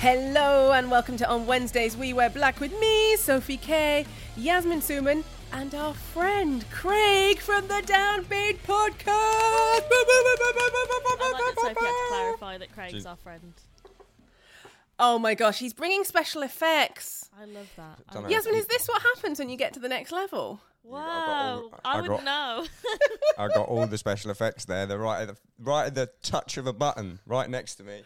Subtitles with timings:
[0.00, 4.06] Hello and welcome to On Wednesdays We Wear Black with me, Sophie K,
[4.36, 9.06] Yasmin Summan, and our friend Craig from the Downbeat Podcast.
[9.06, 9.76] I
[11.32, 13.52] like that Sophie had to clarify that Craig's our friend.
[14.98, 17.28] Oh my gosh, he's bringing special effects.
[17.38, 17.98] I love that.
[18.08, 18.36] I Don't love- know.
[18.36, 20.60] Yasmin, is this what happens when you get to the next level?
[20.82, 20.98] Wow,
[21.72, 22.66] all- I, I wouldn't got- know.
[23.38, 24.86] I got all the special effects there.
[24.86, 28.02] They're right at the right at the touch of a button, right next to me.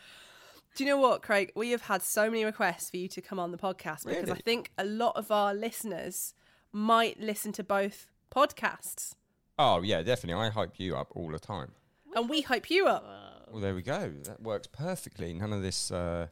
[0.74, 1.52] Do you know what, Craig?
[1.55, 4.34] We have had so many requests for you to come on the podcast because I
[4.34, 6.34] think a lot of our listeners
[6.73, 9.14] might listen to both podcasts.
[9.56, 10.42] Oh yeah, definitely.
[10.42, 11.73] I hype you up all the time.
[12.16, 13.05] And we hype you up.
[13.50, 14.12] Well, there we go.
[14.24, 15.33] That works perfectly.
[15.33, 16.27] None of this, uh,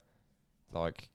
[0.73, 1.09] like,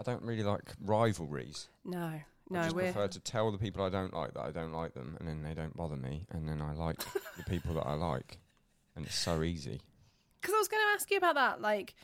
[0.00, 1.68] I don't really like rivalries.
[1.84, 2.82] No, I no, just we're.
[2.84, 5.42] prefer to tell the people I don't like that I don't like them, and then
[5.42, 6.98] they don't bother me, and then I like
[7.36, 8.38] the people that I like,
[8.96, 9.82] and it's so easy.
[10.40, 11.94] because I was going to ask you about that, like,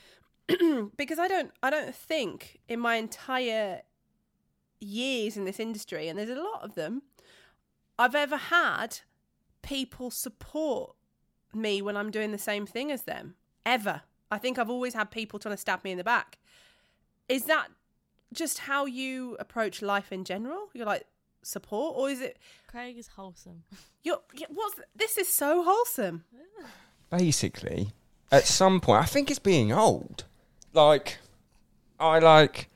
[0.97, 3.83] because I don't, I don't think in my entire
[4.81, 7.03] years in this industry, and there's a lot of them,
[7.99, 9.01] I've ever had
[9.63, 10.95] people support
[11.55, 13.35] me when I'm doing the same thing as them.
[13.67, 14.03] Ever.
[14.31, 16.39] I think I've always had people trying to stab me in the back.
[17.29, 17.69] Is that
[18.33, 20.69] just how you approach life in general?
[20.73, 21.07] You're like
[21.43, 22.39] support, or is it?
[22.67, 23.65] Craig is wholesome.
[24.03, 26.25] You're yeah, what's this is so wholesome.
[27.11, 27.93] basically,
[28.33, 30.25] at some point, I think it's being old.
[30.73, 31.19] Like,
[31.99, 32.69] I like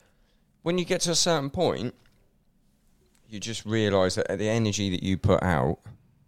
[0.62, 1.94] when you get to a certain point,
[3.28, 5.78] you just realise that the energy that you put out,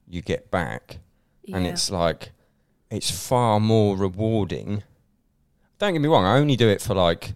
[0.09, 0.99] you get back,
[1.53, 2.33] and it's like
[2.91, 4.83] it's far more rewarding.
[5.79, 7.35] Don't get me wrong; I only do it for like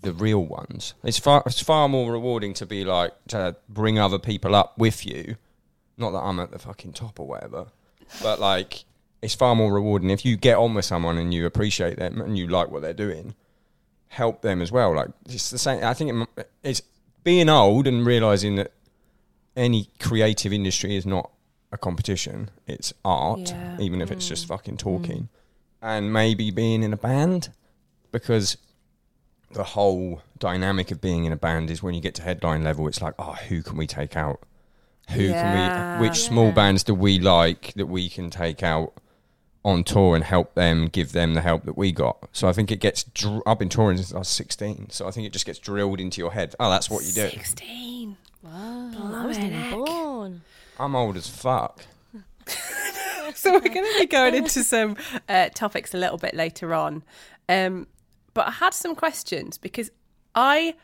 [0.00, 0.94] the real ones.
[1.02, 5.04] It's far it's far more rewarding to be like to bring other people up with
[5.04, 5.36] you.
[5.98, 7.66] Not that I'm at the fucking top or whatever,
[8.22, 8.84] but like
[9.26, 12.38] it's far more rewarding if you get on with someone and you appreciate them and
[12.38, 13.34] you like what they're doing.
[14.06, 14.94] Help them as well.
[14.94, 15.82] Like it's the same.
[15.82, 16.80] I think it, it's
[17.24, 18.70] being old and realizing that
[19.56, 21.32] any creative industry is not
[21.72, 22.50] a competition.
[22.68, 23.76] It's art, Yeah.
[23.80, 24.48] even if it's just mm.
[24.48, 25.22] fucking talking.
[25.22, 25.28] Mm.
[25.82, 27.50] And maybe being in a band
[28.12, 28.56] because
[29.50, 32.86] the whole dynamic of being in a band is when you get to headline level,
[32.86, 34.40] it's like, oh, who can we take out?
[35.10, 35.42] Who Yeah.
[35.42, 36.08] can we?
[36.08, 38.92] Which small bands do we like that we can take out
[39.66, 42.28] on tour and help them, give them the help that we got?
[42.32, 43.02] So I think it gets.
[43.02, 46.00] Dr- I've been touring since I was sixteen, so I think it just gets drilled
[46.00, 46.54] into your head.
[46.60, 47.28] Oh, that's what you do.
[47.28, 48.16] Sixteen.
[48.42, 50.42] Wow, I wasn't even born.
[50.78, 51.84] I'm old as fuck.
[53.34, 54.96] so we're going to be going into some
[55.28, 57.02] uh, topics a little bit later on.
[57.48, 57.88] Um,
[58.34, 59.90] but I had some questions because
[60.34, 60.74] I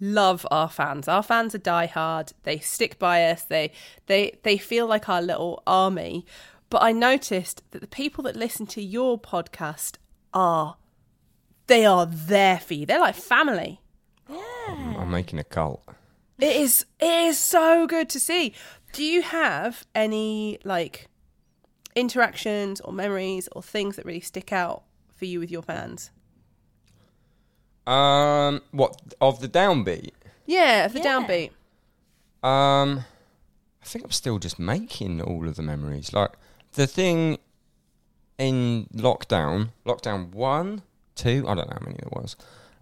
[0.00, 1.06] love our fans.
[1.06, 2.32] Our fans are diehard.
[2.42, 3.44] They stick by us.
[3.44, 3.70] They
[4.06, 6.26] they they feel like our little army.
[6.72, 9.96] But I noticed that the people that listen to your podcast
[10.32, 10.76] are
[11.66, 12.86] they are there for you.
[12.86, 13.82] They're like family.
[14.26, 15.84] I'm, I'm making a cult.
[16.38, 18.54] It is it is so good to see.
[18.94, 21.08] Do you have any like
[21.94, 24.82] interactions or memories or things that really stick out
[25.14, 26.10] for you with your fans?
[27.86, 30.12] Um, what of the downbeat?
[30.46, 31.20] Yeah, of the Yeah.
[31.20, 31.50] downbeat.
[32.42, 33.04] Um,
[33.82, 36.14] I think I'm still just making all of the memories.
[36.14, 36.30] Like
[36.72, 37.38] the thing
[38.38, 40.82] in lockdown, lockdown one,
[41.14, 42.36] two, I don't know how many there was.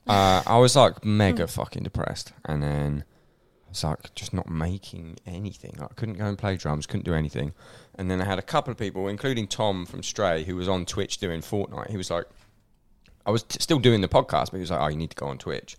[0.07, 3.05] Uh, I was like mega fucking depressed, and then
[3.67, 5.75] I was like just not making anything.
[5.79, 7.53] Like, I couldn't go and play drums, couldn't do anything.
[7.97, 10.87] And then I had a couple of people, including Tom from Stray, who was on
[10.87, 11.91] Twitch doing Fortnite.
[11.91, 12.25] He was like,
[13.27, 15.17] I was t- still doing the podcast, but he was like, "Oh, you need to
[15.17, 15.77] go on Twitch."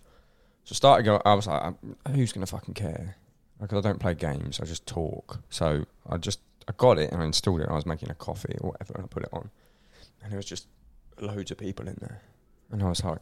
[0.64, 1.20] So I started going.
[1.24, 3.16] I was like, "Um, "Who's gonna fucking care?"
[3.60, 5.40] Because I don't play games, I just talk.
[5.50, 7.68] So I just I got it and I installed it.
[7.68, 9.50] I was making a coffee or whatever, and I put it on,
[10.22, 10.66] and there was just
[11.20, 12.22] loads of people in there,
[12.70, 13.20] and I was like,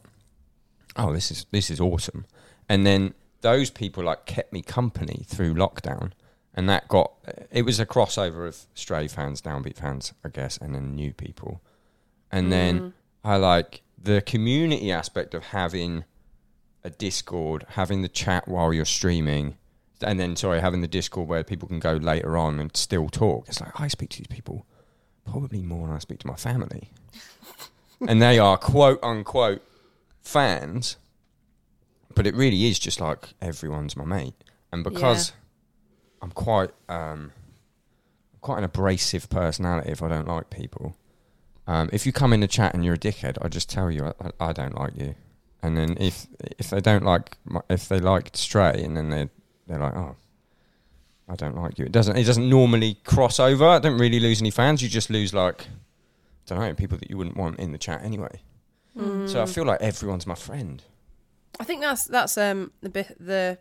[0.96, 2.26] "Oh, this is this is awesome."
[2.68, 6.12] And then those people like kept me company through lockdown,
[6.54, 7.12] and that got
[7.50, 11.62] it was a crossover of stray fans, downbeat fans, I guess, and then new people,
[12.30, 12.92] and then mm.
[13.24, 16.04] I like the community aspect of having
[16.82, 19.56] a Discord, having the chat while you're streaming,
[20.02, 23.48] and then sorry, having the Discord where people can go later on and still talk.
[23.48, 24.66] It's like I speak to these people
[25.24, 26.90] probably more than I speak to my family,
[28.08, 29.62] and they are quote unquote
[30.22, 30.96] fans,
[32.14, 34.34] but it really is just like everyone's my mate,
[34.72, 35.32] and because
[36.22, 37.32] I'm quite um,
[38.40, 40.96] quite an abrasive personality if I don't like people.
[41.66, 44.12] Um, if you come in the chat and you're a dickhead, I just tell you
[44.20, 45.14] I, I don't like you.
[45.62, 46.26] And then if
[46.58, 49.28] if they don't like my, if they like Stray, and then they
[49.70, 50.16] they're like, oh,
[51.28, 51.84] I don't like you.
[51.84, 53.66] It doesn't it doesn't normally cross over.
[53.66, 54.82] I don't really lose any fans.
[54.82, 55.68] You just lose like
[56.50, 58.40] I don't know people that you wouldn't want in the chat anyway.
[59.26, 60.82] So I feel like everyone's my friend.
[61.58, 63.58] I think that's that's um the bit the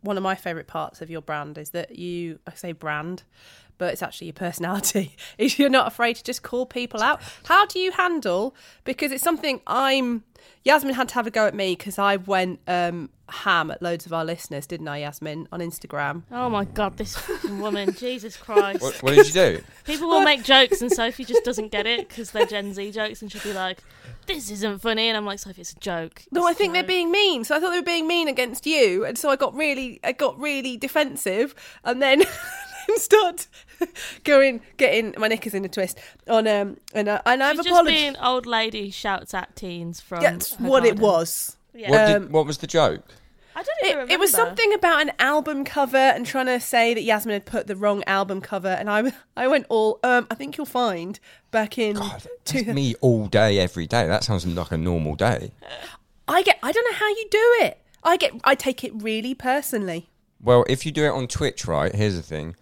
[0.00, 3.22] one of my favorite parts of your brand is that you I say brand,
[3.78, 5.16] but it's actually your personality.
[5.38, 7.20] Is you're not afraid to just call people out.
[7.44, 8.54] How do you handle
[8.84, 10.24] because it's something I'm
[10.64, 14.06] Yasmin had to have a go at me because I went um ham at loads
[14.06, 16.22] of our listeners, didn't I, Yasmin, on Instagram?
[16.32, 17.92] Oh my god, this fucking woman!
[17.98, 18.80] Jesus Christ!
[18.80, 19.62] What, what did you do?
[19.84, 23.22] People will make jokes, and Sophie just doesn't get it because they're Gen Z jokes,
[23.22, 23.78] and she'll be like,
[24.26, 26.72] "This isn't funny," and I'm like, "Sophie, it's a joke." No, I It's a think
[26.72, 27.44] they're being mean.
[27.44, 30.12] So I thought they were being mean against you, and so I got really, I
[30.12, 31.54] got really defensive,
[31.84, 32.24] and then
[32.96, 33.46] start
[34.24, 35.98] going, getting my knickers in a twist
[36.28, 37.96] on um, and uh, and I've She's just apologized.
[37.96, 40.20] being old lady shouts at teens from.
[40.22, 41.56] That's her what it was.
[41.74, 41.90] Yeah.
[41.90, 43.04] What, Um, did, what was the joke?
[43.54, 44.12] I don't even It, remember.
[44.14, 47.66] it was something about an album cover and trying to say that Yasmin had put
[47.66, 51.18] the wrong album cover, and I I went all um, I think you'll find
[51.50, 51.96] back in.
[51.96, 54.06] God, two- that's me all day, every day.
[54.06, 55.52] That sounds like a normal day.
[56.26, 57.78] I get I don't know how you do it.
[58.04, 60.08] I get I take it really personally.
[60.40, 61.92] Well, if you do it on Twitch, right?
[61.92, 62.54] Here's the thing: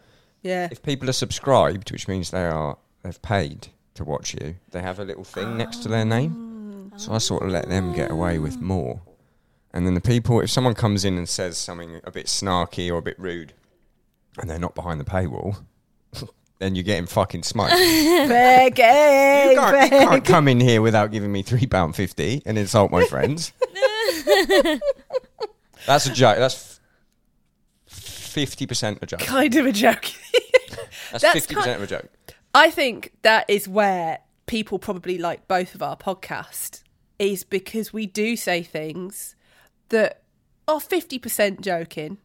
[0.46, 0.69] Yeah.
[0.70, 4.98] if people are subscribed, which means they are they've paid to watch you, they have
[4.98, 6.90] a little thing next to their name.
[6.94, 6.98] Oh.
[6.98, 9.00] So I sort of let them get away with more.
[9.72, 12.98] And then the people, if someone comes in and says something a bit snarky or
[12.98, 13.52] a bit rude,
[14.38, 15.62] and they're not behind the paywall,
[16.58, 17.72] then you're getting fucking smoked.
[17.78, 22.56] you, Begging, can't, you can't come in here without giving me three pound fifty and
[22.56, 23.52] insult my friends.
[25.87, 26.38] That's a joke.
[26.38, 26.75] That's
[28.36, 29.20] fifty percent a joke.
[29.20, 30.04] kind of a joke.
[31.10, 32.10] That's that's fifty percent of a joke.
[32.54, 36.82] I think that is where people probably like both of our podcast
[37.18, 39.36] is because we do say things
[39.88, 40.22] that
[40.68, 42.18] are 50% joking.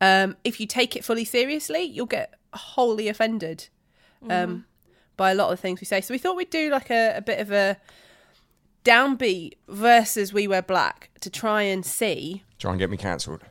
[0.00, 3.68] Um, if you take it fully seriously, you'll get wholly offended
[4.28, 4.64] um,
[5.16, 6.00] by a lot of the things we say.
[6.00, 7.76] So we thought we'd do like a, a bit of a
[8.84, 13.42] downbeat versus We Wear Black to try and see, Try and get me cancelled.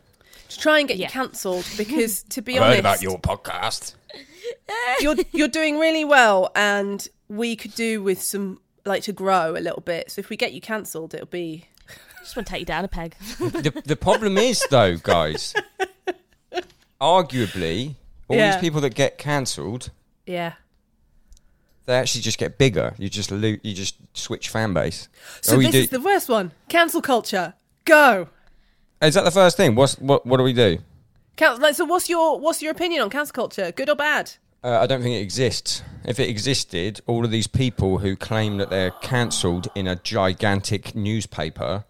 [0.49, 1.07] To try and get Yeah.
[1.07, 3.95] you cancelled because to be I've honest, heard about your podcast.
[5.01, 9.59] you're you're doing really well, and we could do with some like to grow a
[9.61, 10.11] little bit.
[10.11, 11.65] So if we get you cancelled, it'll be
[12.23, 13.15] just want to take you down a peg.
[13.39, 15.53] the, the problem is, though, guys,
[17.01, 17.95] arguably,
[18.27, 18.51] all Yeah.
[18.53, 19.91] these people that get cancelled,
[20.25, 20.53] yeah.
[21.85, 22.93] they actually just get bigger.
[22.97, 25.07] You just lo- you just switch fan base.
[25.41, 26.51] So All this do- is the worst one.
[26.67, 27.53] Cancel culture.
[27.85, 28.27] Go.
[29.01, 29.75] Is that the first thing?
[29.75, 30.25] What's what?
[30.25, 30.79] What do we do?
[31.35, 33.71] Can- like, so what's your what's your opinion on cancel culture?
[33.71, 34.31] Good or bad?
[34.61, 35.83] Uh, I don't think it exists.
[36.03, 40.95] If it existed, all of these people who claim that they're cancelled in a gigantic
[40.95, 41.85] newspaper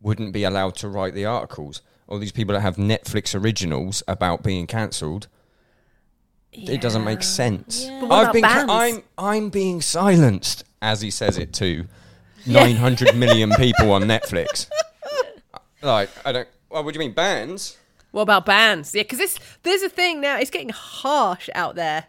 [0.00, 1.82] wouldn't be allowed to write the articles.
[2.06, 5.26] All these people that have Netflix originals about being cancelled,
[6.52, 7.86] it doesn't make sense.
[7.86, 8.06] Yeah.
[8.08, 11.86] I've been ca- I'm I'm being silenced, as he says it to
[12.46, 14.68] 900 million people on Netflix.
[15.82, 16.48] Like, I don't.
[16.70, 17.76] Well, what do you mean bans?
[18.12, 18.94] What about bans?
[18.94, 20.38] Yeah, because this there's a thing now.
[20.38, 22.06] It's getting harsh out there.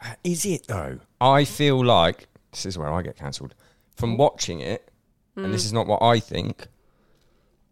[0.00, 1.00] Uh, is it though?
[1.20, 3.54] I feel like this is where I get cancelled
[3.96, 4.18] from mm.
[4.18, 4.90] watching it,
[5.34, 5.66] and this mm.
[5.66, 6.66] is not what I think.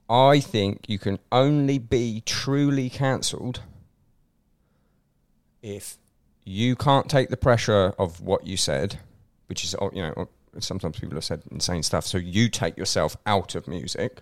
[0.09, 3.61] I think you can only be truly cancelled
[5.63, 5.97] if
[6.45, 9.01] you can't take the pressure of what you said,
[9.47, 12.05] which is, oh, you know, sometimes people have said insane stuff.
[12.05, 14.21] So you take yourself out of music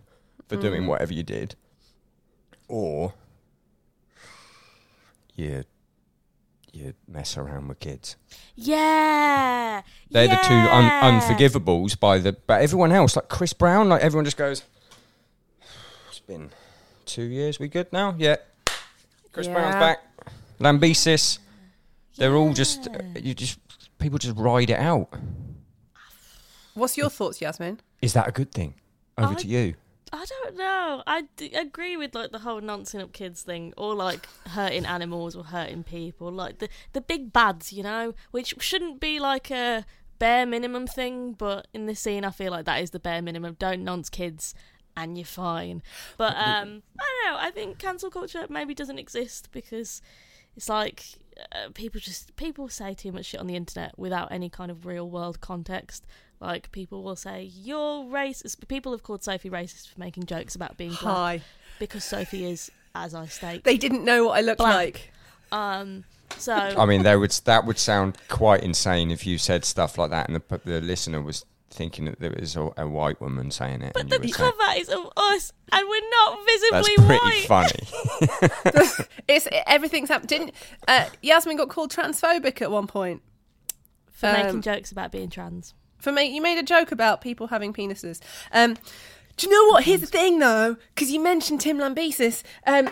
[0.53, 0.87] for doing mm.
[0.87, 1.55] whatever you did,
[2.69, 3.15] or
[5.35, 5.65] you
[6.73, 8.17] you mess around with kids.
[8.55, 9.83] Yeah.
[10.11, 12.33] They're the two un- unforgivables by the.
[12.47, 14.63] But everyone else, like Chris Brown, like everyone just goes.
[16.09, 16.51] It's been
[17.05, 17.59] two years.
[17.59, 18.15] We good now?
[18.19, 18.37] Yeah.
[19.33, 19.99] Chris Brown's back.
[20.61, 21.39] Lambesis.
[22.17, 22.89] They're all just.
[23.21, 23.59] You just
[23.99, 25.09] people just ride it out.
[26.75, 27.81] What's your thoughts, Yasmin?
[28.01, 28.75] Is that a good thing?
[29.19, 29.75] Over I- to you.
[30.13, 31.03] I don't know.
[31.07, 35.35] I d- agree with like the whole nonsense up kids thing, or like hurting animals
[35.35, 39.87] or hurting people, like the the big bads, you know, which shouldn't be like a
[40.19, 43.57] bare minimum thing, but in this scene, I feel like that is the bare minimum.
[43.59, 44.55] Don't nonce kids,
[44.97, 45.83] and you're fine.
[46.19, 47.39] But um, I don't know.
[47.41, 50.03] I think cancel culture maybe doesn't exist because
[50.55, 51.07] it's like
[51.53, 54.87] uh, people just people say too much shit on the internet without any kind of
[54.87, 56.05] real world context.
[56.41, 58.67] Like people will say you're racist.
[58.69, 61.41] People have called Sophie racist for making jokes about being black Hi.
[61.79, 63.65] because Sophie is, as I state.
[63.65, 64.75] They didn't know what I looked Black.
[64.75, 65.13] like.
[65.53, 66.05] Um,
[66.39, 70.11] so I mean, there would that would sound quite insane if you said stuff like
[70.11, 73.83] that, and the the listener was thinking that there was a, a white woman saying
[73.83, 73.95] it.
[73.95, 76.73] but and the were saying, cover is of us, and we're not visibly white.
[76.73, 78.87] That's visibly pretty white.
[78.97, 79.09] funny.
[79.29, 80.29] It's everything's happened.
[80.29, 80.55] Didn't
[80.89, 83.23] uh, Yasmin got called transphobic at one point
[84.11, 85.75] For Um, making jokes about being trans.
[85.99, 86.25] for me?
[86.25, 88.21] You made a joke about people having penises.
[88.53, 88.77] Um,
[89.37, 89.85] Do you know what?
[89.85, 92.43] Here's the thing, though, because you mentioned Tim Lambesis.
[92.67, 92.91] Um,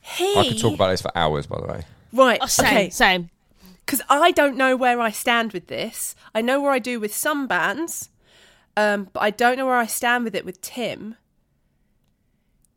[0.00, 1.82] he I could talk about this for hours, by the way.
[2.12, 2.38] right.
[2.42, 2.90] Oh, same, okay.
[2.90, 3.30] same.
[3.84, 6.14] because I don't know where I stand with this.
[6.34, 8.10] I know where I do with some bands,
[8.78, 11.16] um, but I don't know where I stand with it with Tim.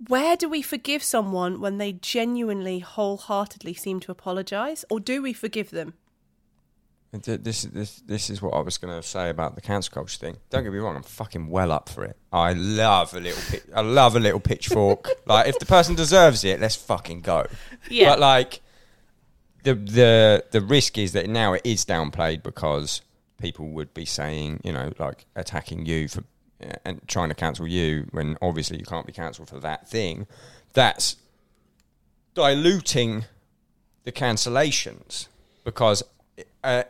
[0.07, 5.31] Where do we forgive someone when they genuinely, wholeheartedly seem to apologise, or do we
[5.31, 5.93] forgive them?
[7.11, 10.37] This, this, this is what I was going to say about the cancel culture thing.
[10.49, 12.17] Don't get me wrong, I'm fucking well up for it.
[12.33, 15.07] I love a little, pi- I love a little pitchfork.
[15.27, 17.45] like if the person deserves it, let's fucking go.
[17.91, 18.09] Yeah.
[18.09, 18.61] But like,
[19.63, 23.03] the the the risk is that now it is downplayed because
[23.41, 26.23] people would be saying, you know, like attacking you for
[26.63, 30.27] uh, and trying to cancel you when obviously you can't be cancelled for that thing.
[30.73, 31.15] That's
[32.33, 33.25] diluting
[34.03, 35.27] the cancellations
[35.63, 36.03] because
[36.63, 36.83] uh,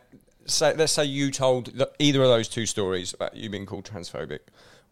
[0.60, 4.40] let's say you told either of those two stories about you being called transphobic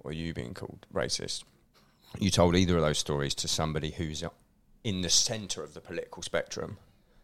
[0.00, 1.44] or you being called racist.
[2.18, 4.24] You told either of those stories to somebody who's
[4.82, 6.78] in the centre of the political spectrum,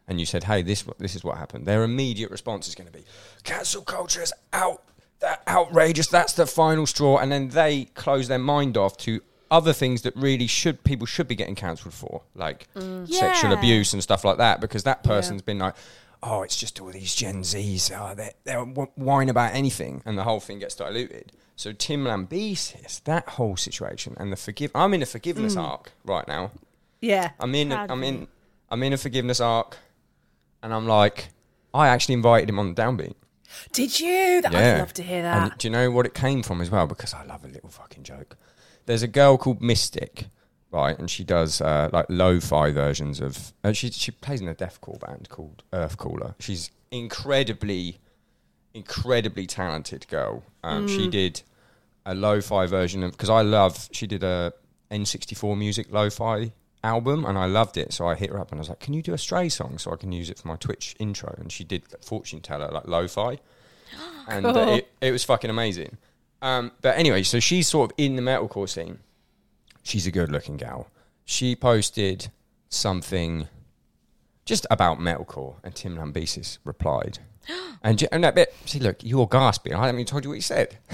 [0.08, 2.92] and you said, "Hey, this this is what happened." Their immediate response is going to
[2.92, 3.04] be,
[3.44, 4.82] "Cancel culture is out,
[5.20, 6.08] that outrageous.
[6.08, 9.20] That's the final straw," and then they close their mind off to
[9.50, 13.08] other things that really should people should be getting cancelled for, like mm.
[13.08, 13.58] sexual Yeah.
[13.58, 15.74] abuse and stuff like that, because that person's been like.
[16.22, 17.92] Oh, it's just all these Gen Zs.
[17.94, 21.30] Oh, they they whine about anything, and the whole thing gets diluted.
[21.56, 24.70] So Tim Lambesis, that whole situation, and the forgive.
[24.74, 25.62] I'm in a forgiveness mm.
[25.62, 26.52] arc right now.
[27.00, 27.30] Yeah.
[27.38, 27.68] I'm in.
[27.68, 28.28] Proud I'm in.
[28.70, 29.76] I'm in a forgiveness arc,
[30.66, 31.28] and I'm like,
[31.72, 33.14] I actually invited him on the downbeat.
[33.70, 34.42] Did you?
[34.42, 35.42] That, I'd love to hear that.
[35.52, 36.88] And do you know what it came from as well?
[36.88, 38.36] Because I love a little fucking joke.
[38.86, 40.26] There's a girl called Mystic,
[40.72, 43.52] right, and she does uh, like lo-fi versions of.
[43.62, 46.34] Uh, she she plays in a deathcore band called Earth Cooler.
[46.40, 48.00] She's incredibly,
[48.74, 50.42] incredibly talented girl.
[50.64, 51.42] Um, She did
[52.04, 53.88] a lo-fi version of because I love.
[53.92, 54.52] She did a
[54.90, 56.52] N64 music lo-fi
[56.86, 57.92] album and I loved it.
[57.92, 59.78] So I hit her up and I was like, "Can you do a Stray song
[59.78, 62.86] so I can use it for my Twitch intro?" And she did Fortune Teller like
[62.86, 63.38] lo-fi,
[64.28, 65.98] and uh, it, it was fucking amazing.
[66.42, 69.00] Um, but anyway, so she's sort of in the metalcore scene.
[69.82, 70.88] She's a good-looking gal.
[71.24, 72.30] She posted
[72.68, 73.48] something
[74.44, 77.18] just about metalcore, and Tim Lambesis replied.
[77.82, 79.72] And, and that bit, see, look, you're gasping.
[79.72, 80.76] I haven't even told you what he said.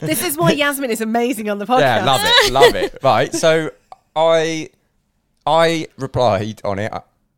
[0.00, 1.80] this is why Yasmin is amazing on the podcast.
[1.80, 2.98] Yeah, love it, love it.
[3.02, 3.70] Right, so
[4.14, 4.68] I
[5.46, 6.92] I replied on it.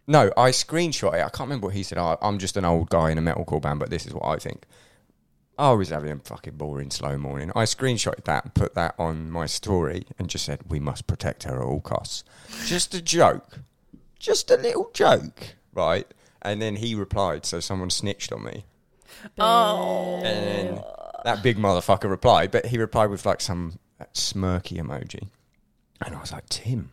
[0.07, 1.25] No, I screenshot it.
[1.25, 1.99] I can't remember what he said.
[1.99, 4.37] Oh, I'm just an old guy in a metalcore band, but this is what I
[4.37, 4.65] think.
[5.59, 7.50] I was having a fucking boring slow morning.
[7.55, 11.43] I screenshotted that and put that on my story and just said, "We must protect
[11.43, 12.25] her at all costs."
[12.65, 13.59] Just a joke,
[14.19, 16.07] just a little joke, right?
[16.43, 18.65] And then he replied, so someone snitched on me.
[19.38, 20.23] Oh.
[20.25, 20.85] And then
[21.25, 23.79] that big motherfucker replied, but he replied with like some
[24.15, 25.29] smirky emoji.
[26.00, 26.93] And I was like, Tim,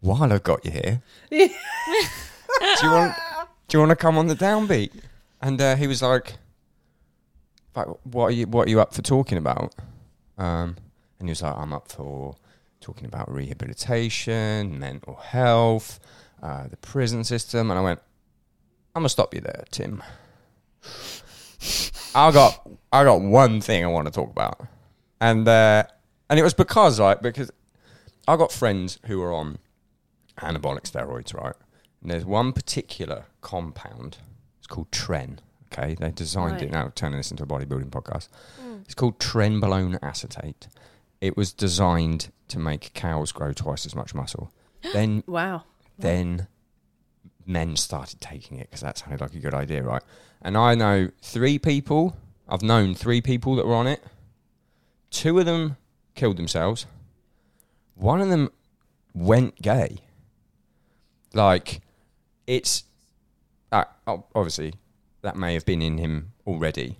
[0.00, 3.14] while I've got you here, do you want
[3.68, 4.92] do you want to come on the downbeat?
[5.40, 6.34] And uh, he was like,
[7.74, 9.74] like, what are you what are you up for talking about?
[10.36, 10.76] Um,
[11.18, 12.36] and he was like, I'm up for
[12.80, 16.00] talking about rehabilitation, mental health,
[16.42, 17.70] uh, the prison system.
[17.70, 18.00] And I went,
[18.94, 20.02] I'm gonna stop you there, Tim.
[22.14, 24.66] I got I got one thing I want to talk about,
[25.20, 25.84] and uh,
[26.30, 27.50] and it was because like because
[28.26, 29.58] I got friends who are on
[30.38, 31.54] anabolic steroids, right?
[32.02, 34.18] And there's one particular compound.
[34.58, 35.38] It's called Tren.
[35.72, 36.62] Okay, they designed Right.
[36.62, 38.28] it now, turning this into a bodybuilding podcast.
[38.60, 38.76] Hmm.
[38.84, 40.66] It's called trenbolone acetate.
[41.20, 44.50] It was designed to make cows grow twice as much muscle.
[44.94, 45.64] then Wow.
[45.98, 46.46] then
[47.44, 50.02] men started taking it because that sounded like a good idea, right?
[50.40, 52.16] And I know three people.
[52.48, 54.02] I've known three people that were on it.
[55.10, 55.76] Two of them
[56.14, 56.86] killed themselves.
[57.94, 58.50] One of them
[59.14, 59.98] went gay.
[61.34, 61.80] Like,
[62.46, 62.84] it's
[63.72, 64.74] uh, obviously
[65.22, 66.98] that may have been in him already,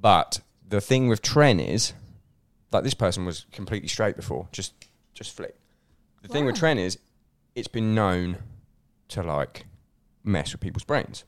[0.00, 1.92] but the thing with Tren is,
[2.72, 4.72] like, this person was completely straight before, just
[5.12, 5.56] just flick.
[6.22, 6.98] The thing with Tren is,
[7.54, 8.38] it's been known
[9.08, 9.66] to like
[10.24, 11.24] mess with people's brains.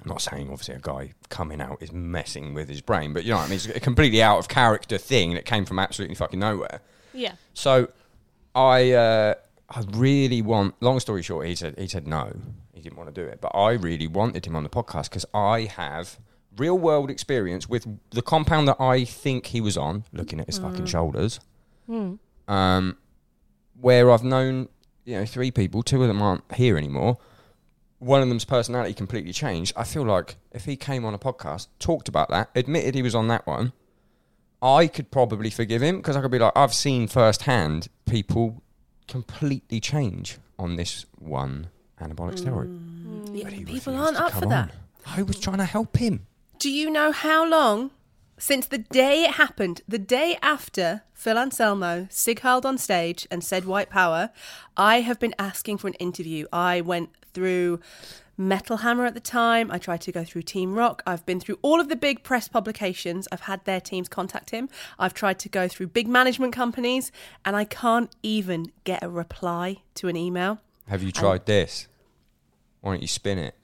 [0.00, 3.30] I'm not saying obviously a guy coming out is messing with his brain, but you
[3.30, 3.56] know what I mean.
[3.56, 6.80] It's a completely out of character thing that came from absolutely fucking nowhere.
[7.12, 7.34] Yeah.
[7.54, 7.88] So
[8.54, 9.34] I uh,
[9.74, 10.74] I really want.
[10.80, 12.32] Long story short, he said he said no,
[12.74, 15.24] he didn't want to do it, but I really wanted him on the podcast because
[15.32, 16.18] I have
[16.58, 20.04] real world experience with the compound that I think he was on.
[20.12, 21.40] Looking at his fucking shoulders,
[22.48, 22.98] um,
[23.80, 24.68] where I've known
[25.06, 27.16] you know three people, two of them aren't here anymore.
[27.98, 29.72] One of them's personality completely changed.
[29.76, 33.14] I feel like if he came on a podcast, talked about that, admitted he was
[33.14, 33.72] on that one,
[34.60, 38.60] I could probably forgive him because I could be like, I've seen firsthand people
[39.08, 41.68] completely change on this one
[42.00, 42.68] anabolic steroid.
[42.68, 43.42] Mm.
[43.42, 44.70] But people aren't up for that.
[44.70, 45.18] on.
[45.18, 46.26] I was trying to help him.
[46.58, 47.90] Do you know how long
[48.38, 53.64] since the day it happened, the day after Phil Anselmo sighiled on stage and said
[53.64, 54.30] white power,
[54.76, 56.46] I have been asking for an interview.
[56.52, 57.78] I went through
[58.36, 59.70] Metal Hammer at the time.
[59.70, 61.02] I tried to go through Team Rock.
[61.06, 63.28] I've been through all of the big press publications.
[63.30, 64.68] I've had their teams contact him.
[64.98, 67.12] I've tried to go through big management companies
[67.44, 70.60] and I can't even get a reply to an email.
[70.88, 71.88] Have you tried this?
[72.80, 73.54] Why don't you spin it?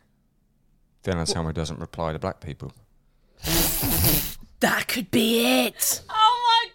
[1.02, 2.72] Phil Anselmo doesn't reply to black people.
[4.60, 6.02] That could be it.
[6.10, 6.70] Oh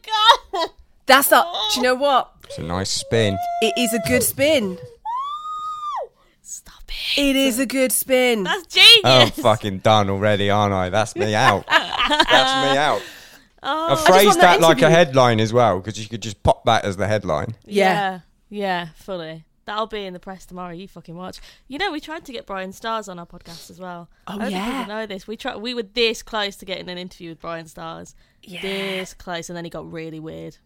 [0.53, 0.69] my god!
[1.05, 1.45] That's not.
[1.73, 1.89] Do you oh.
[1.89, 2.31] know what?
[2.45, 3.37] It's a nice spin.
[3.61, 4.77] It is a good spin.
[6.93, 7.21] Stop it.
[7.29, 8.43] It is a good spin.
[8.43, 9.01] That's genius.
[9.03, 10.89] Oh, I'm fucking done already, aren't I?
[10.89, 11.65] That's me out.
[11.67, 13.01] That's me out.
[13.65, 13.85] Oh.
[13.85, 16.43] I just phrased want that that like a headline as well because you could just
[16.43, 17.55] pop that as the headline.
[17.65, 17.85] Yeah.
[17.93, 18.19] yeah,
[18.49, 19.45] yeah, fully.
[19.63, 20.73] That'll be in the press tomorrow.
[20.73, 21.39] You fucking watch.
[21.69, 24.09] You know, we tried to get Brian Stars on our podcast as well.
[24.27, 24.85] Oh, I don't think yeah.
[24.85, 25.27] know this.
[25.27, 25.55] We tried.
[25.61, 28.15] We were this close to getting an interview with Brian Stars.
[28.41, 28.61] Yeah.
[28.61, 30.57] This close, and then he got really weird.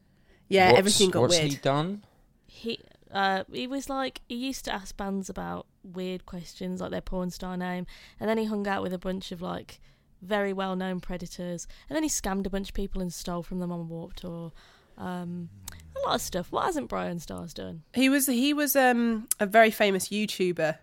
[0.49, 1.51] Yeah, What's- everything got what's weird.
[1.51, 2.03] he done?
[2.47, 2.79] He
[3.13, 7.29] uh he was like he used to ask bands about weird questions like their porn
[7.29, 7.85] star name
[8.19, 9.79] and then he hung out with a bunch of like
[10.21, 13.59] very well known predators and then he scammed a bunch of people and stole from
[13.59, 14.51] them on Warped Tour.
[14.97, 15.49] Um
[15.95, 16.51] a lot of stuff.
[16.51, 17.83] What hasn't Brian Stars done?
[17.93, 20.77] He was he was um a very famous YouTuber.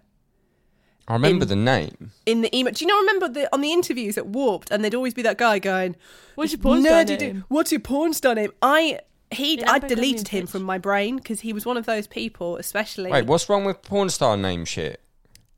[1.06, 2.12] I remember In- the name.
[2.24, 4.94] In the email, do you not remember the on the interviews at Warped, and there'd
[4.94, 5.96] always be that guy going,
[6.34, 9.00] What's your porn star name?" dude, What's your porn star name?" I
[9.34, 11.76] he Yeah, I but got me deleted him from my brain because he was one
[11.76, 13.10] of those people, especially.
[13.10, 15.00] Wait, what's wrong with porn star name shit?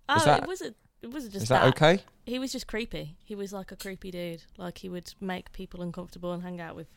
[0.08, 2.02] Oh, that- it wasn't it wasn't just Is that okay?
[2.24, 3.16] He was just creepy.
[3.22, 4.42] He was like a creepy dude.
[4.56, 6.88] Like he would make people uncomfortable and hang out with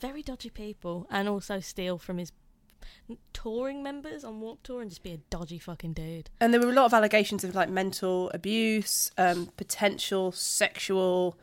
[0.00, 2.32] very dodgy people and also steal from his
[3.32, 6.30] touring members on Warped Tour and just be a dodgy fucking dude.
[6.40, 11.38] And there were a lot of allegations of like mental abuse, um, potential sexual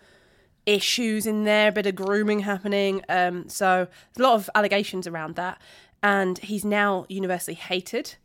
[0.66, 3.04] issues in there, a bit of grooming happening.
[3.10, 5.60] Um, so there's a lot of allegations around that.
[6.04, 8.16] And he's now universally hated.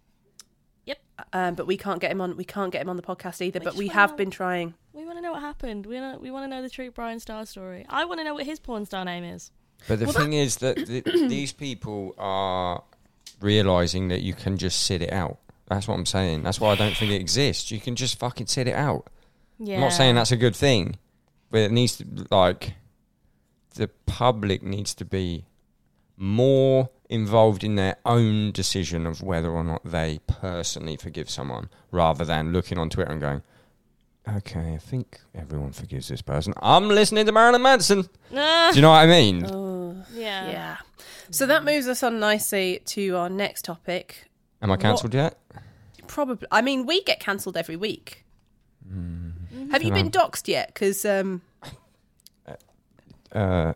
[0.87, 0.99] Yep.
[1.33, 2.37] Um, but we can't get him on.
[2.37, 3.59] We can't get him on the podcast either.
[3.61, 4.75] We but we have know- been trying.
[4.93, 5.85] We want to know what happened.
[5.85, 7.85] We wanna, we want to know the true Brian Star story.
[7.91, 9.51] I want to know what his porn star name is.
[9.89, 12.83] But the Well, thing is that th- these people are
[13.41, 15.37] realizing that you can just sit it out.
[15.67, 16.45] That's what I'm saying.
[16.45, 17.71] That's why I don't think it exists.
[17.71, 19.09] You can just fucking sit it out.
[19.59, 19.75] Yeah.
[19.75, 20.97] I'm not saying that's a good thing,
[21.51, 22.75] but it needs to like
[23.75, 25.45] the public needs to be
[26.17, 32.25] more involved in their own decision of whether or not they personally forgive someone, rather
[32.25, 33.43] than looking on Twitter and going,
[34.29, 36.55] "Okay, I think everyone forgives this person.
[36.63, 38.71] I'm listening to Marilyn Manson." Nah.
[38.71, 39.47] Do you know what I mean?
[39.47, 40.51] Oh, yeah.
[40.51, 40.77] yeah.
[41.31, 44.29] So that moves us on nicely to our next topic.
[44.63, 45.39] Am I cancelled yet?
[46.07, 46.47] Probably.
[46.51, 48.25] I mean, we get cancelled every week.
[48.89, 49.26] Hmm.
[49.57, 49.71] Mm-hmm.
[49.71, 50.69] Have you been doxxed yet?
[50.75, 51.43] Because um,
[53.33, 53.73] Uh,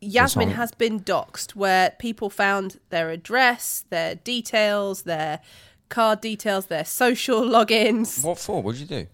[0.00, 5.40] Yasmin song- has been doxxed, where people found their address, their details, their
[5.88, 8.62] card details, their social logins what for?
[8.62, 9.06] What did you do?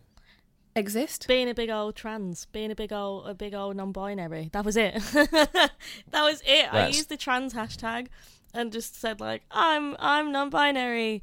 [0.76, 1.26] exist.
[1.26, 4.50] Being a big old trans, being a big old a big old non-binary.
[4.52, 4.94] That was it.
[5.12, 5.70] that
[6.12, 6.72] was it.
[6.72, 8.08] I used the trans hashtag
[8.54, 11.22] and just said like, "I'm I'm non-binary."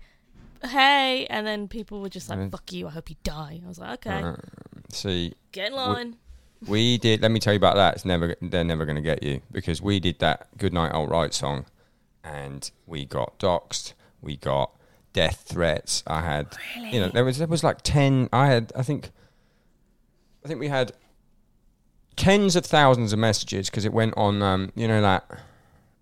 [0.65, 2.51] Hey, and then people were just like, Mm.
[2.51, 2.87] "Fuck you!
[2.87, 4.35] I hope you die." I was like, "Okay, Uh,
[4.89, 6.15] see, get in line."
[6.67, 7.21] we did.
[7.21, 7.95] Let me tell you about that.
[7.95, 8.35] It's never.
[8.41, 11.65] They're never going to get you because we did that "Good Night Alt Right" song,
[12.23, 13.93] and we got doxxed.
[14.21, 14.71] We got
[15.11, 16.01] death threats.
[16.07, 16.47] I had,
[16.91, 18.29] you know, there was there was like ten.
[18.31, 19.11] I had, I think,
[20.45, 20.93] I think we had
[22.15, 24.41] tens of thousands of messages because it went on.
[24.41, 25.25] Um, you know that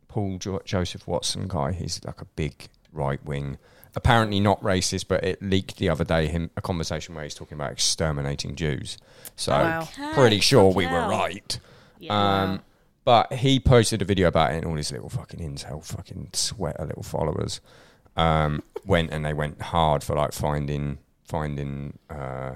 [0.07, 1.71] Paul jo- Joseph Watson guy.
[1.71, 3.57] He's like a big right wing.
[3.95, 6.27] Apparently not racist, but it leaked the other day.
[6.27, 8.97] Him a conversation where he's talking about exterminating Jews.
[9.35, 9.87] So Wow.
[10.13, 11.09] pretty sure fucking we were hell.
[11.09, 11.59] right.
[11.99, 12.41] Yeah.
[12.43, 12.61] Um,
[13.03, 16.85] but he posted a video about it, and all his little fucking incel fucking sweater
[16.85, 17.59] little followers
[18.15, 22.55] um, went and they went hard for like finding finding uh,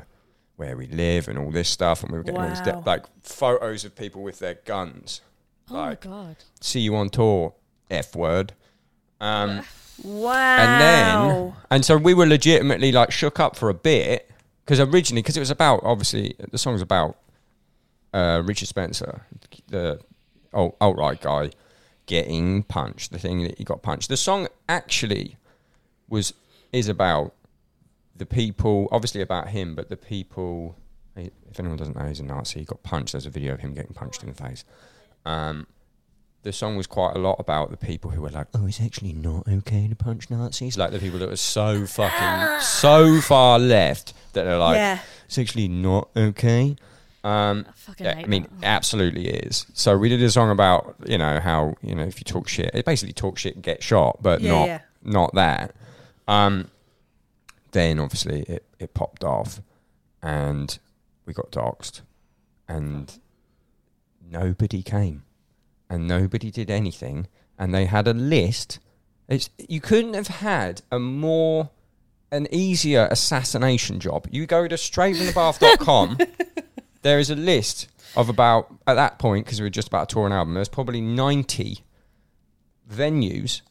[0.57, 3.05] where we live and all this stuff, and we were getting all this de- like
[3.23, 5.21] photos of people with their guns.
[5.69, 6.35] oh like my god.
[6.61, 7.53] see you on tour,
[7.89, 8.53] f word.
[9.19, 9.61] Um,
[10.03, 10.57] Wow.
[10.57, 14.29] and then and so we were legitimately like shook up for a bit
[14.65, 17.17] because originally because it was about obviously the song's about
[18.15, 19.25] uh, Richard Spencer,
[19.67, 19.99] the
[20.53, 21.51] alt right guy,
[22.05, 23.11] getting punched.
[23.11, 24.07] The thing that he got punched.
[24.07, 25.35] The song actually
[26.07, 26.33] was
[26.71, 27.33] is about
[28.15, 30.77] the people, obviously about him, but the people.
[31.17, 32.59] If anyone doesn't know, he's a Nazi.
[32.59, 33.13] He got punched.
[33.13, 34.65] There's a video of him getting punched in the face.
[35.25, 35.65] Um,
[36.45, 39.13] the song was quite a lot about the people who were like, "Oh, it's actually
[39.13, 44.13] not okay to punch Nazis." Like the people that were so fucking so far left
[44.33, 44.99] that they're like, yeah.
[45.25, 46.75] "It's actually not okay."
[47.23, 48.65] Um, I fucking yeah, hate I mean, that.
[48.67, 49.65] absolutely is.
[49.73, 52.69] So we did a song about you know how you know if you talk shit,
[52.75, 54.79] it basically talk shit and get shot, but Yeah, not yeah.
[55.03, 55.75] not that.
[56.27, 56.69] Um,
[57.71, 59.61] then obviously it it popped off,
[60.21, 60.77] and
[61.25, 62.01] we got doxxed,
[62.67, 63.17] and
[64.29, 65.23] nobody came,
[65.89, 68.79] and nobody did anything, and they had a list.
[69.27, 71.69] It's you couldn't have had a more
[72.31, 74.27] an easier assassination job.
[74.29, 76.17] You go to strayfromthepath.com.
[77.01, 80.15] there is a list of about at that point because we were just about to
[80.15, 80.53] tour an album.
[80.53, 81.83] There's probably ninety
[82.89, 83.61] venues,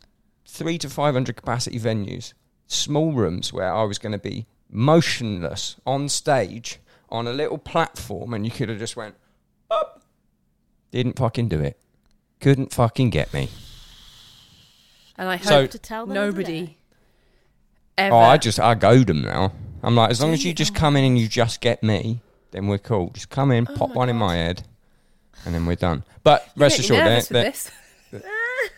[0.46, 2.32] three to five hundred capacity venues,
[2.66, 8.34] small rooms where I was going to be motionless on stage on a little platform,
[8.34, 9.14] and you could have just went
[9.70, 10.02] up.
[10.90, 11.78] Didn't fucking do it.
[12.44, 13.48] Couldn't fucking get me.
[15.16, 16.76] And I So- hope to tell them nobody
[17.96, 18.14] ever.
[18.14, 19.52] Oh, I just I goad them now.
[19.82, 20.54] I'm like, as long Do as you you?
[20.54, 23.08] just come in and you just get me, then we're cool.
[23.14, 24.62] Just come in, Oh pop my one in my head,
[25.46, 26.04] and then we're done.
[26.22, 27.70] But You rest make me assured, they're- they're- this.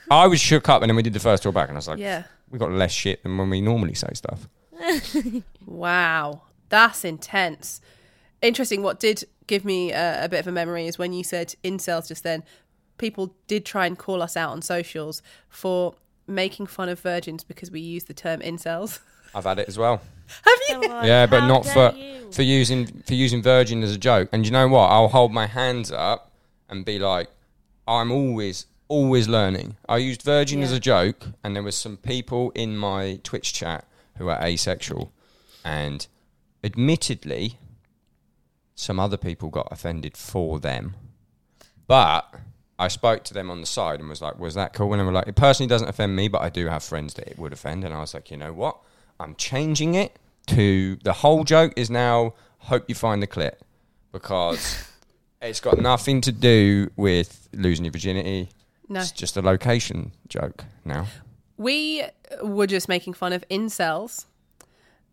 [0.08, 1.88] I was shook up, and then we did the first tour back, and I was
[1.88, 2.22] like, yeah.
[2.50, 4.48] we got less shit than when we normally say stuff.
[5.66, 7.80] Wow, that's intense.
[8.40, 8.82] Interesting.
[8.84, 12.06] What did give me a, a bit of a memory is when you said incels
[12.06, 12.44] just then.
[12.98, 15.94] People did try and call us out on socials for
[16.26, 19.00] making fun of virgins because we use the term incels.
[19.34, 20.00] I've had it as well.
[20.44, 20.88] Have you?
[21.04, 24.28] Yeah, but "How not dare for- you?" for using for using virgin as a joke.
[24.32, 24.86] And you know what?
[24.90, 26.32] I'll hold my hands up
[26.68, 27.28] and be like,
[27.86, 29.76] I'm always always learning.
[29.88, 33.84] I used virgin as a joke, and there was some people in my Twitch chat
[34.16, 35.12] who are asexual,
[35.64, 36.06] and
[36.64, 37.58] admittedly,
[38.74, 40.94] some other people got offended for them,
[41.86, 42.32] but.
[42.78, 45.04] I spoke to them on the side and was like, "Was that cool?" And they
[45.04, 47.52] were like, "It personally doesn't offend me, but I do have friends that it would
[47.52, 48.78] offend." And I was like, "You know what?
[49.18, 53.64] I'm changing it to the whole joke is now hope you find the clip
[54.12, 54.88] because
[55.42, 58.50] it's got nothing to do with losing your virginity.
[58.88, 59.00] No.
[59.00, 61.06] It's just a location joke now.
[61.56, 62.04] We
[62.42, 64.26] were just making fun of incels,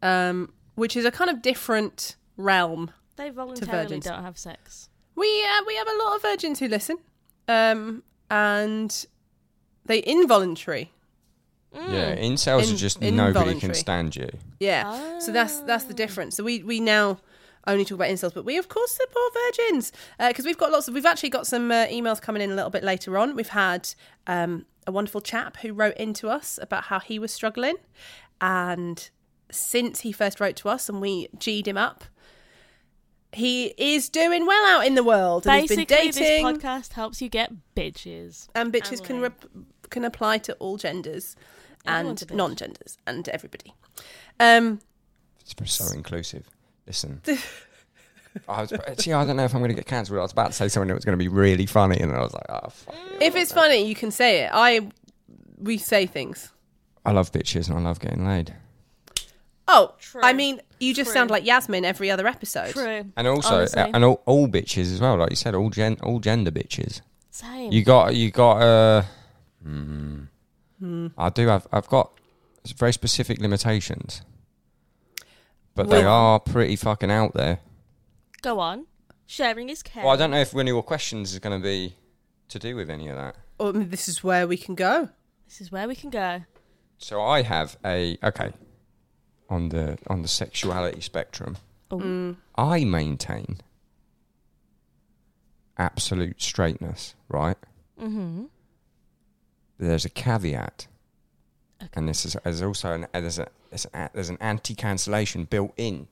[0.02, 2.92] um, which is a kind of different realm.
[3.16, 4.06] They voluntarily virgins.
[4.06, 4.90] don't have sex.
[5.16, 6.98] We uh, we have a lot of virgins who listen,
[7.48, 9.06] um, and
[9.86, 10.92] they involuntary.
[11.74, 12.68] Yeah, incels Mm.
[12.70, 14.30] In- are just nobody can stand you.
[14.60, 15.20] Yeah.
[15.20, 16.36] So that's that's the difference.
[16.38, 17.18] So we we now
[17.66, 20.94] only talk about incels, but we of course support virgins because we've got lots of.
[20.94, 23.36] We've actually got some uh, emails coming in a little bit later on.
[23.36, 23.90] We've had
[24.28, 27.78] um, a wonderful chap who wrote into us about how he was struggling,
[28.40, 29.10] and
[29.50, 32.04] since he first wrote to us and we g'd him up.
[33.34, 36.94] He is doing well out in the world and Basically, he's been dating this podcast
[36.94, 38.48] helps you get bitches.
[38.56, 39.46] and bitches And can rep-
[39.90, 41.36] can apply to all genders
[41.86, 43.74] Everyone's and non-genders and everybody.
[44.40, 44.80] Um,
[45.42, 46.50] It's so inclusive.
[46.88, 47.22] Listen.
[48.48, 50.18] I was, see, I don't know if I'm going to get cancelled.
[50.18, 52.22] I was about to say something that was going to be really funny, and I
[52.22, 52.96] was like, oh, fuck.
[53.22, 54.50] if it's funny, you can say it.
[54.52, 54.90] I
[55.60, 56.52] we say things.
[57.06, 58.56] I love bitches and I love getting laid.
[59.76, 60.22] Oh, True.
[60.24, 61.14] I mean, you just True.
[61.16, 62.72] sound like Yasmin every other episode.
[62.74, 63.06] True.
[63.18, 63.82] And also, Honestly.
[63.82, 65.18] uh, and all, all bitches as well.
[65.18, 67.02] Like you said, all gen, all gender bitches.
[67.32, 67.72] Same.
[67.72, 68.58] You got, you got.
[68.62, 69.04] Uh,
[69.66, 70.28] mm,
[71.18, 71.68] I do have.
[71.72, 72.12] I've got
[72.78, 74.22] very specific limitations,
[75.76, 77.60] but they Well- are pretty fucking out there.
[78.42, 78.86] Go on.
[79.26, 80.06] Sharing is caring.
[80.06, 81.96] Well, I don't know if one of your questions is going to be
[82.50, 83.36] to do with any of that.
[83.60, 85.10] Oh, this is where we can go.
[85.48, 86.44] This is where we can go.
[87.00, 88.52] So I have a okay
[89.50, 91.58] on the on the sexuality spectrum.
[91.92, 92.00] Oh.
[92.00, 92.38] Mm.
[92.56, 93.60] I maintain
[95.78, 97.58] absolute straightness, right?
[98.00, 98.46] Mm-hmm.
[99.80, 100.88] There's a caveat,
[101.82, 101.90] Okay.
[101.96, 106.08] and this is there's also an there's a there's, a, there's an anti-cancellation built in,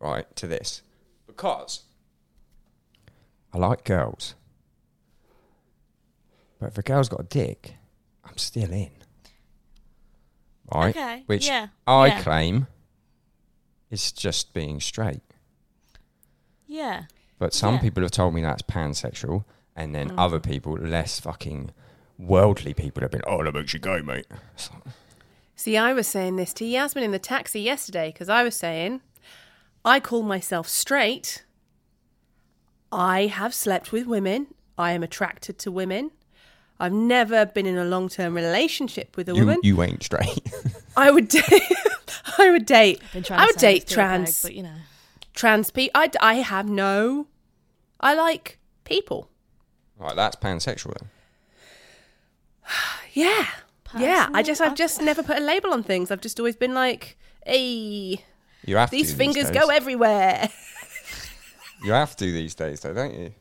[0.00, 0.82] right, to this,
[1.26, 1.82] because
[3.52, 4.34] I like girls,
[6.58, 7.74] but if a girl's got a dick,
[8.24, 8.90] I'm still in,
[10.74, 10.96] right?
[10.96, 11.22] Okay.
[11.26, 11.68] Which yeah.
[11.86, 12.22] I yeah.
[12.22, 12.66] claim
[13.92, 15.20] is just being straight.
[16.66, 17.04] Yeah.
[17.38, 17.80] But some Yeah.
[17.82, 19.44] people have told me that's pansexual,
[19.76, 20.14] and then Mm.
[20.18, 21.70] other people, less fucking
[22.18, 24.26] worldly people, have been, oh, that makes you gay, mate.
[24.54, 24.70] It's
[25.54, 29.00] See, I was saying this to Yasmin in the taxi yesterday because I was saying
[29.84, 31.44] I call myself straight.
[32.90, 34.48] I have slept with women.
[34.78, 36.10] I am attracted to women.
[36.80, 39.60] I've never been in a long-term relationship with a you, woman.
[39.62, 40.40] you ain't straight.
[40.96, 41.62] I would date.
[42.38, 43.00] I would date.
[43.30, 44.74] I would date this to bag, trans but you know.
[45.34, 46.00] trans people.
[46.00, 47.26] I, I have no.
[48.00, 49.28] I like people.
[49.98, 51.08] right, that's pansexual then.
[53.14, 53.46] Yeah.
[53.98, 54.28] Yeah.
[54.32, 56.10] I just I've just never put a label on things.
[56.10, 58.24] I've just always been like, hey,
[58.64, 59.60] You have these to fingers days.
[59.60, 60.48] go everywhere.
[61.84, 63.34] You have to these days, though, don't you?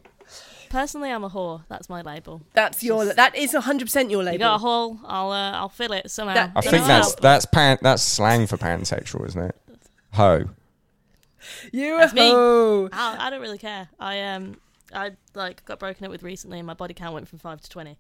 [0.72, 1.64] Personally, I'm a whore.
[1.68, 2.42] That's my label.
[2.54, 4.34] That's your that is hundred percent your label.
[4.34, 6.34] You got a hole, I'll uh, I'll fill it somehow.
[6.36, 7.20] That- I think that's help.
[7.22, 9.56] that's pan, that's slang for pansexual, isn't it?
[10.14, 10.46] Ho.
[11.72, 12.32] you a That's me.
[12.32, 13.90] I, I don't really care.
[14.00, 14.58] I um
[14.94, 17.70] I like got broken up with recently, and my body count went from five to
[17.70, 17.98] twenty.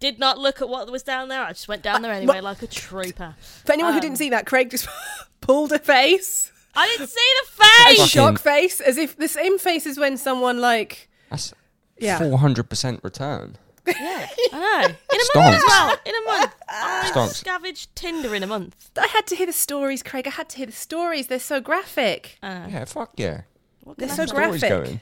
[0.00, 1.42] Did not look at what was down there.
[1.42, 3.36] I just went down there anyway, like a trooper.
[3.64, 4.88] For anyone who Um, didn't see that, Craig just
[5.40, 7.98] pulled a face, I didn't see the face.
[7.98, 11.54] Fucking- shock face, as if the same face as when someone like That's
[11.98, 12.18] yeah.
[12.18, 13.56] four hundred percent return.
[13.86, 14.88] Yeah, I know.
[14.88, 15.56] In a month Stonks.
[15.56, 15.96] as well.
[16.06, 16.54] In a month.
[16.68, 17.34] I Stonks.
[17.34, 18.90] scavenged Tinder in a month.
[18.96, 20.26] I had to hear the stories, Craig.
[20.26, 21.26] I had to hear the stories.
[21.26, 22.38] They're so graphic.
[22.42, 22.66] I know.
[22.68, 23.40] Yeah, fuck yeah.
[23.82, 24.30] What They're can so I do?
[24.30, 24.84] Story's graphic.
[24.84, 25.00] going.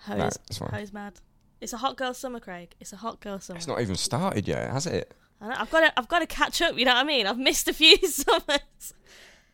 [0.00, 0.70] Hose, No, it's fine.
[0.70, 1.14] hose mad.
[1.60, 2.74] It's a hot girl summer, Craig.
[2.80, 3.56] It's a hot girl summer.
[3.56, 5.14] It's not even started yet, has it?
[5.40, 6.76] I know, I've got to, I've got to catch up.
[6.76, 7.26] You know what I mean?
[7.26, 8.92] I've missed a few summers.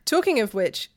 [0.04, 0.90] Talking of which,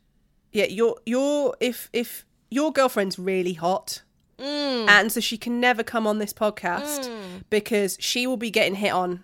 [0.54, 4.02] yeah, your your if if your girlfriend's really hot,
[4.42, 4.88] Mm.
[4.90, 7.10] and so she can never come on this podcast
[7.50, 9.24] because she will be getting hit on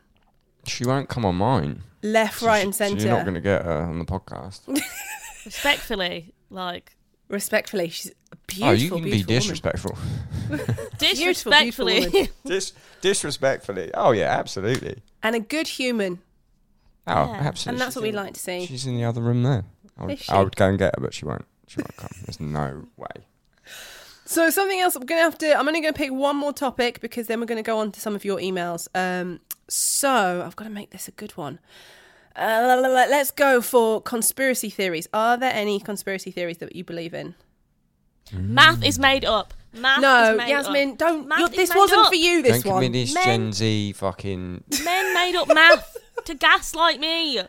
[0.68, 1.82] She won't come on mine.
[2.04, 3.08] left, right, and So centre.
[3.08, 4.62] You're not going to get her on the podcast.
[5.46, 6.96] Respectfully, like
[7.30, 8.70] Respectfully, she's a beautiful.
[8.70, 9.98] oh, you can be disrespectful.
[10.98, 12.08] disrespectfully.
[12.08, 12.28] woman.
[12.46, 13.92] Dis- disrespectfully.
[13.94, 15.02] Oh yeah, absolutely.
[15.24, 16.20] and a good human,
[17.06, 17.32] Oh, Yeah.
[17.48, 17.70] absolutely.
[17.70, 18.66] and that's what we She's like to see.
[18.66, 19.64] She's in the other room there.
[19.98, 21.46] I would, I would go and get her, but she won't.
[21.68, 22.10] She won't come.
[22.26, 23.26] There's no way.
[24.28, 25.58] So something else, I'm gonna have to.
[25.58, 28.14] I'm only gonna pick one more topic because then we're gonna go on to some
[28.14, 28.88] of your emails.
[28.94, 31.60] Um, so I've got to make this a good one.
[32.36, 32.78] Uh,
[33.10, 35.08] let's go for conspiracy theories.
[35.14, 37.36] Are there any conspiracy theories that you believe in?
[38.34, 39.54] Math is made up.
[39.74, 40.98] Math No, is made Yasmin, up.
[40.98, 41.28] don't.
[41.28, 42.08] Math you're- this wasn't up.
[42.10, 42.42] for you.
[42.42, 42.82] This Don't give one.
[42.82, 44.64] me this Men- Gen Z fucking.
[44.84, 47.40] Men made up math to gaslight me.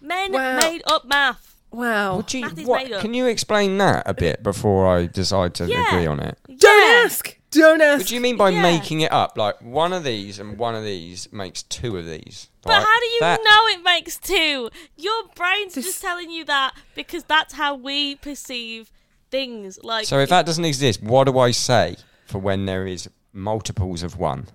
[0.00, 0.56] Men Wow.
[0.58, 1.49] made up math.
[1.72, 2.16] Wow.
[2.16, 3.00] What you, Math what, made up.
[3.00, 5.86] can you explain that a bit before I decide to Yeah.
[5.88, 6.36] agree on it?
[6.46, 7.02] Don't Yeah.
[7.04, 7.36] ask.
[7.50, 8.00] Don't ask.
[8.00, 8.62] What do you mean by Yeah.
[8.62, 9.36] making it up?
[9.38, 12.48] Like one of these and one of these makes two of these.
[12.62, 12.82] But right?
[12.86, 14.70] how do you That- know it makes two?
[14.96, 18.90] Your brain's This- just telling you that because that's how we perceive
[19.30, 19.78] things.
[19.82, 24.02] Like So if that doesn't exist, what do I say for when there is multiples
[24.02, 24.48] of one?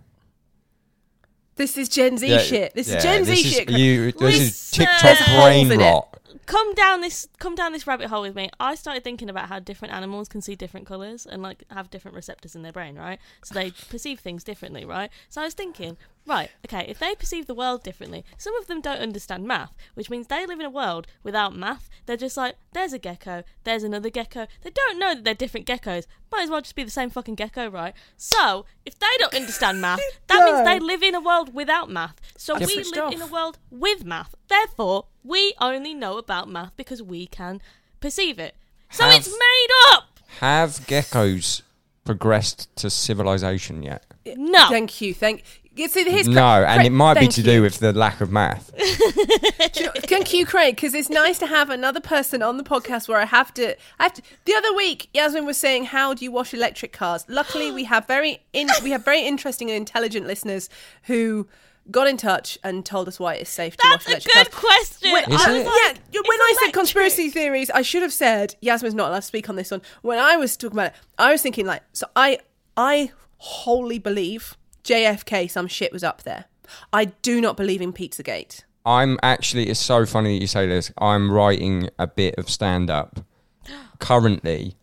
[1.55, 2.75] This is Gen Z Yeah, shit.
[2.75, 3.69] This yeah, is Gen this Z is shit.
[3.69, 4.77] You, this is Listen.
[4.79, 5.83] TikTok There's holes brain in it.
[5.85, 6.14] rot.
[6.45, 8.49] Come down this come down this rabbit hole with me.
[8.59, 12.15] I started thinking about how different animals can see different colors and like have different
[12.15, 13.19] receptors in their brain, right?
[13.43, 15.09] So they perceive things differently, right?
[15.29, 18.81] So I was thinking, right, okay, if they perceive the world differently, some of them
[18.81, 21.89] don't understand math, which means they live in a world without math.
[22.05, 24.47] They're just like, there's a gecko, there's another gecko.
[24.61, 26.05] They don't know that they're different geckos.
[26.31, 27.93] Might as well just be the same fucking gecko, right?
[28.17, 32.15] So if they don't understand math, that means they live in a world without math.
[32.37, 33.13] So I we live off.
[33.13, 34.35] in a world with math.
[34.47, 37.61] Therefore, we only know about math because we can
[37.99, 38.55] perceive it.
[38.91, 40.19] So Have- it's made up.
[40.39, 41.61] Have geckos
[42.03, 44.05] progressed to civilization yet?
[44.25, 44.69] No.
[44.69, 45.13] Thank you.
[45.13, 45.43] Thank.
[45.75, 47.45] You see, here's no, Craig- and Craig, it might be to you.
[47.45, 48.71] do with the lack of math.
[49.73, 52.63] Do you know- Thank you, Craig, because it's nice to have another person on the
[52.63, 53.75] podcast where I have to.
[53.99, 54.21] I have to.
[54.45, 58.07] The other week, Yasmin was saying, "How do you wash electric cars?" Luckily, we have
[58.07, 60.69] very in, we have very interesting and intelligent listeners
[61.03, 61.47] who
[61.91, 64.51] got in touch and told us why it's safe to That's wash a electric good
[64.51, 64.65] cars.
[64.65, 65.11] question.
[65.11, 65.57] When, Is I it?
[65.57, 69.09] was yeah, like, when it's I said conspiracy theories, I should have said Yasmin's not
[69.09, 69.81] allowed to speak on this one.
[70.01, 72.39] When I was talking about it, I was thinking like, so I
[72.77, 76.45] I wholly believe JFK some shit was up there.
[76.93, 78.63] I do not believe in Pizzagate.
[78.85, 80.91] I'm actually, it's so funny that you say this.
[80.97, 83.19] I'm writing a bit of stand up
[83.99, 84.75] currently,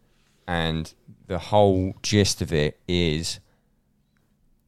[0.47, 0.93] and
[1.29, 3.39] the whole gist of it is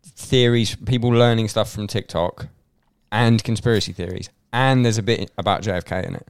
[0.05, 2.47] theories, people learning stuff from TikTok,
[3.11, 4.31] and conspiracy theories.
[4.53, 6.29] And there's a bit about JFK in it.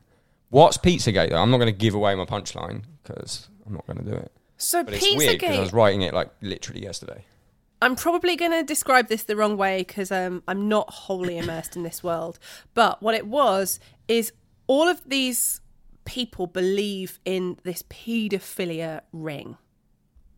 [0.49, 1.43] What's Pizzagate, though?
[1.43, 4.33] I'm not going to give away my punchline because I'm not going to do it.
[4.57, 7.25] So But it's weird because I was writing it like literally yesterday.
[7.83, 11.77] I'm probably going to describe this the wrong way because um, I'm not wholly immersed
[11.77, 12.39] in this world.
[12.75, 14.33] But what it was is
[14.67, 15.61] all of these
[16.05, 19.57] people believe in this paedophilia ring,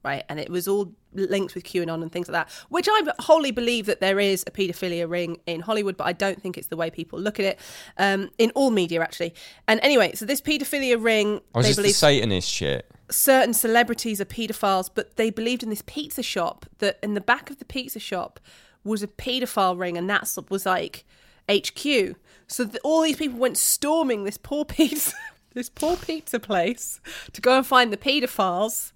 [0.07, 0.25] right?
[0.29, 3.87] And it was all linked with QAnon and things like that, which I wholly believe
[3.87, 6.91] that there is a paedophilia ring in Hollywood, but I don't think it's the way
[6.91, 7.61] people look at it
[7.99, 9.35] um, in all media, actually.
[9.67, 12.91] And anyway, so this paedophilia ring, was they just the believe Satanist shit.
[13.11, 17.51] certain celebrities are paedophiles, but they believed in this pizza shop that in the back
[17.51, 18.39] of the pizza shop
[18.85, 21.05] was a paedophile ring, and that was like
[21.51, 22.17] HQ.
[22.47, 25.13] So th- all these people went storming this poor pizza,
[25.55, 27.01] this poor pizza place
[27.33, 28.93] to go and find the paedophiles,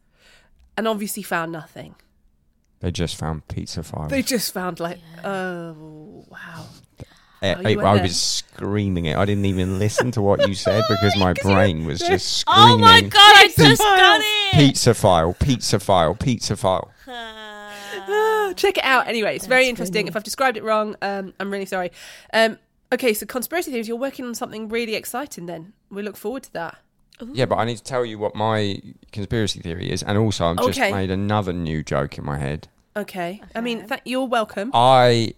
[0.80, 1.94] and obviously found nothing.
[2.80, 4.10] They just found pizza files.
[4.10, 6.64] They just found like, oh, Oh wow.
[7.42, 8.02] Eh, Oh, you I- went I there.
[8.04, 9.16] was screaming it.
[9.18, 12.72] I didn't even listen to what you said because my brain was just screaming.
[12.72, 14.54] Oh my god, I just got it!
[14.54, 16.90] Pizza file, pizza file, pizza file.
[18.12, 19.06] Ah, Check it out.
[19.08, 20.02] Anyway, it's very interesting.
[20.04, 20.08] funny.
[20.08, 21.90] If I've described it wrong, um, I'm really sorry.
[22.32, 22.58] Um,
[22.92, 23.88] okay, so conspiracy theories.
[23.88, 25.46] You're working on something really exciting.
[25.46, 26.78] Then we look forward to that.
[27.32, 28.80] Yeah, but I need to tell you what my
[29.12, 30.92] conspiracy theory is, and also I've just Okay.
[30.92, 32.68] made another new joke in my head.
[32.96, 33.40] Okay.
[33.54, 34.70] I mean, th- you're welcome.
[34.74, 35.34] I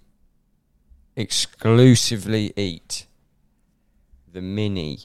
[1.17, 3.07] exclusively eat
[4.33, 5.01] the mini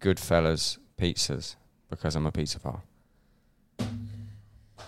[0.00, 1.56] Goodfella's pizzas
[1.90, 2.82] because I'm a pizza file.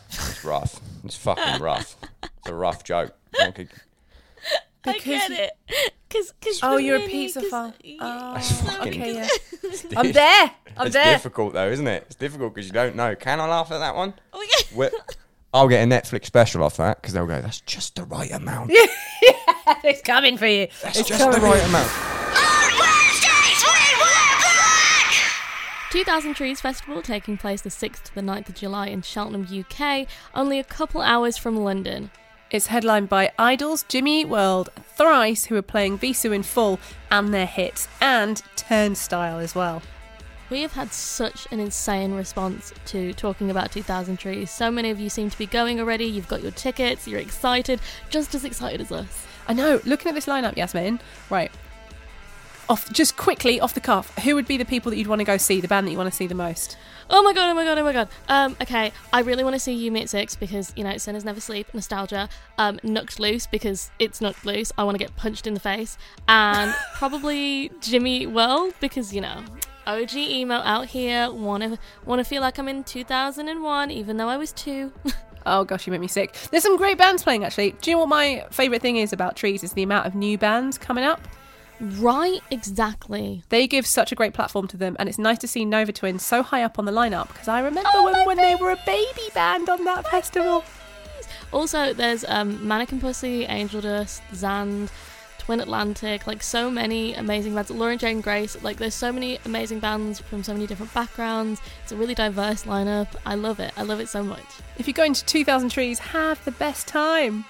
[0.09, 0.81] It's rough.
[1.05, 1.97] It's fucking rough.
[2.23, 3.15] It's a rough joke.
[3.41, 3.67] Okay.
[3.67, 3.67] I
[4.85, 5.53] Because get it.
[6.11, 7.75] Cause, cause Oh, you're a pizza fan.
[7.83, 7.97] yeah.
[8.01, 9.29] Oh, fucking- okay, yeah.
[9.97, 10.51] I'm there.
[10.77, 11.13] I'm it's there.
[11.15, 12.05] difficult though, isn't it?
[12.07, 13.15] It's difficult because you don't know.
[13.17, 14.15] Can I laugh at that one?
[14.33, 14.67] Oh, yeah.
[14.77, 14.91] Well,
[15.53, 18.71] I'll get a Netflix special off that because they'll go, "That's just the right amount.
[18.73, 18.87] yeah,
[19.85, 20.67] it's coming for you.
[20.83, 21.91] That's It's just the right amount."
[25.91, 30.09] 2000 Trees Festival taking place the 6th to the 9th of July in Cheltenham, UK,
[30.35, 32.11] only a couple hours from London.
[32.51, 36.79] It's headlined by IDLES, Jimmy Eat World, Thrice, who are playing Vheissu in full,
[37.11, 39.83] and their hits, and Turnstile as well.
[40.51, 44.51] We have had such an insane response to talking about 2000 Trees.
[44.51, 46.05] So many of you seem to be going already.
[46.05, 47.81] You've got your tickets, you're excited,
[48.11, 49.27] just as excited as us.
[49.49, 49.81] I know.
[49.85, 51.01] Looking at this lineup, Yasmin.
[51.31, 51.51] Right.
[52.69, 54.17] Off, just quickly off the cuff.
[54.19, 55.61] Who would be the people that you'd want to go see?
[55.61, 56.77] The band that you want to see the most?
[57.11, 58.09] Oh my god, oh my god, oh my god.
[58.29, 61.41] Um, okay, I really want to see You at Six because, you know, Sinners Never
[61.41, 62.29] Sleep, nostalgia.
[62.57, 64.73] Um, Knocked Loose because it's Knocked Loose.
[64.79, 65.99] I want to get punched in the face.
[66.27, 69.45] And probably Jimmy World because, you know,
[69.87, 71.31] OG emo out here.
[71.31, 74.93] Want to want to feel like I'm in 2001 even though I was two.
[75.47, 76.33] Oh gosh, you make me sick.
[76.51, 77.73] There's some great bands playing actually.
[77.83, 79.63] Do you know what my favourite thing is about Trees?
[79.63, 81.21] Is the amount of new bands coming up.
[81.81, 83.43] Right, exactly.
[83.49, 86.25] They give such a great platform to them, and it's nice to see Nova Twins
[86.25, 88.79] so high up on the lineup because I remember Oh, when, when they were a
[88.87, 90.65] baby band on that festival.
[91.53, 94.91] Also, there's um, Mannequin Pussy, Angel Dust, Zand,
[95.39, 97.71] Twin Atlantic, like so many amazing bands.
[97.71, 101.61] Laura Jane Grace, like there's so many amazing bands from so many different backgrounds.
[101.83, 103.09] It's a really diverse lineup.
[103.27, 103.73] I love it.
[103.77, 104.45] I love it so much.
[104.79, 107.45] If you're going to 2000 Trees, have the best time.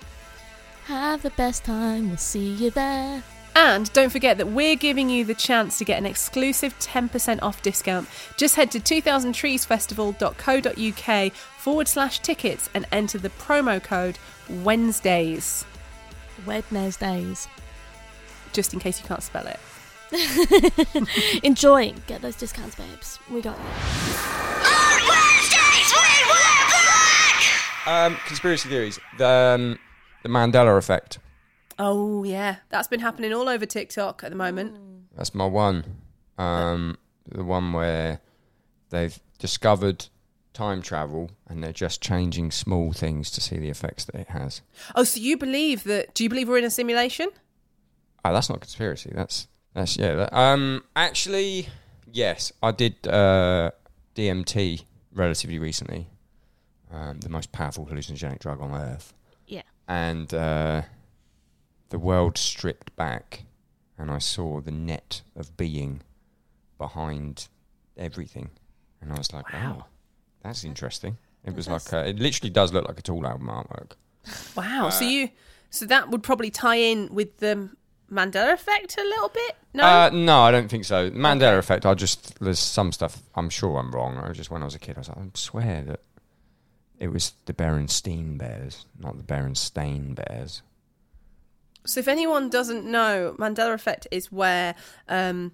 [0.86, 2.08] Have the best time.
[2.08, 3.22] We'll see you there.
[3.56, 7.62] And don't forget that we're giving you the chance to get an exclusive 10% off
[7.62, 8.08] discount.
[8.36, 15.64] Just head to 2000treesfestival.co.uk forward slash tickets and enter the promo code Wednesdays,
[16.44, 17.46] Wednesdays.
[18.52, 19.60] just in case you can't spell it.
[21.42, 21.92] Enjoy.
[22.06, 23.18] Get those discounts, babes.
[23.30, 23.64] We got you.
[27.86, 28.98] Um, conspiracy theories.
[29.18, 29.78] The um,
[30.22, 31.18] the Mandela effect.
[31.78, 32.56] Oh, yeah.
[32.68, 34.76] That's been happening all over TikTok at the moment.
[35.16, 35.84] That's my one.
[36.38, 38.20] Um, the one where
[38.90, 40.06] they've discovered
[40.52, 44.62] time travel and they're just changing small things to see the effects that it has.
[44.94, 46.14] Oh, so you believe that?
[46.14, 47.28] Do you believe we're in a simulation?
[48.24, 49.12] Oh, that's not conspiracy.
[49.14, 50.14] That's that's yeah.
[50.14, 51.68] That, um, actually,
[52.10, 53.72] yes, I did uh,
[54.14, 56.08] DMT relatively recently.
[56.90, 59.12] Um, the most powerful hallucinogenic drug on earth.
[59.48, 59.62] Yeah.
[59.88, 60.82] And uh,
[61.90, 63.44] the world stripped back,
[63.98, 66.02] and I saw the net of being
[66.78, 67.48] behind
[67.96, 68.50] everything,
[69.00, 69.60] and I was like, Wow.
[69.78, 69.84] "Wow,
[70.42, 73.48] that's interesting." It was That's- like uh, it literally does look like a Tool album
[73.48, 73.92] artwork.
[74.56, 74.86] Wow.
[74.86, 75.28] Uh, so you,
[75.70, 77.68] so that would probably tie in with the
[78.10, 79.56] Mandela effect a little bit.
[79.74, 79.82] No.
[79.84, 81.10] Uh, no, I don't think so.
[81.10, 81.58] Mandela Okay.
[81.58, 81.84] effect.
[81.86, 83.22] I just there's some stuff.
[83.34, 84.16] I'm sure I'm wrong.
[84.16, 86.00] I just when I was a kid, I was like, I swear that
[86.98, 90.62] it was the Berenstein Bears, not the Berenstain Bears.
[91.86, 94.74] So, if anyone doesn't know, Mandela effect is where
[95.08, 95.52] um,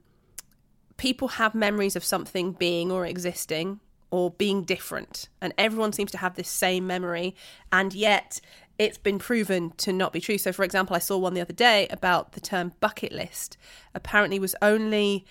[0.96, 6.18] people have memories of something being or existing or being different, and everyone seems to
[6.18, 7.34] have this same memory,
[7.72, 8.40] and yet
[8.78, 10.38] it's been proven to not be true.
[10.38, 13.56] So, for example, I saw one the other day about the term bucket list.
[13.94, 15.26] Apparently, was only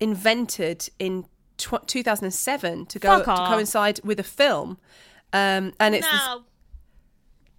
[0.00, 1.26] invented in
[1.56, 4.78] tw- 2007 to go to coincide with a film,
[5.32, 6.44] um, and it's no.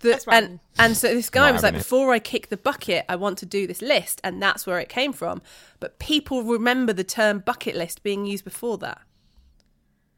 [0.01, 1.83] The, That's and and so this guy Not was like, having it.
[1.83, 4.89] before I kick the bucket, I want to do this list, and that's where it
[4.89, 5.41] came from.
[5.79, 9.01] But people remember the term bucket list being used before that.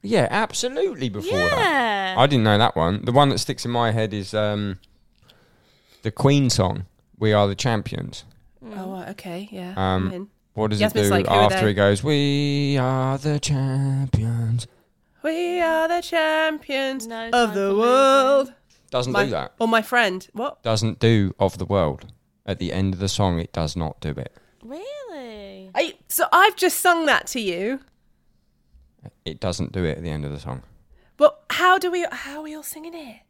[0.02, 1.08] Yeah, absolutely.
[1.08, 3.04] Before that, I didn't know that one.
[3.04, 4.78] The one that sticks in my head is um,
[6.02, 6.84] the Queen song,
[7.18, 8.24] "We Are the Champions."
[8.76, 9.74] Oh, okay, yeah.
[9.76, 11.70] Um, What does Yasmin's it do like, after they?
[11.70, 12.02] it goes?
[12.04, 14.66] We are the champions.
[15.22, 18.52] We are the champions No of the for world.
[18.94, 19.54] Doesn't My, do that.
[19.58, 20.62] Or my friend, what?
[20.62, 22.12] Doesn't do of the world.
[22.46, 24.32] At the end of the song, it does not do it.
[24.62, 25.68] Really?
[25.74, 27.80] I, so I've just sung that to you.
[29.24, 30.62] It doesn't do it at the end of the song.
[31.16, 32.06] But how do we?
[32.12, 33.22] How are we all singing it?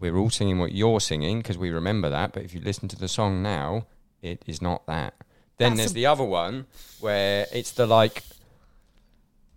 [0.00, 2.32] We're all singing what you're singing because we remember that.
[2.32, 3.86] But if you listen to the song now,
[4.22, 5.12] it is not that.
[5.58, 6.64] Then That's there's a- the other one
[7.00, 8.22] where it's the like,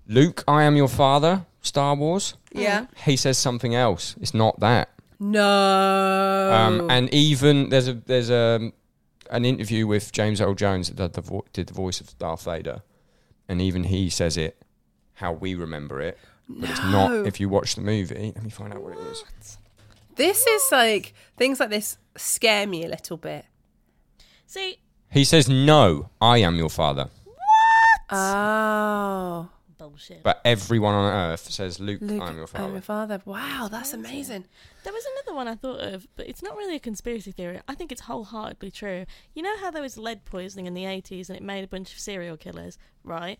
[0.05, 2.33] Luke, I am your father, Star Wars.
[2.51, 2.87] Yeah.
[3.05, 4.17] He says something else.
[4.19, 4.89] It's not that.
[5.19, 6.51] No.
[6.53, 8.71] Um, and even there's a there's a
[9.31, 12.43] an interview with James Earl Jones that did the, vo- did the voice of Darth
[12.45, 12.81] Vader,
[13.49, 14.61] and even he says it
[15.15, 18.31] how we remember it, but it's not if you watch the movie.
[18.35, 19.57] Let me find out what it is.
[20.15, 23.45] this is like things like this scare me a little bit.
[24.45, 24.77] See,
[25.11, 28.17] He says, "No, I am your father," What?
[28.19, 30.23] Oh, bullshit.
[30.23, 33.21] but everyone on Earth says, "Luke, Luke, I'm your I'm father." your father.
[33.25, 34.45] Wow, that's amazing.
[34.83, 37.59] There was another one I thought of, but it's not really a conspiracy theory.
[37.67, 39.05] I think it's wholeheartedly true.
[39.33, 41.93] You know how there was lead poisoning in the 80s and it made a bunch
[41.93, 43.39] of serial killers, right?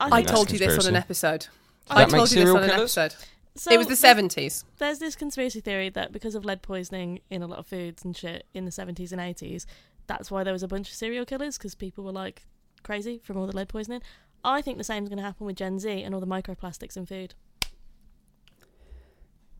[0.00, 1.48] I think that's told you this on an episode.
[1.88, 2.96] That I told you this serial on an killers?
[2.96, 3.24] episode.
[3.56, 4.64] So it was the seventies.
[4.78, 8.16] There's this conspiracy theory that because of lead poisoning in a lot of foods and
[8.16, 9.66] shit in the 70s and 80s,
[10.06, 12.46] that's why there was a bunch of serial killers because people were like
[12.84, 14.00] crazy from all the lead poisoning.
[14.44, 16.96] I think the same is going to happen with Gen Z and all the microplastics
[16.96, 17.34] in food.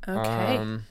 [0.06, 0.56] Okay.
[0.56, 0.84] Um,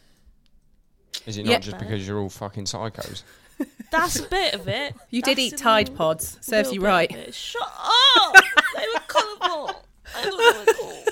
[1.25, 1.59] is it not Yeah.
[1.59, 3.23] just because you're all fucking psychos?
[3.91, 4.95] That's a bit of it.
[5.09, 6.37] you did eat Tide Pods.
[6.41, 7.33] Serves you right.
[7.33, 8.35] Shut up!
[8.75, 9.83] they were colourful.
[10.15, 11.03] I thought they were cool.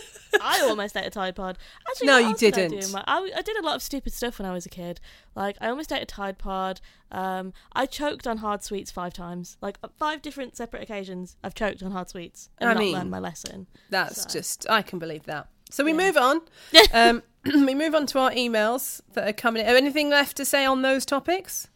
[0.42, 1.58] I almost ate a Tide Pod.
[1.90, 2.92] Actually, No, what you else did I, do didn't.
[2.92, 5.00] my- I, I did a lot of stupid stuff when I was a kid.
[5.36, 6.82] Like, I almost ate a Tide Pod.
[7.12, 9.58] Um, I choked on hard sweets five times.
[9.62, 12.94] Like, uh, five different separate occasions, I've choked on hard sweets and I not mean-
[12.94, 13.68] learned my lesson.
[13.90, 15.48] That's So- just I can believe that.
[15.72, 15.98] So we Yeah.
[15.98, 16.42] move on.
[16.94, 17.24] um,
[17.66, 19.64] we move on to our emails that are coming.
[19.66, 19.68] in.
[19.76, 21.68] Anything left to say on those topics?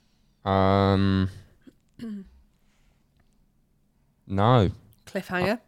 [0.45, 1.29] Um,
[4.27, 4.69] no.
[5.05, 5.59] Cliffhanger.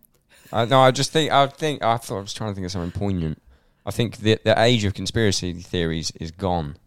[0.53, 2.71] I, no, I just think I think I thought I was trying to think of
[2.71, 3.41] something poignant.
[3.85, 6.77] I think the the age of conspiracy theories is gone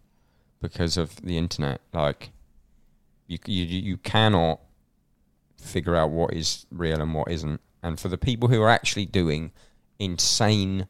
[0.61, 1.81] because of the internet.
[1.93, 2.31] Like,
[3.27, 4.59] you you you cannot
[5.57, 7.59] figure out what is real and what isn't.
[7.81, 9.51] And for the people who are actually doing
[9.99, 10.87] insane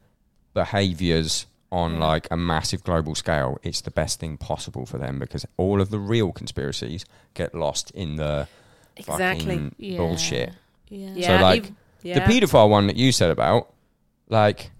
[0.54, 2.00] behaviors on mm.
[2.00, 5.90] like a massive global scale, it's the best thing possible for them because all of
[5.90, 8.48] the real conspiracies get lost in the
[8.98, 9.46] Exactly.
[9.46, 9.98] fucking Yeah.
[9.98, 10.54] bullshit.
[10.90, 11.14] Yeah.
[11.16, 11.42] Yeah.
[11.42, 11.72] like, ev-
[12.06, 12.26] yeah.
[12.26, 13.74] The paedophile one that you said about,
[14.30, 14.72] like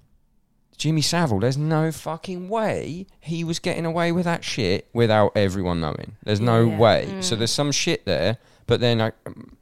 [0.78, 5.80] Jimmy Savile, there's no fucking way he was getting away with that shit without everyone
[5.82, 6.15] knowing.
[6.23, 6.78] There's no Yeah.
[6.78, 7.07] way.
[7.09, 7.23] Mm.
[7.23, 9.57] So there's some shit there, but then like, um,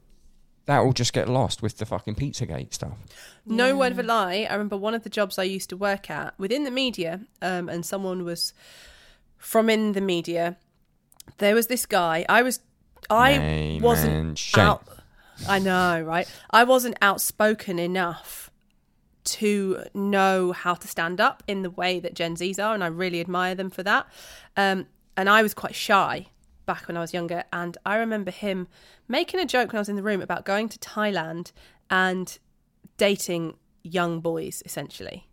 [0.66, 2.94] that will just get lost with the fucking Pizzagate stuff.
[3.46, 4.48] No word of a lie.
[4.50, 7.68] I remember one of the jobs I used to work at within the media, um,
[7.70, 8.54] and someone was
[9.38, 10.58] from in the media.
[11.40, 12.26] There was this guy.
[12.30, 12.60] I was,
[13.10, 14.64] I Name wasn't and shame.
[14.66, 14.88] out.
[15.48, 16.28] I know, right?
[16.50, 18.52] I wasn't outspoken enough
[19.26, 22.88] to know how to stand up in the way that Gen Zs are, and I
[22.88, 24.08] really admire them for that.
[24.58, 26.28] Um, and I was quite shy
[26.66, 28.68] back when I was younger, and I remember him
[29.08, 31.52] making a joke when I was in the room about going to Thailand
[31.90, 32.38] and
[32.98, 35.28] dating young boys, essentially.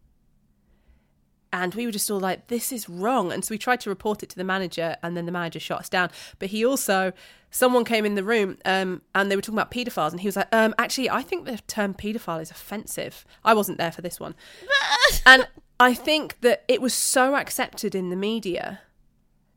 [1.52, 3.32] And we were just all like, this is wrong.
[3.32, 5.80] And so we tried to report it to the manager, and then the manager shot
[5.80, 6.10] us down.
[6.38, 7.12] But he also,
[7.50, 10.36] someone came in the room um, and they were talking about paedophiles, and he was
[10.36, 13.24] like, um, actually, I think the term paedophile is offensive.
[13.44, 14.34] I wasn't there for this one.
[15.26, 15.48] and
[15.78, 18.80] I think that it was so accepted in the media,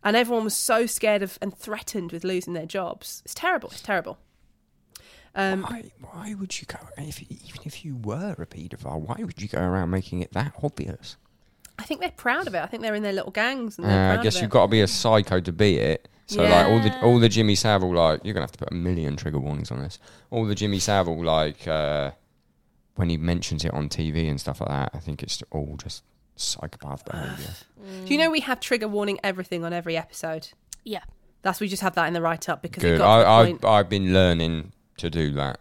[0.04, 3.22] and everyone was so scared of and threatened with losing their jobs.
[3.24, 3.70] It's terrible.
[3.70, 4.18] It's terrible.
[5.36, 9.42] Um, why, why would you go, if, even if you were a paedophile, why would
[9.42, 11.18] you go around making it that obvious?
[11.80, 12.60] I think they're proud of it.
[12.62, 13.78] I think they're in their little gangs.
[13.78, 14.54] And Uh, they're I proud guess of you've it.
[14.54, 16.08] got to be a psycho to be it.
[16.28, 17.02] So like all the Yeah.
[17.04, 19.82] all the Jimmy Savile like you're gonna have to put a million trigger warnings on
[19.84, 20.00] this.
[20.32, 22.12] All the Jimmy Savile like uh,
[22.96, 26.04] when he mentions it on TV and stuff like that, I think it's all just
[26.36, 27.54] psychopath behaviour.
[28.06, 30.50] Do you know we have trigger warning everything on every episode?
[30.84, 31.02] Yeah.
[31.42, 32.98] That's we just have that in the write up because it Good.
[33.00, 33.66] got to the I, point.
[33.66, 35.60] I I've been learning to do that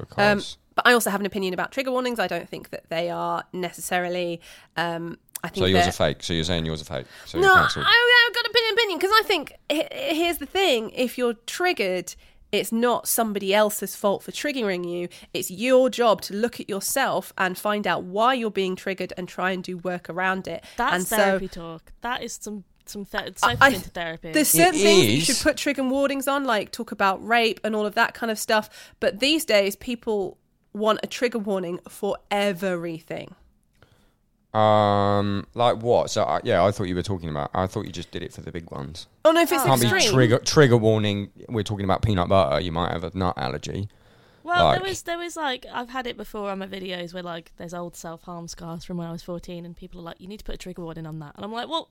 [0.00, 2.18] Um, because but I also have an opinion about trigger warnings.
[2.18, 4.40] I don't think that they are necessarily.
[4.76, 6.22] Um, I think so yours they're- fake.
[6.22, 7.06] So you're saying yours are fake.
[7.26, 11.18] So no, you're I, I've got an opinion because I think here's the thing: if
[11.18, 12.14] you're triggered,
[12.50, 15.08] it's not somebody else's fault for triggering you.
[15.34, 19.28] It's your job to look at yourself and find out why you're being triggered and
[19.28, 20.64] try and do work around it.
[20.76, 21.92] That's and therapy talk.
[22.00, 24.32] That is some some ther- I- I- into therapy.
[24.32, 27.60] There's certain It things that you should put trigger warnings on, like talk about rape
[27.64, 28.70] and all of that kind of stuff.
[29.00, 30.38] But these days, people
[30.72, 33.34] want a trigger warning for everything.
[34.54, 36.10] Um, like what?
[36.10, 37.50] So uh, yeah, I thought you were talking about.
[37.54, 39.06] I thought you just did it for the big ones.
[39.24, 40.00] Oh no, if it's Can't extreme.
[40.02, 41.30] be trigger trigger warning.
[41.48, 42.60] We're talking about peanut butter.
[42.60, 43.88] You might have a nut allergy.
[44.44, 47.22] Well, Like- there was there was like I've had it before on my videos where
[47.22, 50.20] like there's old self harm scars from when I was 14, and people are like,
[50.20, 51.88] "You need to put a trigger warning on that," and I'm like, "Well,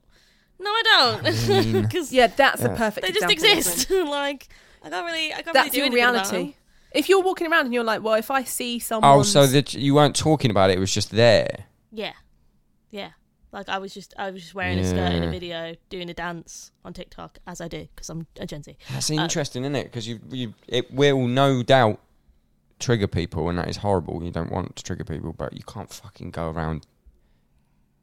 [0.60, 0.82] no, I
[1.22, 3.04] don't, because yeah, that's a perfect.
[3.06, 3.90] they just exist.
[3.90, 4.48] like
[4.84, 6.54] I can't really, I can't That's really do your anything about reality.
[6.92, 9.74] If you're walking around and you're like, well, if I see someone, Oh, so that
[9.74, 10.76] you weren't talking about it.
[10.76, 11.64] It was just there.
[11.90, 12.12] Yeah,
[12.94, 13.10] yeah.
[13.52, 15.30] Like I was just I was just wearing a skirt in a Yeah.
[15.30, 18.76] video, doing a dance on TikTok as I do because I'm a Gen Z.
[18.92, 19.84] That's Uh, interesting, isn't it?
[19.84, 22.00] Because you, you, it will no doubt
[22.80, 24.24] trigger people, and that is horrible.
[24.24, 26.86] You don't want to trigger people, but you can't fucking go around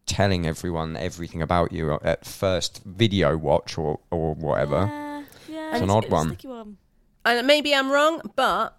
[0.06, 4.88] telling everyone everything about you at first video watch or or whatever.
[4.90, 6.28] Yeah, yeah, It's an odd a one.
[6.30, 6.78] sticky one.
[7.26, 8.78] and maybe I'm wrong, but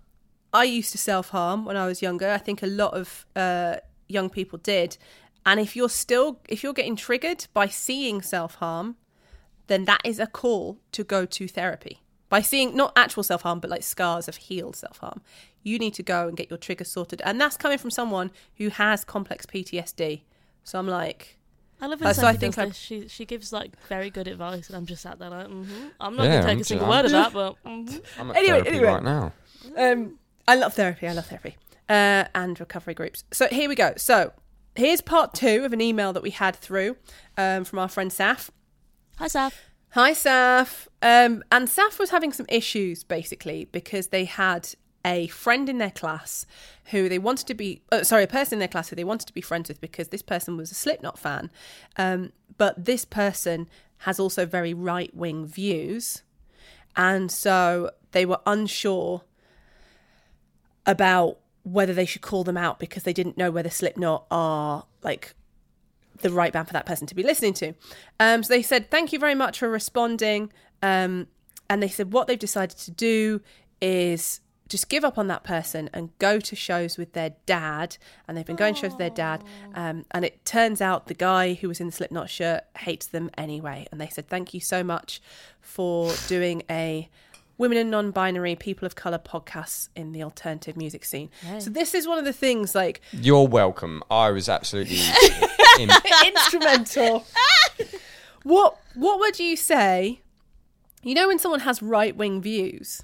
[0.52, 2.30] I used to self harm when I was younger.
[2.30, 3.76] I think a lot of uh,
[4.08, 4.96] young people did.
[5.44, 8.96] And if you're still, if you're getting triggered by seeing self harm,
[9.66, 12.00] then that is a call to go to therapy.
[12.28, 15.20] By seeing not actual self harm, but like scars of healed self harm,
[15.62, 17.20] you need to go and get your trigger sorted.
[17.24, 20.22] And that's coming from someone who has complex PTSD.
[20.64, 21.38] So I'm like,
[21.80, 22.76] I love Uh, so I think does this.
[22.76, 25.88] She she gives like very good advice, and I'm just sat there like, mm-hmm.
[26.00, 28.02] I'm not Yeah, gonna take I'm a single just- word of that, but mhm.
[28.18, 28.86] I'm at Anyway, therapy anyway.
[28.86, 29.32] right now.
[29.76, 31.06] Um, I love therapy.
[31.08, 31.56] I love therapy
[31.88, 33.24] uh, and recovery groups.
[33.32, 33.94] So here we go.
[33.96, 34.32] So
[34.74, 36.96] here's part two of an email that we had through
[37.36, 38.50] um, from our friend Saf.
[39.18, 39.52] hi Saf.
[39.94, 40.88] Hi, Saf.
[41.02, 44.70] Um, and Saf was having some issues basically because they had
[45.04, 46.46] a friend in their class
[46.86, 49.26] who they wanted to be, uh, sorry, a person in their class who they wanted
[49.26, 51.50] to be friends with because this person was a Slipknot fan.
[51.98, 53.68] Um, but this person
[53.98, 56.22] has also very right wing views.
[56.96, 59.24] And so they were unsure
[60.86, 65.34] about whether they should call them out because they didn't know whether Slipknot are like
[66.20, 67.74] the right band for that person to be listening to.
[68.18, 70.52] Um, so they said, Thank you very much for responding.
[70.82, 71.28] Um,
[71.68, 73.40] and they said, What they've decided to do
[73.80, 77.98] is just give up on that person and go to shows with their dad.
[78.26, 79.44] And they've been going to shows with their dad.
[79.74, 83.30] Um, and it turns out the guy who was in the Slipknot shirt hates them
[83.36, 83.86] anyway.
[83.92, 85.20] And they said, Thank you so much
[85.60, 87.08] for doing a
[87.58, 91.30] women and non-binary people of color podcasts in the alternative music scene.
[91.58, 94.02] So this is one of the things like You're welcome.
[94.10, 94.98] I was absolutely.
[95.78, 95.90] in,
[96.26, 97.26] instrumental.
[98.42, 100.20] what what would you say?
[101.02, 103.02] You know when someone has right wing views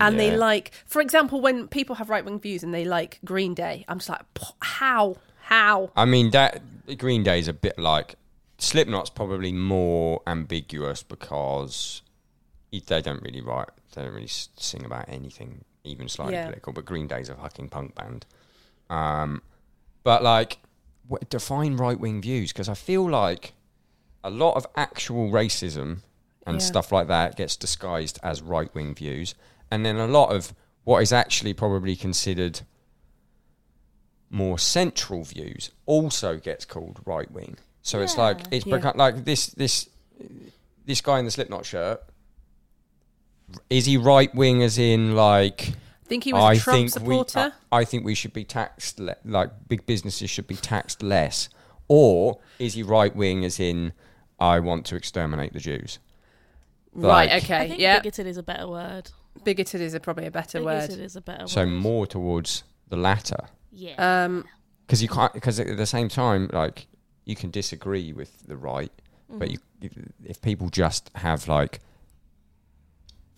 [0.00, 3.52] and they like, for example, when people have right wing views and they like Green
[3.52, 4.22] Day, I'm just like,
[4.60, 5.90] how, how?
[5.94, 6.62] I mean, that
[6.96, 8.14] Green Day is a bit like
[8.56, 12.09] Slipknot's probably more ambiguous because it-
[12.72, 16.44] they don't really write, they don't really sing about anything, even slightly Yeah.
[16.46, 16.72] political.
[16.72, 18.26] But Green Day's a fucking punk band.
[18.88, 19.42] Um,
[20.04, 20.58] but like,
[21.08, 23.54] what, define right wing views because I feel like
[24.22, 25.98] a lot of actual racism
[26.46, 26.66] and Yeah.
[26.66, 29.34] stuff like that gets disguised as right wing views,
[29.70, 30.54] and then a lot of
[30.84, 32.60] what is actually probably considered
[34.30, 37.56] more central views also gets called right wing.
[37.82, 38.76] So it's like it's Yeah.
[38.76, 39.88] become like this this
[40.86, 42.02] this guy in the Slipknot shirt.
[43.68, 45.72] Is he right wing as in like
[46.04, 47.52] I think he was I a Trump think supporter.
[47.72, 51.48] we I think we should be taxed le- like big businesses should be taxed less,
[51.88, 53.92] or is he right wing as in
[54.38, 55.98] I want to exterminate the Jews?
[56.92, 57.98] right, like- I okay, think yeah.
[58.00, 59.10] bigoted is a better word.
[59.44, 60.98] Bigoted is a, probably a better Bigoted word.
[61.04, 61.70] is a better So word.
[61.70, 63.48] more towards the latter.
[63.72, 64.24] yeah.
[64.24, 64.44] Um,
[64.86, 66.88] because you can't because at the same time like
[67.24, 68.90] you can disagree with the right
[69.28, 69.58] but you
[70.24, 71.78] if people just have like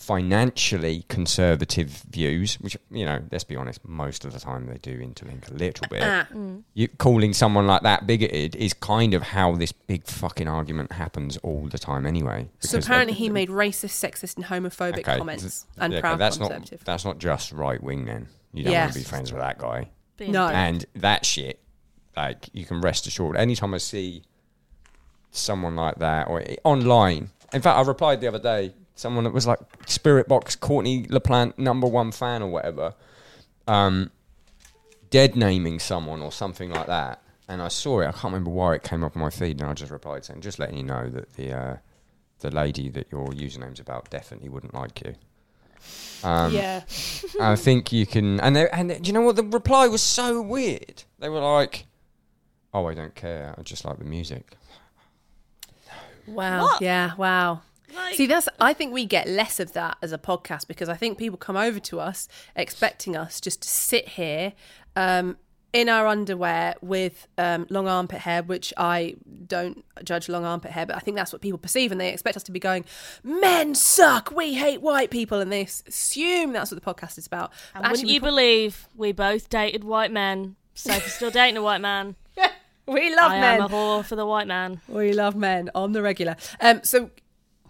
[0.02, 4.98] financially conservative views which you know let's be honest most of the time they do
[4.98, 6.26] interlink a little bit ah,
[6.74, 11.36] you calling someone like that bigoted is kind of how this big fucking argument happens
[11.38, 15.52] all the time anyway so apparently he made racist, sexist, and homophobic Okay, comments th-
[15.78, 16.80] and yeah, okay, proud that's conservative.
[16.80, 19.58] not that's not just right wing then you don't want to be friends with that
[19.58, 20.48] guy Being No.
[20.48, 21.60] and that shit,
[22.16, 23.36] like you can rest assured.
[23.36, 24.22] Anytime I see
[25.30, 28.74] someone like that or online, in fact, I replied the other day.
[28.94, 32.94] Someone that was like Spiritbox Courtney LaPlante number one fan or whatever,
[33.66, 34.10] um,
[35.10, 37.22] dead naming someone or something like that.
[37.48, 38.06] And I saw it.
[38.08, 40.40] I can't remember why it came up on my feed, and I just replied saying,
[40.40, 41.76] "Just letting you know that the uh,
[42.40, 45.14] the lady that your username's about definitely wouldn't like you."
[46.22, 46.82] Um, yeah,
[47.40, 49.36] I think you can, and they, and do you know what?
[49.36, 51.02] The reply was so weird.
[51.18, 51.86] They were like,
[52.72, 53.54] "Oh, I don't care.
[53.58, 54.56] I just like the music."
[56.26, 56.80] wow, What?
[56.80, 57.62] yeah, wow.
[57.94, 58.48] Like, See, that's.
[58.60, 61.56] I think we get less of that as a podcast because I think people come
[61.56, 64.52] over to us expecting us just to sit here
[64.96, 65.36] um,
[65.72, 69.16] in our underwear with um, long armpit hair, which I
[69.46, 72.36] don't judge long armpit hair, but I think that's what people perceive, and they expect
[72.36, 72.84] us to be going,
[73.22, 77.52] "Men suck, we hate white people," and they assume that's what the podcast is about.
[77.74, 80.56] And wouldn't you we, believe we both dated white men?
[80.74, 82.16] Sophie's still dating a white man.
[82.86, 83.60] we love I men.
[83.60, 84.80] am a whore for the white man.
[84.88, 86.36] We love men on the regular.
[86.60, 87.10] Um, so,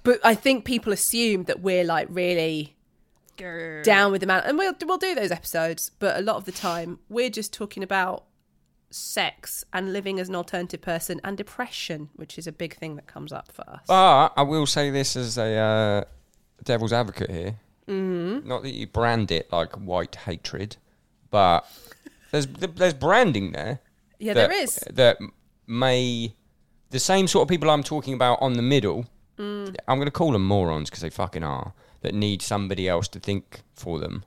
[0.03, 2.77] but I think people assume that we're like really
[3.37, 5.91] down with the man, and we'll we'll do those episodes.
[5.99, 8.25] But a lot of the time, we're just talking about
[8.91, 13.07] sex and living as an alternative person and depression, which is a big thing that
[13.07, 13.81] comes up for us.
[13.87, 16.05] But I will say this as a uh,
[16.63, 17.57] devil's advocate here.
[17.89, 18.45] Mm.
[18.45, 20.77] Not that you brand it like white hatred,
[21.31, 21.67] but
[22.31, 23.81] there's there's branding there.
[24.19, 24.77] yeah, that, there is.
[24.91, 25.19] that
[25.67, 26.35] may
[26.91, 29.07] the same sort of people I'm talking about on the middle.
[29.39, 29.75] Mm.
[29.89, 31.75] I'm going to call them morons because they fucking are.
[32.03, 34.25] That need somebody else to think for them.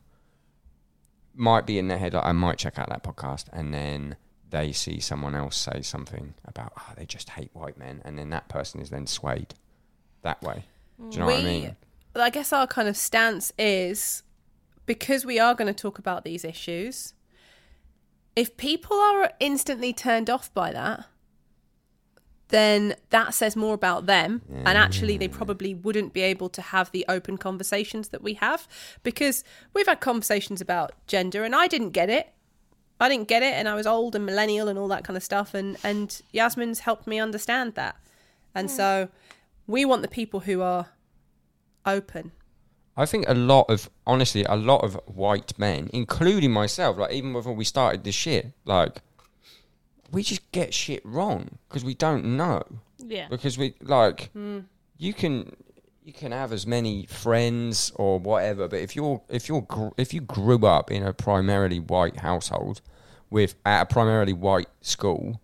[1.34, 4.16] Might be in their head like I might check out that podcast, and then
[4.50, 8.30] they see someone else say something about oh they just hate white men, and then
[8.30, 9.56] that person is then swayed
[10.22, 10.64] that way.
[10.98, 11.76] Do you know what I mean?
[12.16, 14.24] I guess our kind of stance is
[14.86, 17.14] because we are going to talk about these issues.
[18.36, 21.06] If people are instantly turned off by that,
[22.50, 24.42] then that says more about them.
[24.66, 25.32] And actually, they mm.
[25.34, 28.68] probably wouldn't be able to have the open conversations that we have
[29.04, 29.44] because
[29.74, 32.30] we've had conversations about gender and I didn't get it.
[33.00, 35.24] I didn't get it and I was old and millennial and all that kind of
[35.24, 35.54] stuff.
[35.54, 37.96] And, and Yasmin's helped me understand that.
[38.54, 38.76] And hmm.
[38.76, 39.10] so
[39.68, 40.90] we want the people who are
[41.86, 42.32] open.
[42.98, 47.34] I think a lot of honestly, a lot of white men, including myself, like even
[47.34, 49.02] before we started this shit, like
[50.12, 52.64] we just get shit wrong because we don't know.
[53.00, 53.28] Yeah.
[53.30, 54.60] Because we like Hmm.
[54.98, 55.56] you can
[56.04, 60.14] you can have as many friends or whatever, but if you're if you're gr- if
[60.14, 62.82] you grew up in a primarily white household
[63.30, 65.42] with at a primarily white school,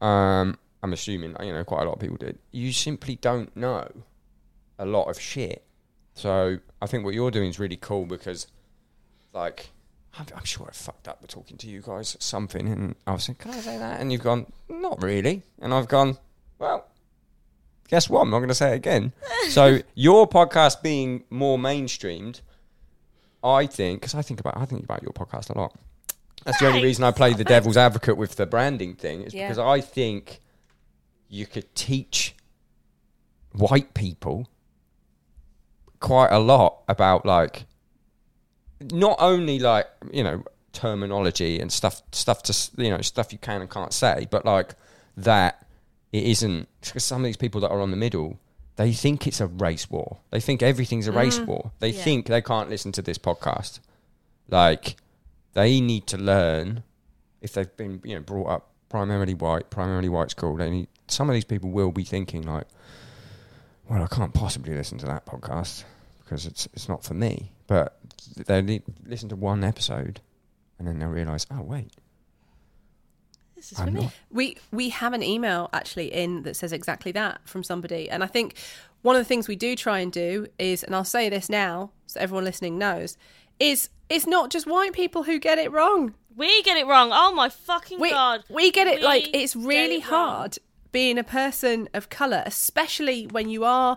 [0.00, 2.38] um, I'm assuming you know quite a lot of people did.
[2.52, 3.86] You simply don't know
[4.78, 5.62] a lot of shit.
[6.14, 8.46] So I think what you're doing is really cool because,
[9.32, 9.70] like,
[10.18, 13.24] I'm, I'm sure I fucked up with talking to you guys something, and I was
[13.24, 16.18] saying, "Can I say that?" And you've gone, "Not really," and I've gone,
[16.58, 16.86] "Well."
[17.88, 18.20] Guess what?
[18.20, 19.12] I'm not going to say it again.
[19.48, 22.40] so your podcast being more mainstreamed,
[23.42, 25.74] I think, because I think about I think about your podcast a lot.
[26.44, 26.84] That's the only Thanks.
[26.84, 29.22] reason I play the devil's advocate with the branding thing.
[29.22, 29.48] Is Yeah.
[29.48, 30.38] because I think
[31.28, 32.36] you could teach
[33.52, 34.48] white people
[35.98, 37.64] quite a lot about like
[38.80, 43.60] not only like you know terminology and stuff stuff to you know stuff you can
[43.60, 44.74] and can't say but like
[45.16, 45.66] that
[46.12, 48.38] it isn't because some of these people that are on the middle
[48.76, 50.20] they think it's a race war.
[50.30, 51.50] They think everything's a race mm-hmm.
[51.50, 51.72] war.
[51.80, 52.02] They Yeah.
[52.02, 53.78] think they can't listen to this podcast.
[54.48, 54.96] Like
[55.52, 56.82] they need to learn
[57.42, 61.28] if they've been you know brought up primarily white primarily white school they need some
[61.28, 62.66] of these people will be thinking like
[63.88, 65.84] well i can't possibly listen to that podcast
[66.30, 67.50] because it's it's not for me.
[67.66, 67.98] But
[68.36, 70.20] they li- listen to one episode
[70.78, 71.92] and then they'll realize oh wait
[73.56, 77.12] This is i'm for not We we have an email actually in that says exactly
[77.12, 78.54] that from somebody, and I think
[79.02, 81.90] one of the things we do try and do is, and I'll say this now
[82.06, 83.16] so everyone listening knows,
[83.58, 86.14] is it's not just white people who get it wrong.
[86.36, 87.10] We get it wrong.
[87.12, 88.44] Oh my fucking We god.
[88.50, 90.28] we get it We like it's really it wrong.
[90.28, 90.58] hard
[90.92, 93.96] being a person of color, especially when you are.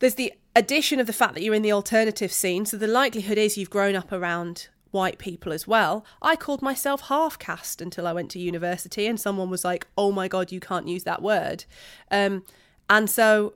[0.00, 3.38] There's the addition of the fact that you're in the alternative scene, so the likelihood
[3.38, 6.04] is you've grown up around white people as well.
[6.20, 10.10] I called myself half caste until I went to university, and someone was like, "Oh
[10.10, 11.64] my god, you can't use that word,"
[12.10, 12.44] um,
[12.88, 13.54] and so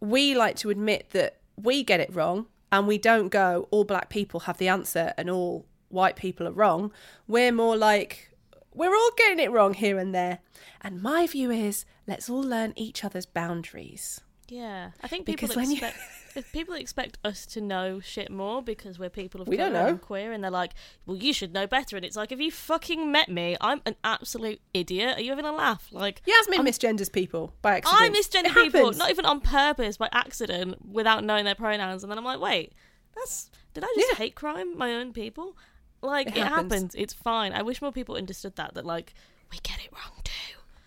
[0.00, 4.10] we like to admit that we get it wrong, and we don't go, "All black
[4.10, 6.92] people have the answer," and all white people are wrong.
[7.28, 8.30] We're more like,
[8.74, 10.40] we're all getting it wrong here and there.
[10.82, 14.20] And my view is, let's all learn each other's boundaries.
[14.48, 15.98] Yeah, I think people Because when you- expect
[16.36, 19.84] if people expect us to know shit more because we're people of We don't colour
[19.84, 19.88] know.
[19.90, 20.72] and queer, and they're like,
[21.06, 23.96] "Well, you should know better." And it's like, if you fucking met me, I'm an
[24.04, 25.18] absolute idiot.
[25.18, 25.88] Are you having a laugh?
[25.90, 28.02] Like, Yasmin misgenders people by accident.
[28.02, 28.98] I misgender It people, happens.
[28.98, 32.72] not even on purpose, by accident, without knowing their pronouns, and then I'm like, wait,
[33.16, 34.16] that's did I just Yeah.
[34.18, 35.56] hate crime my own people?
[36.02, 36.72] Like, It it, happens.
[36.72, 36.94] happens.
[36.94, 37.52] It's fine.
[37.52, 38.74] I wish more people understood that.
[38.74, 39.14] That like,
[39.50, 40.32] we get it wrong too.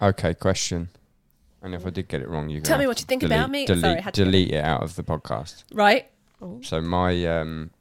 [0.01, 0.89] okay question
[1.61, 3.65] and if i did get it wrong you Tell me what you think about me.
[3.65, 6.09] delete, Sorry, I to- delete it out of the podcast Right?
[6.61, 7.71] So my um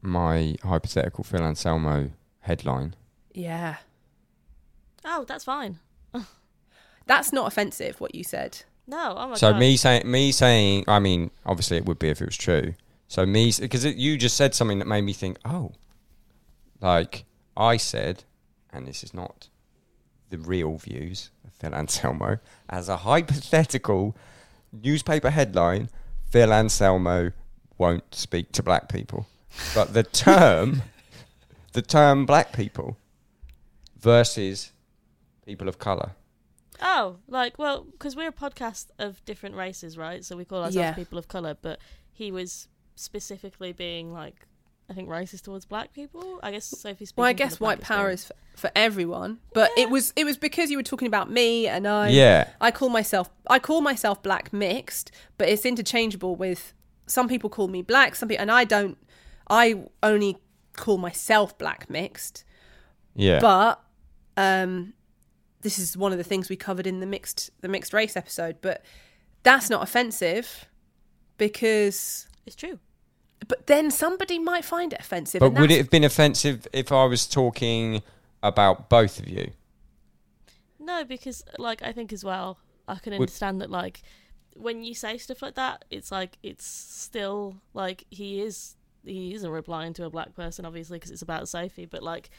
[0.00, 2.10] my hypothetical Phil Anselmo
[2.40, 2.94] headline.
[3.32, 3.76] Yeah.
[5.04, 5.78] Oh, that's fine.
[7.06, 8.62] That's not offensive, what you said.
[8.86, 9.58] No, oh my so god.
[9.60, 12.74] me saying me saying I mean obviously it would be if it was true.
[13.08, 15.72] So me because you just said something that made me think oh
[16.80, 17.24] like
[17.56, 18.24] I said
[18.72, 19.48] and this is not
[20.34, 24.16] the real views of Phil Anselmo, as a hypothetical
[24.72, 25.88] newspaper headline,
[26.30, 27.30] Phil Anselmo
[27.78, 29.26] won't speak to black people.
[29.74, 30.82] But the term,
[31.72, 32.96] the term black people
[33.98, 34.72] versus
[35.46, 36.12] people of colour.
[36.82, 40.24] Oh, like well, because we're a podcast of different races, right?
[40.24, 40.92] So we call ourselves Yeah.
[40.94, 41.56] people of color.
[41.60, 41.78] But
[42.12, 42.66] he was
[42.96, 44.46] specifically being like,
[44.88, 46.40] I think racist towards black people.
[46.42, 47.06] I guess Sophie.
[47.16, 50.70] Well, I guess white power is for, for everyone, but it was it was because
[50.70, 52.08] you were talking about me and I.
[52.08, 52.50] yeah.
[52.60, 56.74] I call myself I call myself black mixed, but it's interchangeable with
[57.06, 58.98] some people call me black, some people, and I don't.
[59.48, 60.38] I only
[60.74, 62.44] call myself black mixed,
[63.14, 63.40] Yeah.
[63.40, 63.82] but
[64.36, 64.94] um,
[65.60, 68.56] this is one of the things we covered in the mixed the mixed race episode.
[68.60, 68.84] But
[69.42, 70.66] that's not offensive
[71.38, 72.28] because.
[72.46, 72.78] It's true.
[73.46, 75.40] But then somebody might find it offensive.
[75.40, 78.02] but would it have been offensive if I was talking
[78.42, 79.52] about both of you?
[80.78, 84.02] No, because like I think as well, I can Would- understand that like
[84.56, 89.50] when you say stuff like that, it's like it's still like he is he isn't
[89.50, 92.30] replying to a black person obviously because it's about Sophie, but like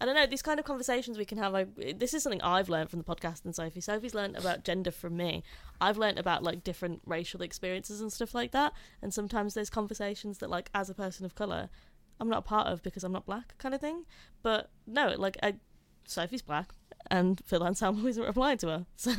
[0.00, 1.52] I don't know these kind of conversations we can have.
[1.52, 3.80] Like, this is something I've learned from the podcast and Sophie.
[3.80, 5.42] Sophie's learned about gender from me.
[5.80, 8.72] I've learned about like different racial experiences and stuff like that.
[9.00, 11.70] And sometimes there's conversations that like as a person of color,
[12.20, 14.04] I'm not a part of because I'm not black, kind of thing.
[14.42, 15.54] But no, like I,
[16.06, 16.72] Sophie's black,
[17.10, 18.86] and Phil Anselmo isn't replying to her.
[18.96, 19.10] So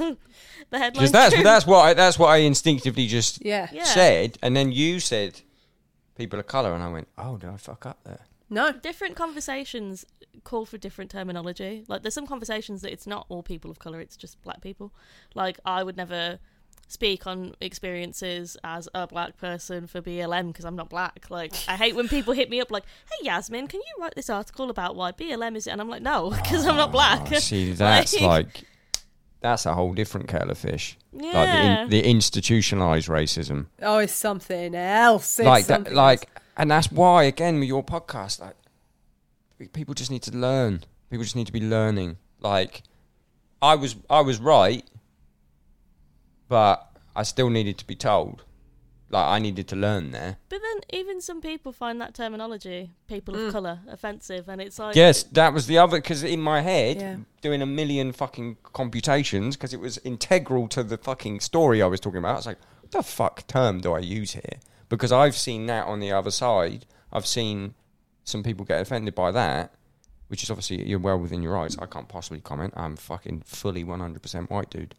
[0.69, 0.91] the headline.
[0.93, 3.69] Because that's that's what I, that's what I instinctively just yeah.
[3.71, 3.83] Yeah.
[3.83, 5.41] said, and then you said
[6.15, 8.71] people of color, and I went, "Oh, did I fuck up there?" No.
[8.71, 10.05] different conversations
[10.43, 11.83] call for different terminology.
[11.87, 14.93] Like there's some conversations that it's not all people of color; it's just black people.
[15.33, 16.39] Like I would never
[16.87, 21.25] speak on experiences as a black person for BLM because I'm not black.
[21.29, 24.29] Like I hate when people hit me up like, "Hey Yasmin, can you write this
[24.29, 25.71] article about why BLM is?" It?
[25.71, 28.63] And I'm like, "No, because I'm not black." Oh, see, that's like
[29.45, 30.97] that's a whole different kettle of fish.
[31.13, 31.31] yeah.
[31.33, 35.39] Like the, in, the institutionalized racism, Oh, it's something else.
[35.39, 36.43] It's like that, something like, else.
[36.57, 38.55] and that's why again with your podcast, like
[39.73, 40.83] people just need to learn.
[41.09, 42.17] People just need to be learning.
[42.41, 42.83] Like,
[43.61, 44.83] I was, I was right,
[46.47, 48.43] but I still needed to be told.
[49.09, 50.37] Like, I needed to learn there.
[50.49, 53.47] But then even some people find that terminology, people Mm.
[53.47, 56.97] of color, offensive, and it's like, Yes, that was the other because in my head,
[56.97, 57.17] Yeah.
[57.41, 61.99] doing a million fucking computations because it was integral to the fucking story I was
[61.99, 62.33] talking about.
[62.33, 64.59] I was like, what the fuck term do I use here?
[64.89, 66.85] Because I've seen that on the other side.
[67.13, 67.75] I've seen
[68.23, 69.73] some people get offended by that,
[70.29, 71.77] which is obviously you're well within your rights.
[71.79, 72.73] I can't possibly comment.
[72.75, 74.95] I'm fucking fully 100% white dude.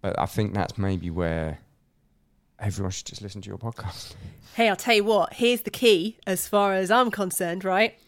[0.00, 1.58] But I think that's maybe where
[2.58, 4.14] everyone should just listen to your podcast.
[4.54, 5.34] Hey, I'll tell you what.
[5.34, 7.64] Here's the key, as far as I'm concerned.
[7.64, 7.98] Right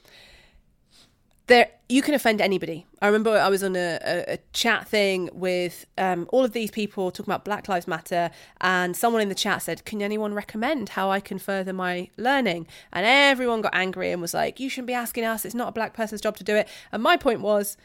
[1.46, 2.86] there, you can offend anybody.
[3.00, 6.72] I remember I was on a, a, a chat thing with um, all of these
[6.72, 8.30] people talking about Black Lives Matter,
[8.60, 12.66] and someone in the chat said, "Can anyone recommend how I can further my learning?"
[12.92, 15.44] And everyone got angry and was like, "You shouldn't be asking us.
[15.44, 17.76] It's not a black person's job to do it." And my point was.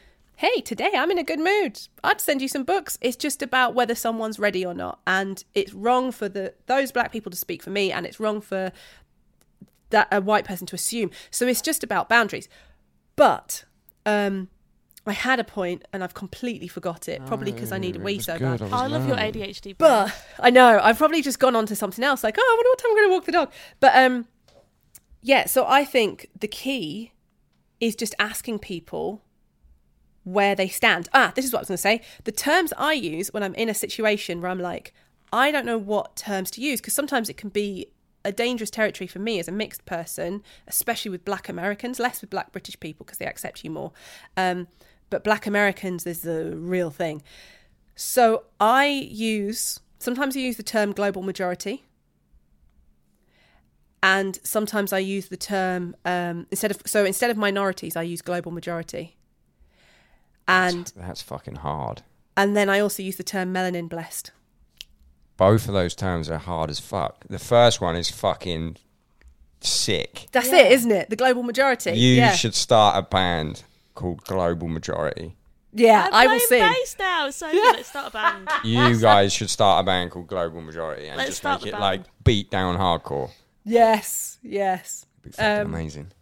[0.42, 1.78] Hey, today I'm in a good mood.
[2.02, 2.98] I'd send you some books.
[3.00, 4.98] It's just about whether someone's ready or not.
[5.06, 8.40] And it's wrong for the those black people to speak for me and it's wrong
[8.40, 8.72] for
[9.90, 11.12] that a white person to assume.
[11.30, 12.48] So it's just about boundaries.
[13.14, 13.64] But
[14.04, 14.48] um,
[15.06, 18.18] I had a point and I've completely forgot it, probably because I need a wee
[18.18, 18.72] so good, bad.
[18.72, 19.16] I I love your.
[19.16, 19.62] ADHD.
[19.62, 19.76] brain.
[19.78, 22.68] But I know I've probably just gone on to something else, like oh, I wonder
[22.68, 23.52] what time I'm going to walk the dog.
[23.78, 24.26] But um,
[25.20, 25.46] yeah.
[25.46, 27.12] So I think the key
[27.78, 29.22] is just asking people
[30.24, 31.08] where they stand.
[31.12, 32.02] Ah, this is what I was going to say.
[32.24, 34.92] The terms I use when I'm in a situation where I'm like,
[35.32, 37.88] I don't know what terms to use because sometimes it can be
[38.24, 42.30] a dangerous territory for me as a mixed person, especially with Black Americans, less with
[42.30, 43.92] Black British people because they accept you more.
[44.36, 44.68] Um,
[45.10, 47.22] but Black Americans is the real thing.
[47.94, 51.84] So I use sometimes I use the term global majority,
[54.02, 58.22] and sometimes I use the term um, instead of so instead of minorities I use
[58.22, 59.16] global majority,
[60.48, 62.02] and That's fucking hard.
[62.36, 64.30] and then I also use the term melanin blessed.
[65.36, 67.24] Both of those terms are hard as fuck.
[67.28, 68.76] The first one is fucking
[69.60, 70.26] sick.
[70.32, 70.58] That's Yeah.
[70.64, 71.10] it, isn't it?
[71.10, 71.92] The global majority.
[71.92, 73.62] You yeah, should start a band
[73.94, 75.36] called Global Majority.
[75.72, 76.08] yeah.
[76.12, 76.72] I'm I will playing sing.
[76.72, 77.30] bass now.
[77.30, 77.76] So good.
[77.76, 78.48] Let's start a band.
[78.64, 81.80] You guys should start a band called Global Majority and Let's just make the it
[81.80, 83.30] like beat down hardcore.
[83.64, 85.06] Yes, yes.
[85.22, 86.12] It'd be fucking Um, amazing.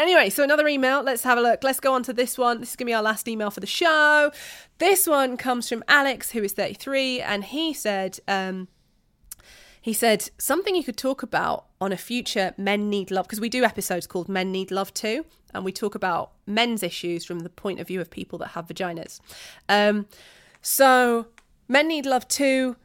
[0.00, 1.02] Anyway, so another email.
[1.02, 1.62] Let's have a look.
[1.62, 2.60] Let's go on to this one.
[2.60, 4.32] This is going to be our last email for the show.
[4.78, 8.68] This one comes from Alex, who is 33, and he said, um,
[9.78, 13.50] He said something you could talk about on a future Men Need Love because we
[13.50, 17.50] do episodes called Men Need Love too, and we talk about men's issues from the
[17.50, 19.20] point of view of people that have vaginas.
[19.68, 20.06] Um,
[20.62, 21.26] so
[21.68, 22.76] Men Need Love too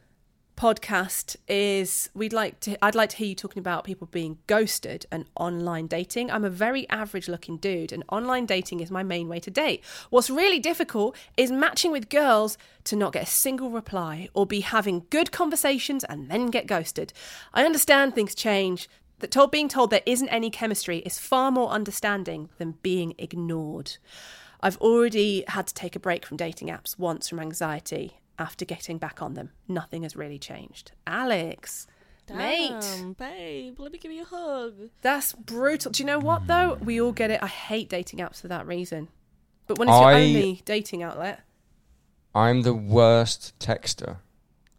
[0.56, 5.04] podcast is we'd like to I'd like to hear you talking about people being ghosted
[5.12, 6.30] and online dating.
[6.30, 9.84] I'm a very average looking dude and online dating is my main way to date.
[10.08, 14.60] What's really difficult is matching with girls to not get a single reply or be
[14.60, 17.12] having good conversations and then get ghosted.
[17.52, 18.88] I understand things change.
[19.20, 23.96] That told being told there isn't any chemistry is far more understanding than being ignored.
[24.60, 28.98] I've already had to take a break from dating apps once from anxiety after getting
[28.98, 29.50] back on them.
[29.68, 30.92] Nothing has really changed.
[31.06, 31.86] Alex,
[32.32, 34.74] mate, babe, let me give you a hug.
[35.02, 35.92] that's brutal.
[35.92, 36.78] Do you know what though?
[36.80, 37.42] We all get it.
[37.42, 39.08] I hate dating apps for that reason.
[39.66, 41.40] But when it's your only dating outlet,
[42.34, 44.18] I'm the worst texter.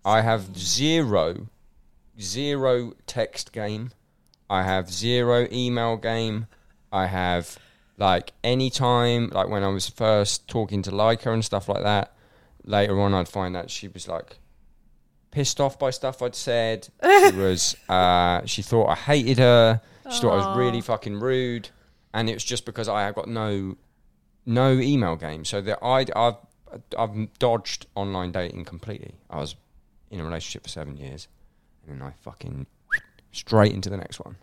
[0.06, 1.48] I have zero,
[2.20, 3.92] zero text game.
[4.50, 6.48] I have zero email game.
[6.92, 7.58] I have
[7.98, 12.14] like any time, like when I was first talking to Leica and stuff like that.
[12.68, 14.38] Later on, I'd find out she was like
[15.32, 16.90] pissed off by stuff I'd said.
[17.04, 19.82] she was, uh, she thought I hated her.
[20.12, 21.70] She thought I was really fucking rude,
[22.14, 23.76] and it was just because I had got no
[24.46, 25.44] no email game.
[25.44, 26.36] So that I I've
[26.98, 29.16] I've dodged online dating completely.
[29.30, 29.56] I was
[30.12, 31.28] in a relationship for seven years,
[31.88, 32.68] and then I fucking
[33.32, 34.36] straight into the next one.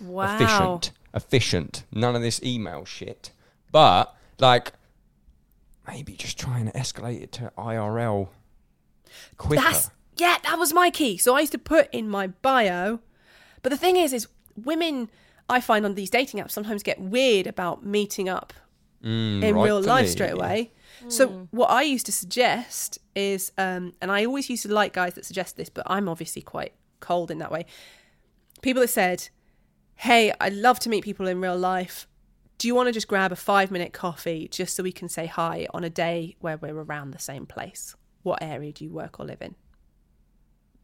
[0.00, 0.36] wow.
[0.36, 1.84] Efficient, efficient.
[1.92, 3.30] None of this email shit.
[3.72, 4.72] But like,
[5.90, 8.28] maybe just trying to escalate it to IRL
[9.36, 9.62] quicker.
[9.62, 11.16] That's yeah, that was my key.
[11.18, 13.00] So I used to put in my bio.
[13.62, 15.10] But the thing is, is women
[15.48, 18.52] I find on these dating apps sometimes get weird about meeting up
[19.02, 20.08] Mm, in real life rightfully.
[20.08, 20.72] straight away.
[21.08, 25.14] So what I used to suggest is, um, and I always used to like guys
[25.14, 27.64] that suggest this, but I'm obviously quite cold in that way.
[28.60, 29.30] People that said,
[29.94, 32.06] "Hey, I'd love to meet people in real life.
[32.60, 35.24] Do you want to just grab a five minute coffee just so we can say
[35.24, 37.96] hi on a day where we're around the same place?
[38.22, 39.54] What area do you work or live in?"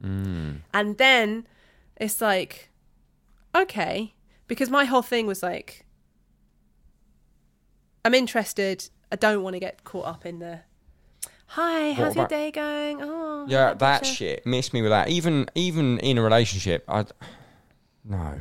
[0.03, 0.61] Mm.
[0.73, 1.47] And then
[1.97, 2.71] it's like,
[3.55, 4.15] okay,
[4.49, 5.85] because my whole thing was like,
[8.07, 8.89] I'm interested.
[9.13, 10.61] I don't want to get caught up in the,
[11.49, 13.03] hi, how's your day going?
[13.03, 14.47] Oh, Yeah, that Patricia." shit.
[14.47, 15.09] Miss me with that.
[15.09, 17.05] Even even in a relationship, I
[18.07, 18.41] no,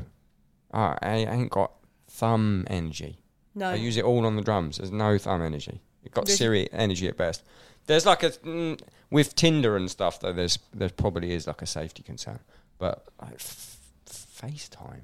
[0.73, 1.73] I, I ain't got
[2.07, 3.19] thumb energy.
[3.56, 4.78] No, I use it all on the drums.
[4.78, 5.82] There's no thumb energy.
[6.03, 7.43] It got There's- Siri energy at best.
[7.88, 8.80] There's like a mm,
[9.10, 10.34] with Tinder and stuff though.
[10.34, 12.39] There's there probably is like a safety concern,
[12.80, 13.78] but like f-
[14.08, 15.01] FaceTime.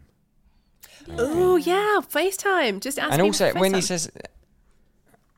[1.17, 2.79] oh yeah, FaceTime.
[2.81, 3.13] Just ask.
[3.13, 4.11] and also when he says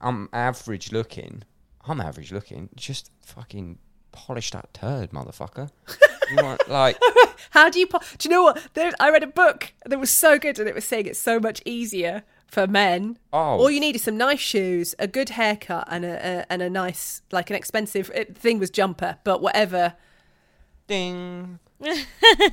[0.02, 1.44] I'm average looking,
[1.86, 2.70] I'm average looking.
[2.76, 3.78] Just fucking
[4.12, 5.70] polish that turd, motherfucker.
[6.32, 6.98] you want like
[7.52, 7.88] how do you?
[7.88, 8.68] Po- do you know what?
[8.74, 11.40] There, I read a book that was so good, and it was saying it's so
[11.40, 13.18] much easier for men.
[13.34, 16.62] oh All you need is some nice shoes, a good haircut, and a, a and
[16.62, 19.96] a nice, like an expensive it, thing was jumper, but whatever.
[20.88, 21.60] Ding.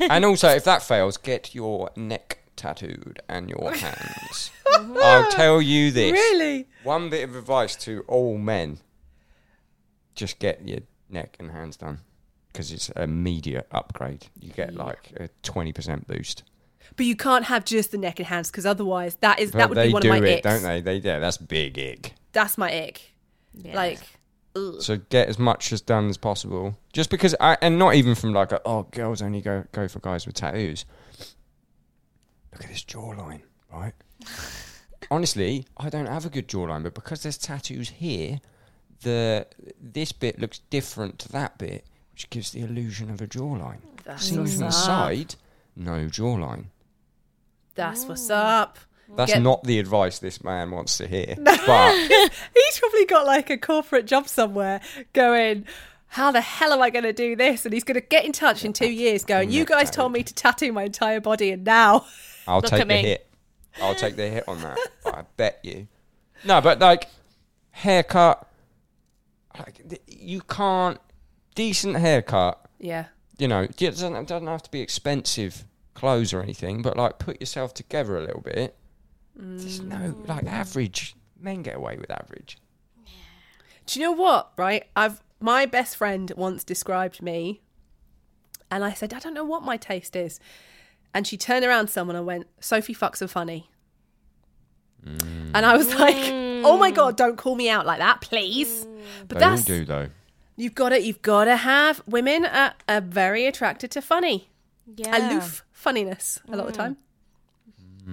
[0.00, 4.50] and also, if that fails, get your neck tattooed and your hands.
[4.66, 6.12] I'll tell you this.
[6.12, 6.66] Really?
[6.82, 8.78] One bit of advice to all men
[10.14, 12.00] just get your neck and hands done
[12.52, 14.26] because it's a media upgrade.
[14.40, 16.42] You get like a 20% boost.
[16.96, 19.68] But you can't have just the neck and hands because otherwise that is But that
[19.70, 20.42] would be one do of my it, icks.
[20.42, 20.80] don't they?
[20.80, 22.14] They Yeah, that's big ick.
[22.32, 23.14] That's my ick.
[23.54, 23.74] Yeah.
[23.74, 24.00] Like,
[24.56, 24.80] ugh.
[24.80, 26.76] So get as much as done as possible.
[26.92, 30.00] Just because, I, and not even from like, a, oh, girls only go go for
[30.00, 30.84] guys with tattoos.
[32.52, 33.92] Look at this jawline, right?
[35.10, 38.40] Honestly, I don't have a good jawline, but because there's tattoos here,
[39.02, 39.46] the
[39.80, 43.78] this bit looks different to that bit, which gives the illusion of a jawline.
[44.04, 45.34] that's Seen what's from the side,
[45.74, 46.66] no jawline.
[47.80, 48.36] That's what's oh.
[48.36, 48.78] up.
[49.16, 51.34] That's Get- not the advice this man wants to hear.
[51.36, 51.94] But
[52.54, 54.80] He's probably got like a corporate job somewhere
[55.12, 55.66] going,
[56.06, 57.64] how the hell am I going to do this?
[57.64, 60.22] And he's going to get in touch in two years going, you guys told me
[60.22, 62.06] to tattoo my entire body and now.
[62.46, 63.02] I'll Look take the me.
[63.02, 63.26] hit.
[63.80, 64.78] I'll take the hit on that.
[65.06, 65.86] I bet you.
[66.44, 67.06] No, but like
[67.70, 68.48] haircut,
[69.58, 70.98] like th- you can't
[71.54, 72.64] decent haircut.
[72.78, 73.06] Yeah.
[73.38, 75.64] You know, it doesn't it doesn't have to be expensive
[76.00, 78.74] clothes or anything, but like put yourself together a little bit.
[79.36, 80.28] There's no mm.
[80.28, 82.58] like average men get away with average.
[83.86, 84.52] Do you know what?
[84.56, 87.60] Right, I've my best friend once described me,
[88.70, 90.40] and I said I don't know what my taste is,
[91.12, 93.70] and she turned around to someone and went, "Sophie fucks are funny,"
[95.04, 95.50] mm.
[95.54, 96.16] and I was like,
[96.64, 97.16] "Oh my god, mm.
[97.18, 98.86] don't call me out like that, please."
[99.28, 100.08] But they that's do though.
[100.56, 104.48] you've got to you've got to have women are, are very attracted to funny.
[104.96, 106.82] Yeah, aloof funniness a lot of the Mm.
[106.84, 106.96] time.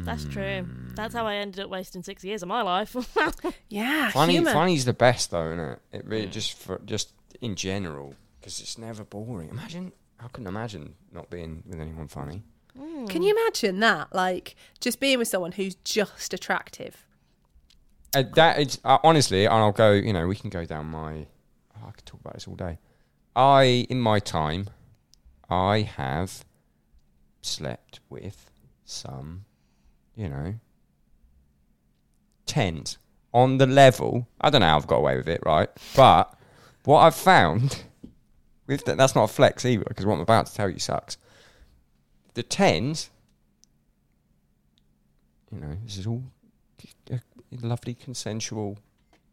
[0.06, 0.68] That's true.
[0.96, 2.96] That's how I ended up wasting six years of my life.
[3.70, 4.54] Yeah, Funny, humor.
[4.54, 5.80] funny's the best though, isn't it?
[5.92, 9.50] It really just for just in general because it's never boring.
[9.50, 12.44] Imagine, I couldn't imagine not being with anyone funny.
[13.10, 14.14] Can you imagine that?
[14.14, 17.06] Like just being with someone who's just attractive.
[18.16, 19.92] Uh, that is uh, honestly, and I'll go.
[19.92, 21.26] You know, we can go down my.
[21.76, 22.78] oh, I could talk about this all day.
[23.36, 24.70] I, in my time,
[25.50, 26.46] I have
[27.48, 28.52] slept with
[28.86, 29.46] some,
[30.16, 30.56] you know,
[32.46, 32.98] tens
[33.34, 34.28] on the level.
[34.40, 35.70] I don't know how I've got away with it, right?
[35.96, 36.34] But
[36.86, 37.84] what I've found
[38.68, 41.18] with that, that's not a flex either, because what I'm about to tell you sucks.
[42.34, 43.10] The tens,
[45.52, 46.24] you know, this is all
[47.52, 48.78] lovely, consensual,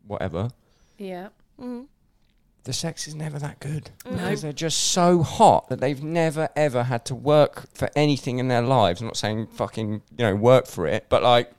[0.07, 0.51] whatever.
[0.99, 1.29] Yeah.
[1.61, 1.87] Mm.
[2.65, 4.13] The sex is never that good mm.
[4.13, 4.17] No.
[4.17, 8.49] because they're just so hot that they've never ever had to work for anything in
[8.49, 9.01] their lives.
[9.01, 11.53] I'm not saying fucking you know work for it, but like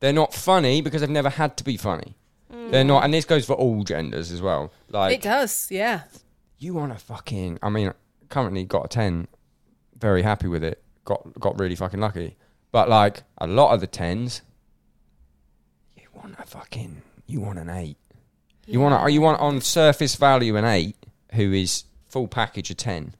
[0.00, 2.16] they're not funny because they've never had to be funny.
[2.52, 2.70] Mm.
[2.70, 4.72] They're not, and this goes for all genders as well.
[4.88, 6.02] Like it does, yeah.
[6.58, 7.58] you want to fucking.
[7.62, 7.92] I mean,
[8.28, 9.28] currently got a ten,
[9.98, 10.82] very happy with it.
[11.04, 12.36] Got got really fucking lucky,
[12.72, 14.42] but like a lot of the tens,
[15.96, 17.02] you want a fucking.
[17.26, 17.96] You want an eight.
[18.66, 20.96] You want a, you want on surface value an eight
[21.34, 23.14] who is full package a ten.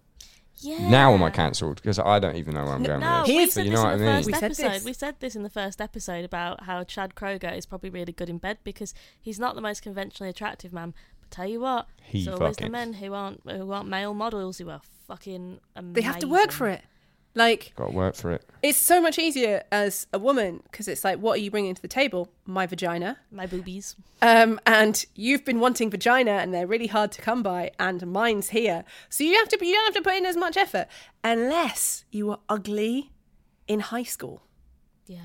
[0.58, 0.88] Yeah.
[0.88, 3.28] Now am I cancelled because I don't even know where I'm No, going No, with
[3.28, 3.36] we this.
[3.36, 4.14] Here's- said you this know what I in the mean?
[4.16, 4.68] first We said episode.
[4.72, 4.84] this.
[4.84, 8.28] We said this in the first episode about how Chad Kroeger is probably really good
[8.30, 10.94] in bed because he's not the most conventionally attractive man.
[11.20, 14.58] But tell you what, He it's always the men who aren't who aren't male models
[14.58, 15.92] who are fucking amazing.
[15.92, 16.82] They have to work for it.
[17.36, 18.42] Like Got to work for it.
[18.62, 21.82] it's so much easier as a woman because it's like, what are you bringing to
[21.82, 22.30] the table?
[22.46, 23.18] My vagina.
[23.30, 23.94] My boobies.
[24.22, 28.48] Um, and you've been wanting vagina, and they're really hard to come by, and mine's
[28.48, 28.84] here.
[29.10, 30.88] So you have to, you don't have to put in as much effort
[31.22, 33.12] unless you were ugly
[33.68, 34.42] in high school,
[35.06, 35.18] Yeah.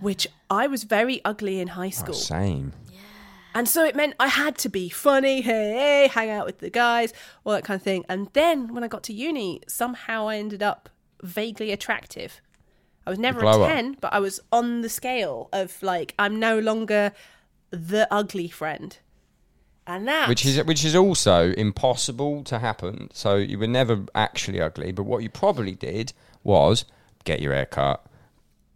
[0.00, 2.14] which I was very ugly in high Oh, school.
[2.14, 2.72] same.
[2.90, 2.98] Yeah.
[3.54, 6.70] And so it meant I had to be funny, hey, hey, hang out with the
[6.70, 7.12] guys,
[7.44, 8.04] all that kind of thing.
[8.08, 10.88] And then when I got to uni, somehow I ended up
[11.24, 12.40] vaguely attractive.
[13.06, 13.70] I was never a glow up.
[13.70, 17.12] 10, but I was on the scale of like, I'm no longer
[17.70, 18.96] the ugly friend.
[19.86, 20.28] And that.
[20.30, 23.10] Which is which is also impossible to happen.
[23.12, 26.86] So you were never actually ugly, but what you probably did was
[27.24, 28.06] get your hair cut,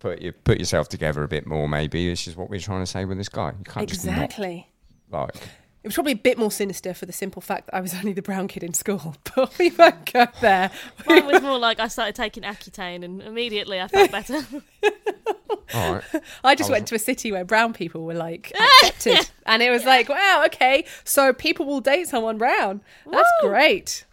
[0.00, 1.66] put your put yourself together a bit more.
[1.66, 3.52] Maybe this is what we're trying to say with this guy.
[3.58, 4.66] You can't Exactly.
[5.00, 5.48] just not like.
[5.88, 8.12] It was probably a bit more sinister for the simple fact that I was only
[8.12, 10.70] the brown kid in school, but we won't go there.
[11.06, 14.42] Mine was more like I started taking Accutane and immediately I felt better.
[15.72, 19.62] All right, I just went to a city where brown people were like accepted, and
[19.62, 22.82] it was like, wow, okay, so people will date someone brown.
[23.10, 23.48] That's Woo!
[23.48, 24.04] great.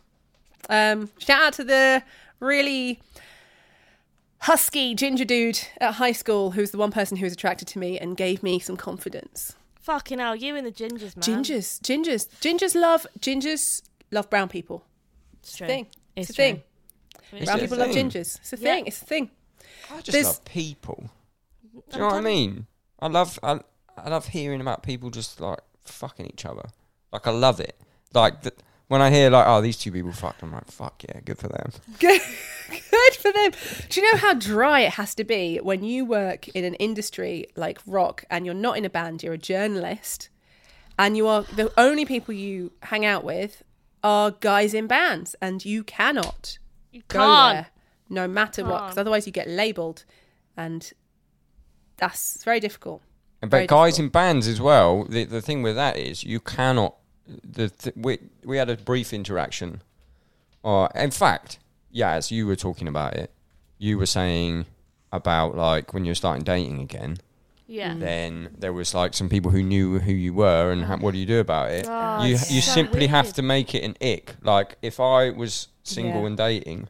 [0.70, 2.04] Um, shout out to the
[2.40, 3.02] really
[4.40, 8.00] husky ginger dude at high school who's the one person who was attracted to me
[8.00, 9.58] and gave me some confidence.
[9.86, 11.44] Fucking hell, you and the gingers, man.
[11.44, 14.84] Gingers, gingers, gingers love gingers love brown people.
[15.42, 15.68] It's true.
[15.68, 15.88] Thing.
[16.16, 16.64] It's, It's a thing.
[17.30, 17.38] true.
[17.40, 18.40] Is brown it a people love gingers.
[18.40, 18.62] It's a Yeah.
[18.76, 18.88] thing.
[18.88, 19.30] It's a thing.
[19.92, 21.10] I just There's- love people.
[21.74, 22.66] Do you know what I mean?
[23.00, 23.60] I love I,
[23.96, 26.68] I love hearing about people just like fucking each other.
[27.14, 27.80] Like I love it.
[28.14, 28.56] Like th-
[28.88, 31.48] when I hear like, oh, these two people fucked, I'm like, fuck yeah, good for
[31.48, 31.72] them.
[32.00, 32.22] Good,
[32.70, 33.52] good for them.
[33.90, 37.48] Do you know how dry it has to be when you work in an industry
[37.56, 40.30] like rock and you're not in a band, you're a journalist,
[41.00, 43.64] and you are the only people you hang out with
[44.04, 46.58] are guys in bands, and you cannot
[46.92, 47.56] You go can't.
[47.56, 47.68] there
[48.10, 50.06] no matter what, because otherwise you get labelled,
[50.56, 50.92] and
[51.98, 53.02] that's very difficult.
[53.42, 54.06] And Very but guys difficult.
[54.06, 55.06] in bands as well.
[55.06, 56.96] The the thing with that is you cannot.
[57.28, 59.82] The th- we we had a brief interaction.
[60.64, 61.60] Or in fact,
[61.92, 63.32] yeah, as you were talking about it,
[63.78, 64.66] you were saying
[65.12, 67.18] about like when you're starting dating again.
[67.68, 67.94] Yeah.
[67.94, 68.00] Mm.
[68.00, 71.18] Then there was like some people who knew who you were and ha- what do
[71.20, 71.88] you do about it?
[71.90, 74.36] Oh, you you so simply have to make it an ick.
[74.44, 76.28] Like if I was single Yeah.
[76.28, 76.90] and dating,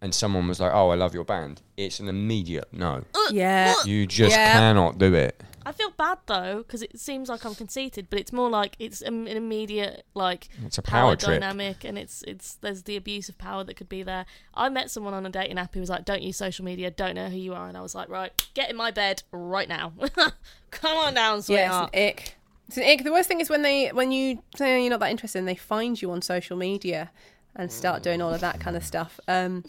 [0.00, 3.04] and someone was like, "Oh, I love your band," it's an immediate no.
[3.30, 4.52] Yeah, You just Yeah.
[4.52, 5.40] cannot do it.
[5.66, 9.02] I feel bad though because it seems like I'm conceited, but it's more like it's
[9.02, 11.40] an an immediate like It's a power, power trip.
[11.40, 14.24] dynamic, and it's it's there's the abuse of power that could be there.
[14.54, 17.14] I met someone on a dating app who was like, "Don't use social media, don't
[17.14, 19.92] know who you are," and I was like, "Right, get in my bed right now,
[20.70, 22.36] come on down, sweetheart." yeah, it's an ick.
[22.68, 23.04] It's an ick.
[23.04, 25.56] The worst thing is when they when you say you're not that interested, and they
[25.56, 27.10] find you on social media
[27.56, 29.18] and start doing all of that kind of stuff.
[29.28, 29.64] Um,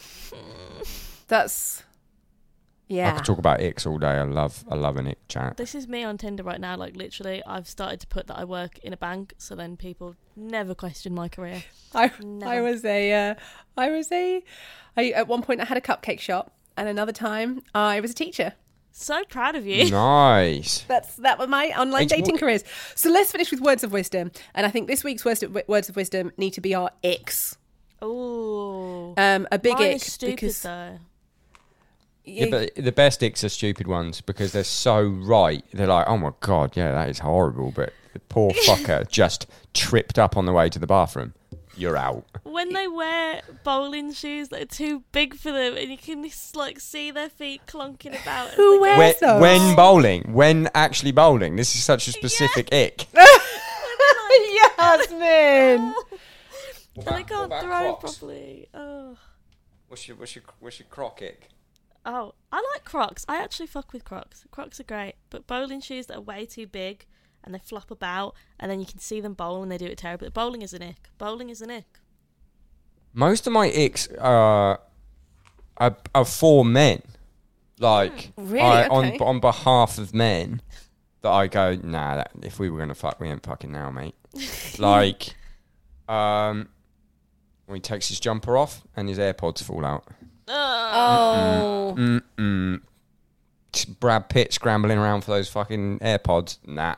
[1.28, 1.84] that's
[2.92, 4.08] I could talk about icks all day.
[4.08, 5.58] I love, I love an ick chat.
[5.58, 6.76] This is me on Tinder right now.
[6.76, 10.16] Like literally, I've started to put that I work in a bank, so then people
[10.36, 11.64] never question my career.
[11.96, 12.52] I, Never.
[12.52, 13.36] I was a, uh,
[13.78, 14.44] I was a,
[14.98, 18.16] I, at one point I had a cupcake shop, and another time I was a
[18.16, 18.54] teacher.
[18.94, 19.90] So proud of you.
[19.92, 20.82] Nice.
[20.88, 22.64] That's that were my online It's- dating careers.
[22.96, 25.88] So let's finish with words of wisdom, and I think this week's words of, words
[25.88, 27.56] of wisdom need to be our icks.
[28.02, 30.98] Oh, Um, a big Mine ick stupid because though.
[32.24, 35.64] Yeah, but the best icks are stupid ones because they're so right.
[35.74, 37.72] They're like, oh my god, yeah, that is horrible.
[37.72, 41.34] But the poor fucker just tripped up on the way to the bathroom.
[41.78, 42.26] You're out.
[42.44, 46.56] When they wear bowling shoes that are too big for them, and you can just
[46.56, 48.50] like see their feet clunking about.
[48.52, 49.66] Who wears- go- When, those?
[49.68, 53.08] when bowling, when actually bowling, this is such a specific ick.
[54.78, 55.94] Yasmin.
[56.98, 58.68] and they can't throw properly.
[58.74, 59.18] Oh.
[59.88, 61.50] What's your what's your what's your croc ick?
[62.06, 63.26] Oh, I like Crocs.
[63.28, 64.46] I actually fuck with Crocs.
[64.52, 67.06] Crocs are great, but bowling shoes that are way too big
[67.44, 69.98] and they flop about, and then you can see them bowl and they do it
[69.98, 70.30] terribly.
[70.30, 71.10] Bowling is an ick.
[71.18, 72.00] Bowling is an ick.
[73.14, 74.80] Most of my icks are
[75.78, 77.02] are, are for men.
[77.80, 78.62] Like Really?
[78.62, 79.18] I, Okay.
[79.18, 80.62] on on behalf of men,
[81.22, 82.16] that I go, nah.
[82.18, 84.16] That, if we were gonna fuck, we ain't fucking now, mate.
[84.80, 85.36] like,
[86.08, 86.70] um,
[87.66, 90.08] when he takes his jumper off and his AirPods fall out.
[90.54, 91.96] Oh.
[91.98, 92.82] Mm-mm.
[94.00, 96.58] Brad Pitt scrambling around for those fucking AirPods.
[96.66, 96.96] Nah.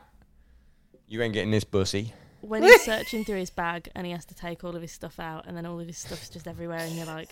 [1.06, 2.12] You ain't getting this bussy.
[2.40, 5.18] When he's searching through his bag and he has to take all of his stuff
[5.18, 7.30] out, and then all of his stuff's just everywhere, and you're like,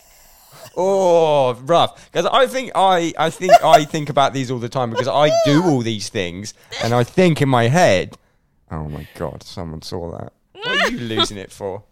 [0.76, 2.10] Oh, rough.
[2.10, 5.30] Because I think I, I think I think about these all the time because I
[5.44, 8.16] do all these things, and I think in my head,
[8.70, 10.32] oh my god, someone saw that.
[10.52, 11.82] What are you losing it for?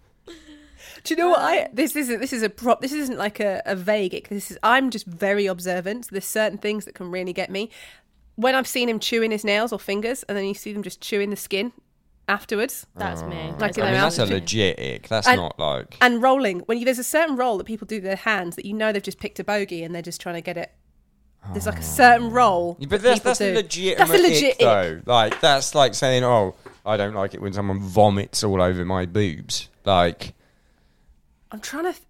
[1.05, 1.63] Do you know what I?
[1.63, 2.21] Um, this isn't.
[2.21, 2.81] This is a prop.
[2.81, 4.29] This isn't like a, a vague.
[4.29, 4.59] This is.
[4.63, 6.09] I'm just very observant.
[6.11, 7.71] There's certain things that can really get me.
[8.37, 11.01] When I've seen him chewing his nails or fingers, and then you see them just
[11.01, 11.73] chewing the skin
[12.29, 13.57] afterwards, "That's me." Oh.
[13.59, 15.09] Like I I their mean, that's a legit ick.
[15.09, 15.97] That's And- not like.
[16.01, 16.61] and rolling.
[16.61, 18.93] When you, there's a certain roll that people do with their hands that you know
[18.93, 20.73] they've just picked a bogey and they're just trying to get it.
[21.53, 22.31] There's like a certain oh.
[22.31, 22.77] roll.
[22.79, 23.55] But that that's, people that's a do.
[23.55, 25.01] legitimate That's a legit ick, though.
[25.07, 29.07] Like that's like saying, "Oh, I don't like it when someone vomits all over my
[29.07, 30.35] boobs." Like
[31.53, 31.93] I'm trying to.
[31.93, 32.07] Th-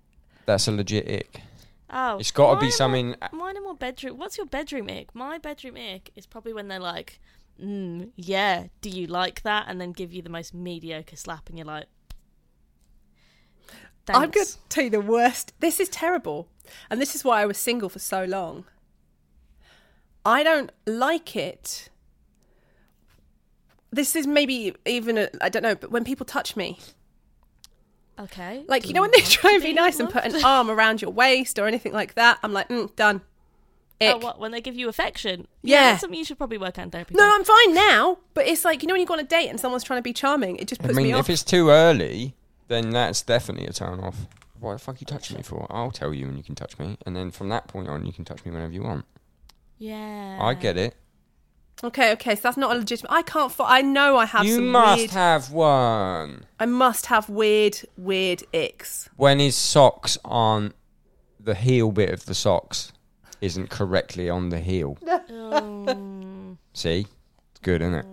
[0.47, 1.43] that's a legit ick.
[1.91, 3.17] Oh, It's got to be something.
[3.33, 4.17] More, mine are more bedroom.
[4.19, 5.15] What's your bedroom ick?
[5.15, 7.21] My bedroom ick is probably when they're like,
[7.61, 11.59] mm, "Yeah, do you like that?" and then give you the most mediocre slap, and
[11.59, 11.87] you're like,
[14.07, 14.19] Thanks.
[14.21, 15.53] I'm going to tell you the worst.
[15.61, 16.49] This is terrible,
[16.89, 18.65] and this is why I was single for so long.
[20.25, 21.91] I don't like it.
[23.91, 26.79] This is maybe even a, I don't know, but when people touch me,
[28.21, 28.65] Okay.
[28.69, 31.11] like you know when they try and be nice and put an arm around your
[31.11, 33.23] waist or anything like that, I'm like, mm, done.
[34.03, 35.47] Oh, what when they give you affection?
[35.63, 35.91] Yeah.
[35.91, 37.15] that's something you should probably work out in therapy.
[37.15, 37.35] No, for.
[37.35, 39.61] I'm fine now, but it's like you know when you go on a date and
[39.61, 41.21] someone's trying to be charming, it just I puts mean, me off.
[41.21, 42.35] if it's too early,
[42.69, 44.27] then that's definitely a turn off.
[44.59, 45.67] What the fuck are you touching me for?
[45.71, 48.13] I'll tell you when you can touch me, and then from that point on, you
[48.13, 49.05] can touch me whenever you want.
[49.79, 50.95] Yeah, I get it.
[51.83, 53.11] Okay, okay, so that's not a legitimate.
[53.13, 53.51] I can't.
[53.51, 55.11] Fo- I know I have you some must weird.
[55.13, 56.45] have one.
[56.59, 59.09] I must have weird, weird icks.
[59.17, 60.75] When his socks on
[61.39, 62.93] the heel bit of the socks
[63.41, 64.99] isn't correctly on the heel.
[66.75, 67.07] See,
[67.51, 68.07] it's good, isn't it?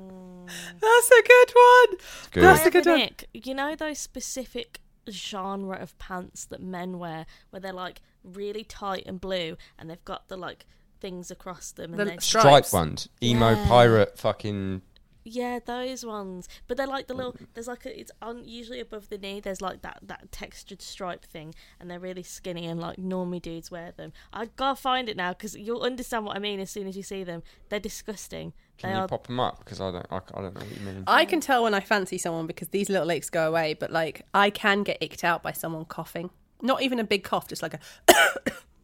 [0.79, 1.93] That's a good one.
[1.99, 2.43] It's good.
[2.43, 3.01] That's I a have good one.
[3.01, 3.25] ick.
[3.33, 9.03] You know those specific genre of pants that men wear, where they're like really tight
[9.05, 10.65] and blue, and they've got the like
[10.99, 13.67] things across them, and The they're stri- Striped ones, emo Yeah.
[13.67, 14.81] pirate, fucking.
[15.29, 16.47] Yeah, those ones.
[16.67, 17.35] But they're like the little.
[17.53, 19.41] There's like a, it's on usually above the knee.
[19.41, 23.69] There's like that that textured stripe thing, and they're really skinny, and like normie dudes
[23.69, 24.13] wear them.
[24.31, 27.03] I gotta find it now because you'll understand what I mean as soon as you
[27.03, 27.43] see them.
[27.67, 28.53] They're disgusting.
[28.77, 29.07] Can they you are.
[29.09, 29.59] pop them up?
[29.59, 31.03] Because I don't, I, I don't know what you mean.
[31.07, 34.21] I can tell when I fancy someone because these little icks go away, but like
[34.33, 36.29] I can get icked out by someone coughing.
[36.61, 37.79] Not even a big cough, just like a.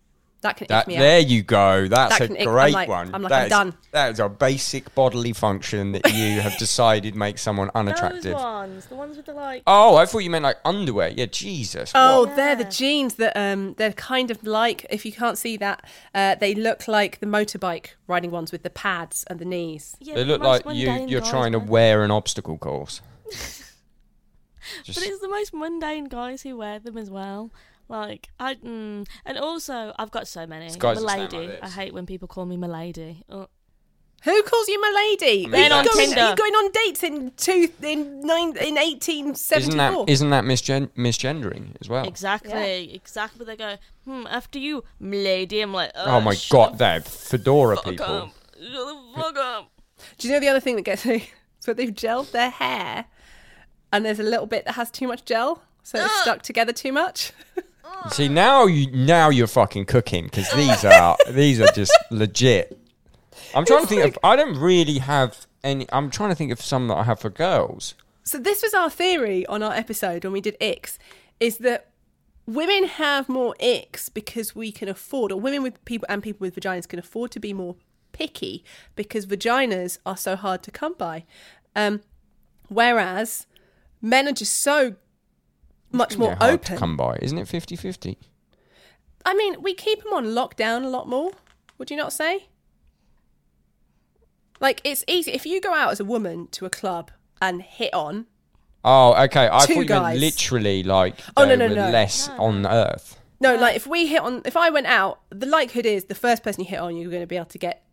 [0.43, 1.27] that can That, me there out.
[1.27, 1.87] you go.
[1.89, 3.13] That's That a can ick- I'm great like- one.
[3.13, 3.77] I'm like, That I'm is- done.
[3.91, 8.23] That is a basic bodily function that you have decided makes someone unattractive.
[8.23, 8.69] Those unattractive.
[8.71, 9.63] ones, the ones with the like.
[9.67, 11.09] Oh, I thought you meant like underwear.
[11.09, 11.91] Yeah, Jesus.
[11.95, 12.35] Oh, what?
[12.35, 15.83] they're the jeans that um they're kind of like if you can't see that
[16.15, 19.95] uh, they look like the motorbike riding ones with the pads and the knees.
[19.99, 20.91] Yeah, They look like you.
[21.07, 23.01] You're trying to wear- wear an obstacle course.
[24.83, 27.51] Just, But it's the most mundane guys who wear them as well.
[27.89, 30.65] Like I, mm, and also I've got so many.
[30.68, 31.47] It's guys that stand Milady.
[31.53, 33.23] like I hate when people call me Milady.
[33.30, 33.47] Oh,
[34.23, 35.47] Who calls you milady?
[35.47, 36.22] Men on you going, Tinder.
[36.22, 40.05] Are going on dates in two in nine in eighteen seventy Isn't that four?
[40.07, 42.07] isn't that misgen- misgendering as well?
[42.07, 43.45] Exactly, exactly.
[43.45, 45.60] They go, hmm, after you, milady.
[45.61, 48.05] I'm like, Oh my god, the they're fedora fuck people.
[48.05, 48.30] up.
[48.60, 49.72] Shut the fuck up.
[50.18, 51.30] Do you know the other thing that gets me?
[51.57, 53.05] It's when they've gelled their hair,
[53.93, 56.91] and there's a little bit that has too much gel, so it's stuck together too
[56.91, 57.31] much.
[58.09, 62.79] See now you now you're fucking cooking because these are these are just legit.
[63.55, 64.17] I'm trying to think of.
[64.23, 65.87] I don't really have any.
[65.91, 67.95] I'm trying to think of some that I have for girls.
[68.23, 70.97] So this was our theory on our episode when we did icks,
[71.39, 71.91] is that
[72.45, 76.55] women have more icks because we can afford, or women with people and people with
[76.55, 77.75] vaginas can afford to be more
[78.11, 78.63] picky
[78.95, 81.25] because vaginas are so hard to come by.
[81.75, 82.01] Um,
[82.69, 83.47] whereas
[84.01, 84.95] men are just so
[85.93, 86.73] much more hard open.
[86.73, 87.47] to come by, isn't it?
[87.47, 88.17] 50-50?
[89.25, 91.31] I mean, we keep them on lockdown a lot more.
[91.77, 92.47] Would you not say?
[94.59, 97.11] Like it's easy if you go out as a woman to a club
[97.41, 98.25] and hit on.
[98.85, 99.49] Oh, okay.
[99.51, 100.19] I Two thought you meant guys.
[100.19, 101.89] literally like Oh, they no, no, were no.
[101.89, 103.19] less on Earth.
[103.39, 106.43] No, like if we hit on, if I went out, the likelihood is the first
[106.43, 107.83] person you hit on, you're going to be able to get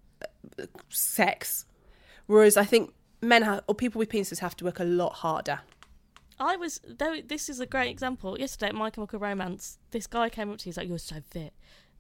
[0.61, 1.65] uh, sex.
[2.27, 5.61] Whereas I think men have, or people with penises have to work a lot harder.
[6.41, 7.17] I was though.
[7.25, 8.39] This is a great example.
[8.39, 10.71] Yesterday at My Chemical Romance, this guy came up to me.
[10.71, 11.53] He's like, "You're so fit.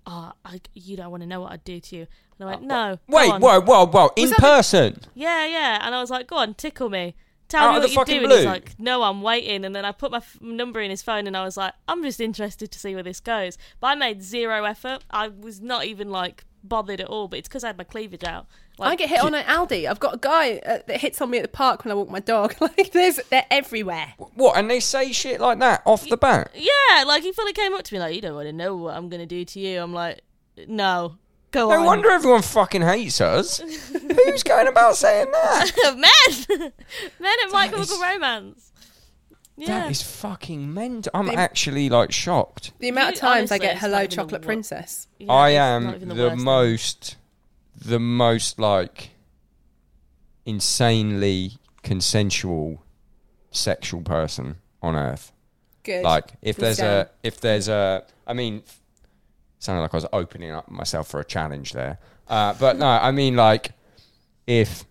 [0.06, 2.06] Ah, I, you don't want to know what I'd do to you."
[2.38, 4.10] And I went, "No, Wait, whoa, whoa, whoa!
[4.16, 4.98] In that the- person.
[5.14, 5.78] Yeah, yeah.
[5.86, 7.14] And I was like, "Go on, tickle me.
[7.48, 9.84] Tell Out me what you fucking do." And he's like, "No, I'm waiting." And then
[9.84, 12.70] I put my f- number in his phone, and I was like, "I'm just interested
[12.70, 15.04] to see where this goes." But I made zero effort.
[15.10, 17.28] I was not even like bothered at all.
[17.28, 18.46] But it's because I had my cleavage out.
[18.80, 19.88] Like, I get hit on at Aldi.
[19.88, 22.08] I've got a guy uh, that hits on me at the park when I walk
[22.10, 22.54] my dog.
[22.60, 24.14] Like there's, they're everywhere.
[24.34, 24.56] What?
[24.56, 26.50] And they say shit like that off the bat.
[26.54, 28.96] Yeah, like he fully came up to me like, "You don't want to know what
[28.96, 30.20] I'm gonna do to you." I'm like,
[30.66, 31.16] "No,
[31.52, 33.58] go No on." No wonder everyone fucking hates us.
[34.24, 35.70] Who's going about saying that?
[36.58, 36.72] men,
[37.20, 38.66] men at My Chemical is- Romance.
[39.56, 41.10] Yeah, That is fucking mental.
[41.14, 42.72] I'm They- actually like shocked.
[42.78, 45.06] The amount of You- times I get hello the chocolate princess.
[45.18, 46.42] Yeah, I am the, thing.
[46.42, 47.16] most,
[47.80, 49.10] the most like
[50.44, 51.52] insanely
[51.82, 52.84] consensual
[53.50, 55.32] sexual person on earth.
[55.82, 56.04] Good.
[56.04, 58.62] Like if Good there's a, if there's a, I mean,
[59.58, 61.98] sounded like I was opening up myself for a challenge there.
[62.28, 63.72] Uh, but no, I mean like
[64.46, 64.84] if,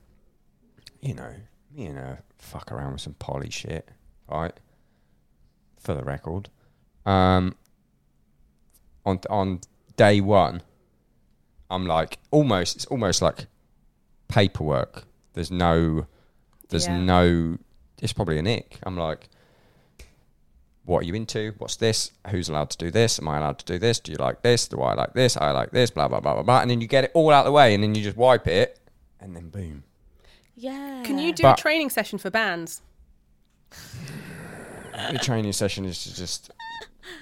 [1.01, 1.33] you know,
[1.75, 3.89] me and her fuck around with some poly shit,
[4.29, 4.53] right?
[5.79, 6.49] For the record,
[7.05, 7.55] um,
[9.05, 9.61] on on
[9.95, 10.61] day one,
[11.69, 13.45] I'm like almost it's almost like
[14.27, 15.03] paperwork.
[15.33, 16.07] There's no,
[16.69, 16.99] there's Yeah.
[16.99, 17.57] no.
[18.01, 18.77] It's probably an ick.
[18.83, 19.27] I'm like,
[20.85, 21.53] what are you into?
[21.57, 22.11] What's this?
[22.29, 23.19] Who's allowed to do this?
[23.19, 23.99] Am I allowed to do this?
[23.99, 24.67] Do you like this?
[24.67, 25.37] Do I like this?
[25.37, 25.91] I like this.
[25.91, 26.61] Blah blah blah blah blah.
[26.61, 28.47] And then you get it all out of the way, and then you just wipe
[28.47, 28.79] it,
[29.19, 29.83] and then boom.
[30.55, 31.03] Yeah.
[31.05, 32.81] Can you do But- a training session for bands?
[35.11, 36.51] the training session is to just,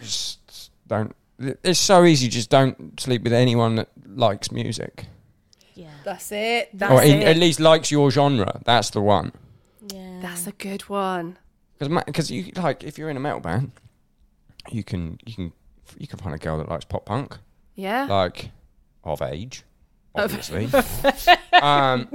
[0.01, 1.15] just don't.
[1.39, 2.27] It's so easy.
[2.29, 5.05] Just don't sleep with anyone that likes music,
[5.75, 5.89] Yeah.
[6.03, 6.69] That's it.
[6.73, 7.27] That's or in, it.
[7.27, 8.59] at least likes your genre.
[8.65, 9.31] That's the one.
[9.93, 10.19] Yeah.
[10.21, 11.37] That's a good one.
[11.79, 13.71] Because because you like if you're in a metal band,
[14.71, 15.53] you can you can
[15.99, 17.37] you can find a girl that likes pop punk,
[17.75, 18.05] Yeah.
[18.09, 18.49] like
[19.03, 19.63] of age,
[20.15, 20.67] obviously.
[21.61, 22.09] um,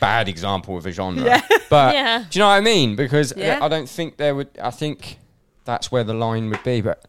[0.00, 1.40] bad example of a genre, Yeah.
[1.68, 2.24] but Yeah.
[2.30, 2.94] do you know what I mean?
[2.94, 3.58] Because Yeah.
[3.60, 4.50] I don't think there would.
[4.62, 5.18] I think
[5.64, 7.04] that's where the line would be, but.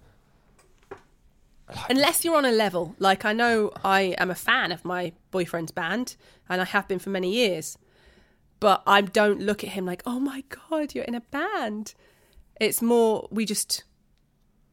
[1.89, 5.71] Unless you're on a level, like I know I am a fan of my boyfriend's
[5.71, 6.15] band,
[6.49, 7.77] and I have been for many years,
[8.59, 11.93] but I don't look at him like, oh my god, you're in a band.
[12.59, 13.83] It's more we just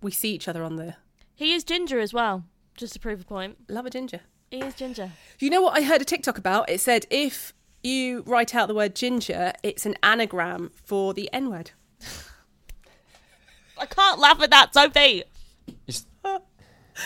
[0.02, 0.96] we see each other on the
[1.34, 2.44] He is ginger as well,
[2.76, 3.56] just to prove a point.
[3.68, 4.20] love a ginger.
[4.50, 5.12] He is ginger.
[5.38, 6.68] You know what I heard a TikTok about?
[6.68, 7.52] It said if
[7.82, 11.70] you write out the word ginger, it's an anagram for the N word.
[13.78, 15.24] I can't laugh at that, Sophie.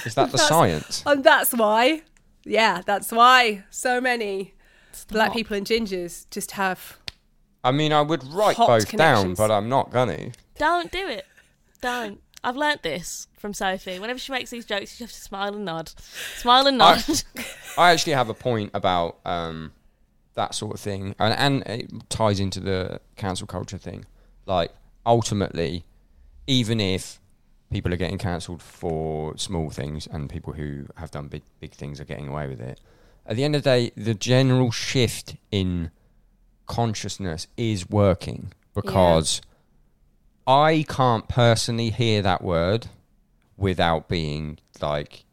[0.01, 1.03] Is, is that the That's- science?
[1.07, 2.03] And that's why,
[2.45, 4.55] yeah, that's why so many
[5.09, 6.99] black people and gingers just have.
[7.63, 10.33] I mean, I would write both down, but I'm not gonna.
[10.59, 11.27] Don't do it.
[11.81, 12.21] Don't.
[12.43, 13.99] I've learnt this from Sophie.
[13.99, 15.93] Whenever she makes these jokes, you have to smile and nod.
[16.37, 17.23] Smile and I- nod.
[17.79, 19.73] I actually have a point about um,
[20.35, 24.05] that sort of thing, and, and it ties into the cancel culture thing.
[24.47, 24.73] Like,
[25.07, 25.85] ultimately,
[26.47, 27.19] even if
[27.71, 32.01] people are getting cancelled for small things, and people who have done big big things
[32.01, 32.81] are getting away with it,
[33.27, 35.91] at the end of the day, the general shift in
[36.67, 39.41] consciousness is working because
[40.47, 42.89] I can't personally hear that word
[43.57, 45.25] without being like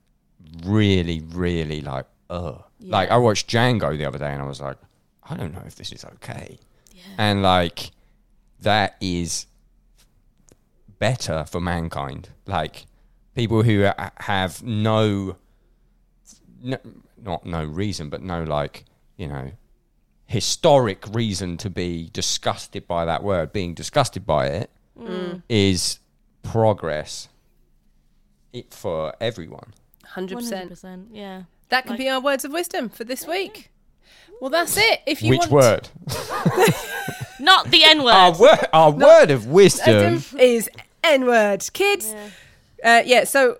[0.64, 2.64] really, really like, ugh.
[2.80, 4.78] Like I watched Django the other day and I was like,
[5.24, 6.60] I don't know if this is okay.
[6.94, 7.04] Yeah.
[7.18, 7.92] And like,
[8.62, 9.48] that is
[11.02, 12.30] better for mankind.
[12.46, 12.86] Like,
[13.36, 15.36] people who ha- have no,
[16.64, 16.78] no,
[17.22, 18.86] not no reason, but no, like,
[19.18, 19.52] you know,
[20.28, 25.42] historic reason to be disgusted by that word, being disgusted by it mm.
[25.50, 26.00] is
[26.44, 27.30] progress
[28.54, 29.74] it, for everyone.
[30.16, 30.70] 100%.
[30.70, 31.08] 100%.
[31.12, 31.44] Yeah.
[31.70, 33.72] That can Like- be our words of wisdom for this week.
[34.40, 35.02] Well, that's it.
[35.06, 35.90] If you Which want word?
[37.40, 38.12] Not the N word.
[38.12, 40.14] Our, word, our word of wisdom.
[40.14, 40.70] wisdom is
[41.04, 41.64] N word.
[41.74, 42.30] Kids, Yeah.
[42.84, 43.58] Uh, yeah, so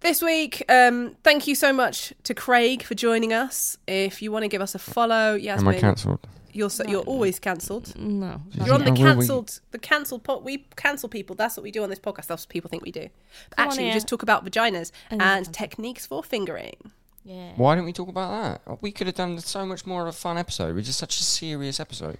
[0.00, 3.76] this week, um, thank you so much to Craig for joining us.
[3.86, 5.54] If you want to give us a follow, yeah.
[5.58, 6.20] Am I Yasmin, cancelled?
[6.52, 7.94] you're so, you're always cancelled.
[7.98, 8.40] No.
[8.52, 10.42] You're on the will we- cancelled the cancelled pot.
[10.42, 11.36] We cancel people.
[11.36, 12.26] That's what we do on this podcast.
[12.28, 13.08] That's what people think we do.
[13.50, 13.94] But Come on actually, we here.
[13.96, 16.76] just talk about vaginas And and techniques for fingering.
[17.24, 17.52] Yeah.
[17.56, 18.82] Why didn't we talk about that?
[18.82, 20.74] We could have done so much more of a fun episode.
[20.74, 22.18] We're just such a serious episode.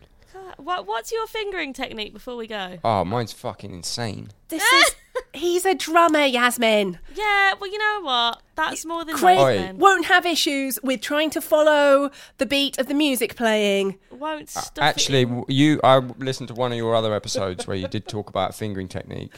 [0.59, 2.78] What, what's your fingering technique before we go?
[2.85, 4.28] Oh, mine's fucking insane.
[4.48, 4.94] This is
[5.35, 6.98] he's a drummer, Yasmin.
[7.14, 8.43] Yeah, well, you know what?
[8.55, 9.56] That's more than Craig Oi.
[9.56, 9.78] men.
[9.78, 13.98] won't have issues with trying to follow the beat of the music playing.
[14.10, 15.28] Won't stuff it Actually, in.
[15.28, 18.55] w- you, I listened to one of your other episodes where you did talk about
[18.55, 19.32] fingering technique,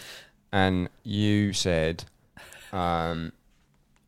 [0.53, 2.05] and you said,
[2.73, 3.33] um,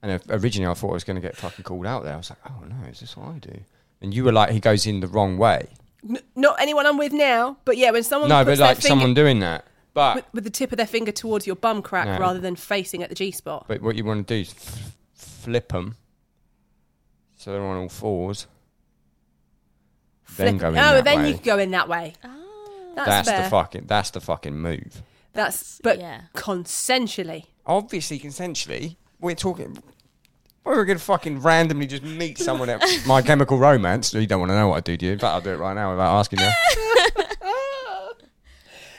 [0.02, 2.14] and if- originally I thought I was going to get fucking called out there.
[2.14, 3.60] I was like, oh no, is this what I do?
[4.02, 5.68] And you were like, he goes in the wrong way.
[6.08, 8.88] N- not anyone I'm with now, but yeah, when someone No, puts but like finger
[8.88, 9.64] someone doing that.
[9.92, 12.18] But with, with the tip of their finger towards your bum crack No.
[12.18, 13.66] rather than facing at the G spot.
[13.68, 15.96] but what you want to do is f- flip them
[17.36, 18.46] so they're on all fours.
[20.36, 21.28] Then Flip- go in oh, that then way.
[21.28, 22.14] you can go in that way.
[22.22, 22.36] Ah.
[22.94, 23.84] That's, That's the fucking.
[23.86, 25.02] That's the fucking move.
[25.32, 26.22] That's but yeah.
[26.34, 27.44] consensually.
[27.64, 28.96] obviously consensually.
[29.20, 29.78] We're talking.
[30.64, 34.12] We're gonna fucking randomly just meet someone at My Chemical Romance.
[34.14, 35.16] You don't want to know what I do, do you?
[35.16, 36.50] But I'll do it right now without asking you.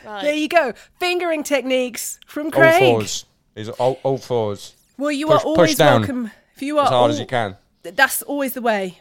[0.03, 0.23] Right.
[0.23, 0.73] There you go.
[0.99, 2.79] Fingering techniques from all Craig.
[2.79, 3.25] fours.
[3.55, 6.31] Is all, all fours Well, you Push- are push always down welcome.
[6.55, 7.55] If you are as hard all, as you can.
[7.83, 8.99] that's always the way.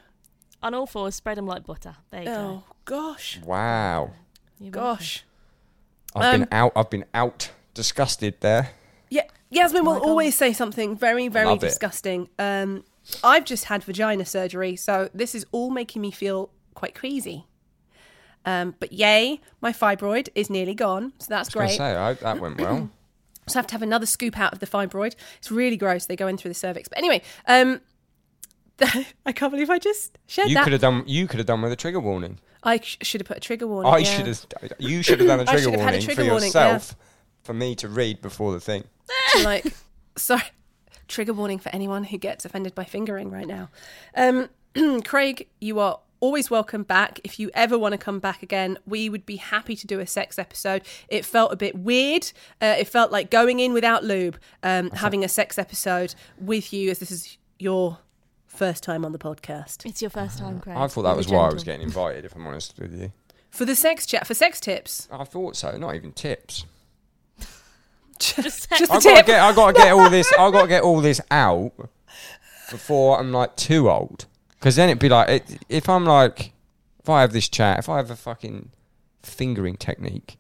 [0.63, 1.97] On all fours, spread them like butter.
[2.11, 2.35] There you go.
[2.37, 4.11] Oh gosh, Wow.
[4.61, 4.97] You're welcome.
[4.99, 5.25] gosh.
[6.15, 6.73] I've Um, been out.
[6.77, 8.71] I've been out disgusted there.
[9.11, 10.09] Yeah, Yasmin will my God.
[10.09, 12.29] always say something very, very Love disgusting.
[12.39, 12.85] Um,
[13.25, 17.47] I've just had vagina surgery, so this is all making me feel quite queasy.
[18.45, 21.79] Um, but yay, my fibroid is nearly gone, so that's I great.
[21.79, 22.91] gonna say I hope that went well.
[23.49, 25.17] So I have to have another scoop out of the fibroid.
[25.39, 26.07] It's really gross.
[26.07, 26.89] They go in through the cervix.
[26.89, 27.81] But anyway, um,
[29.27, 30.63] I can't believe I just shared you that.
[30.63, 31.03] could have done.
[31.07, 32.39] You could have done with a trigger warning.
[32.63, 33.93] I sh- should have put a trigger warning.
[33.93, 34.05] I yeah.
[34.05, 34.47] should have.
[34.79, 36.47] You should have done a I trigger should have had a warning trigger for warning,
[36.47, 36.97] yourself,
[37.43, 38.85] for me to read before the thing.
[39.33, 39.67] So, like,
[40.17, 40.43] sorry.
[41.09, 43.69] Trigger warning for anyone who gets offended by fingering right now.
[44.15, 44.49] Um,
[45.05, 47.19] Craig, you are always welcome back.
[47.25, 50.07] If you ever want to come back again, we would be happy to do a
[50.07, 50.83] sex episode.
[51.09, 52.31] It felt a bit weird.
[52.63, 56.91] Uh, it felt like going in without lube, um, having a sex episode with you,
[56.91, 57.99] as this is your
[58.47, 59.85] first time on the podcast.
[59.87, 60.77] It's your first time, Craig.
[60.77, 62.25] I thought that was why I was getting invited.
[62.25, 63.13] If I'm honest with you,
[63.51, 65.09] For the sex chat, for sex tips.
[65.11, 65.77] I thought so.
[65.77, 66.67] Not even tips.
[68.21, 69.27] Just, just I a gotta tip.
[69.27, 69.41] get.
[69.41, 70.31] I gotta get all this.
[70.39, 71.73] I gotta get all this out
[72.71, 74.27] before I'm like too old.
[74.51, 76.53] Because then it'd be like, it, if I'm like,
[76.99, 78.71] if I have this chat, if I have a fucking
[79.23, 80.37] fingering technique,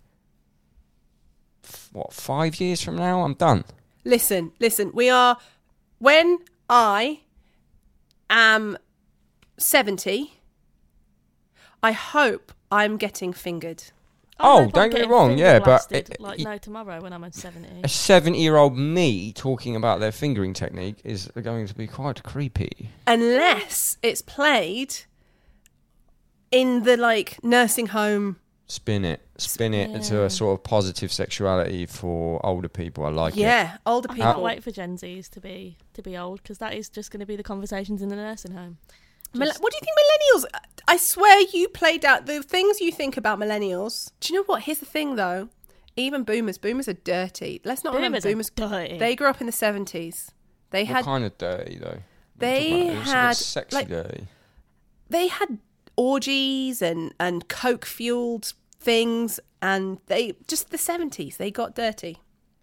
[1.92, 3.64] what five years from now, I'm done.
[4.04, 4.90] Listen, listen.
[4.92, 5.38] We are
[5.98, 6.38] when
[6.68, 7.20] I
[8.28, 8.76] am
[9.56, 10.34] seventy.
[11.82, 13.84] I hope I'm getting fingered.
[14.42, 17.00] Oh, oh no, don't get me wrong, finger yeah, but it- like it- no tomorrow
[17.00, 17.80] when I'm at seventy.
[17.84, 22.90] A seven-year-old me talking about their fingering technique is going to be quite creepy.
[23.06, 24.94] unless it's played
[26.50, 28.36] in the like nursing home.
[28.66, 33.04] Spin it, spin it into a sort of positive sexuality for older people.
[33.04, 33.40] I like it.
[33.40, 34.22] yeah, older people.
[34.22, 34.32] I people.
[34.34, 37.18] can't wait for Gen Zs to be to be old because that is just going
[37.20, 38.78] to be the conversations in the nursing home.
[39.34, 39.96] Mil- Just- what do you think
[40.44, 40.60] millennials?
[40.88, 44.10] I swear you played out the things you think about millennials.
[44.20, 44.62] Do you know what?
[44.62, 45.48] Here's the thing, though.
[45.96, 47.60] Even boomers, boomers are dirty.
[47.64, 48.70] Let's not remember Boomers are boomers.
[48.88, 48.98] dirty.
[48.98, 50.30] They grew up in the seventies.
[50.70, 51.98] They What had kind of dirty though?
[52.36, 52.94] They you talking about?
[52.94, 54.26] It was sort of had, sexy like- dirty.
[55.10, 55.58] they had
[55.96, 61.36] orgies and and coke fueled things, and they just the seventies.
[61.36, 62.18] They got dirty.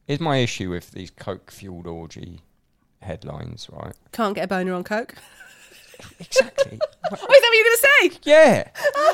[0.07, 2.41] Is my issue with these coke fueled orgy
[3.02, 3.94] headlines, right?
[4.14, 5.15] Can't get a boner on coke.
[6.19, 6.79] Exactly.
[7.09, 8.19] Oh, is that what you're gonna say?
[8.23, 8.67] yeah.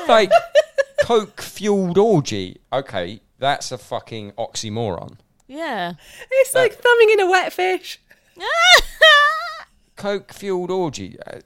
[0.08, 0.30] Like
[1.02, 2.60] coke fueled orgy.
[2.72, 5.18] Okay, that's a fucking oxymoron.
[5.46, 5.92] yeah.
[6.32, 8.00] It's like thumbing in a wet fish.
[9.96, 11.16] Coke fueled orgy.
[11.24, 11.38] Uh,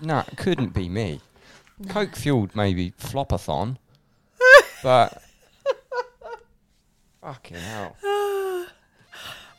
[0.00, 1.20] no, it couldn't be me.
[1.88, 3.76] Coke fueled maybe flopathon,
[4.82, 5.22] but
[7.22, 7.96] fucking hell.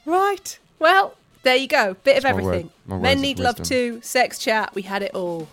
[0.06, 0.60] Right.
[0.80, 1.14] Well,
[1.44, 1.96] there you go.
[2.04, 3.02] Bit of That's word- everything.
[3.02, 4.00] Men need love too.
[4.02, 4.74] Sex chat.
[4.76, 5.48] We had it all.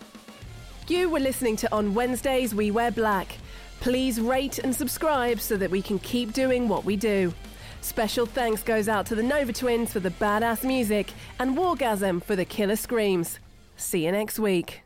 [0.87, 3.37] You were listening to On Wednesdays We Wear Black.
[3.79, 7.33] Please rate and subscribe so that we can keep doing what we do.
[7.81, 12.35] Special thanks goes out to the Nova Twins for the badass music and Wargasm for
[12.35, 13.39] the killer screams.
[13.77, 14.83] See you next week.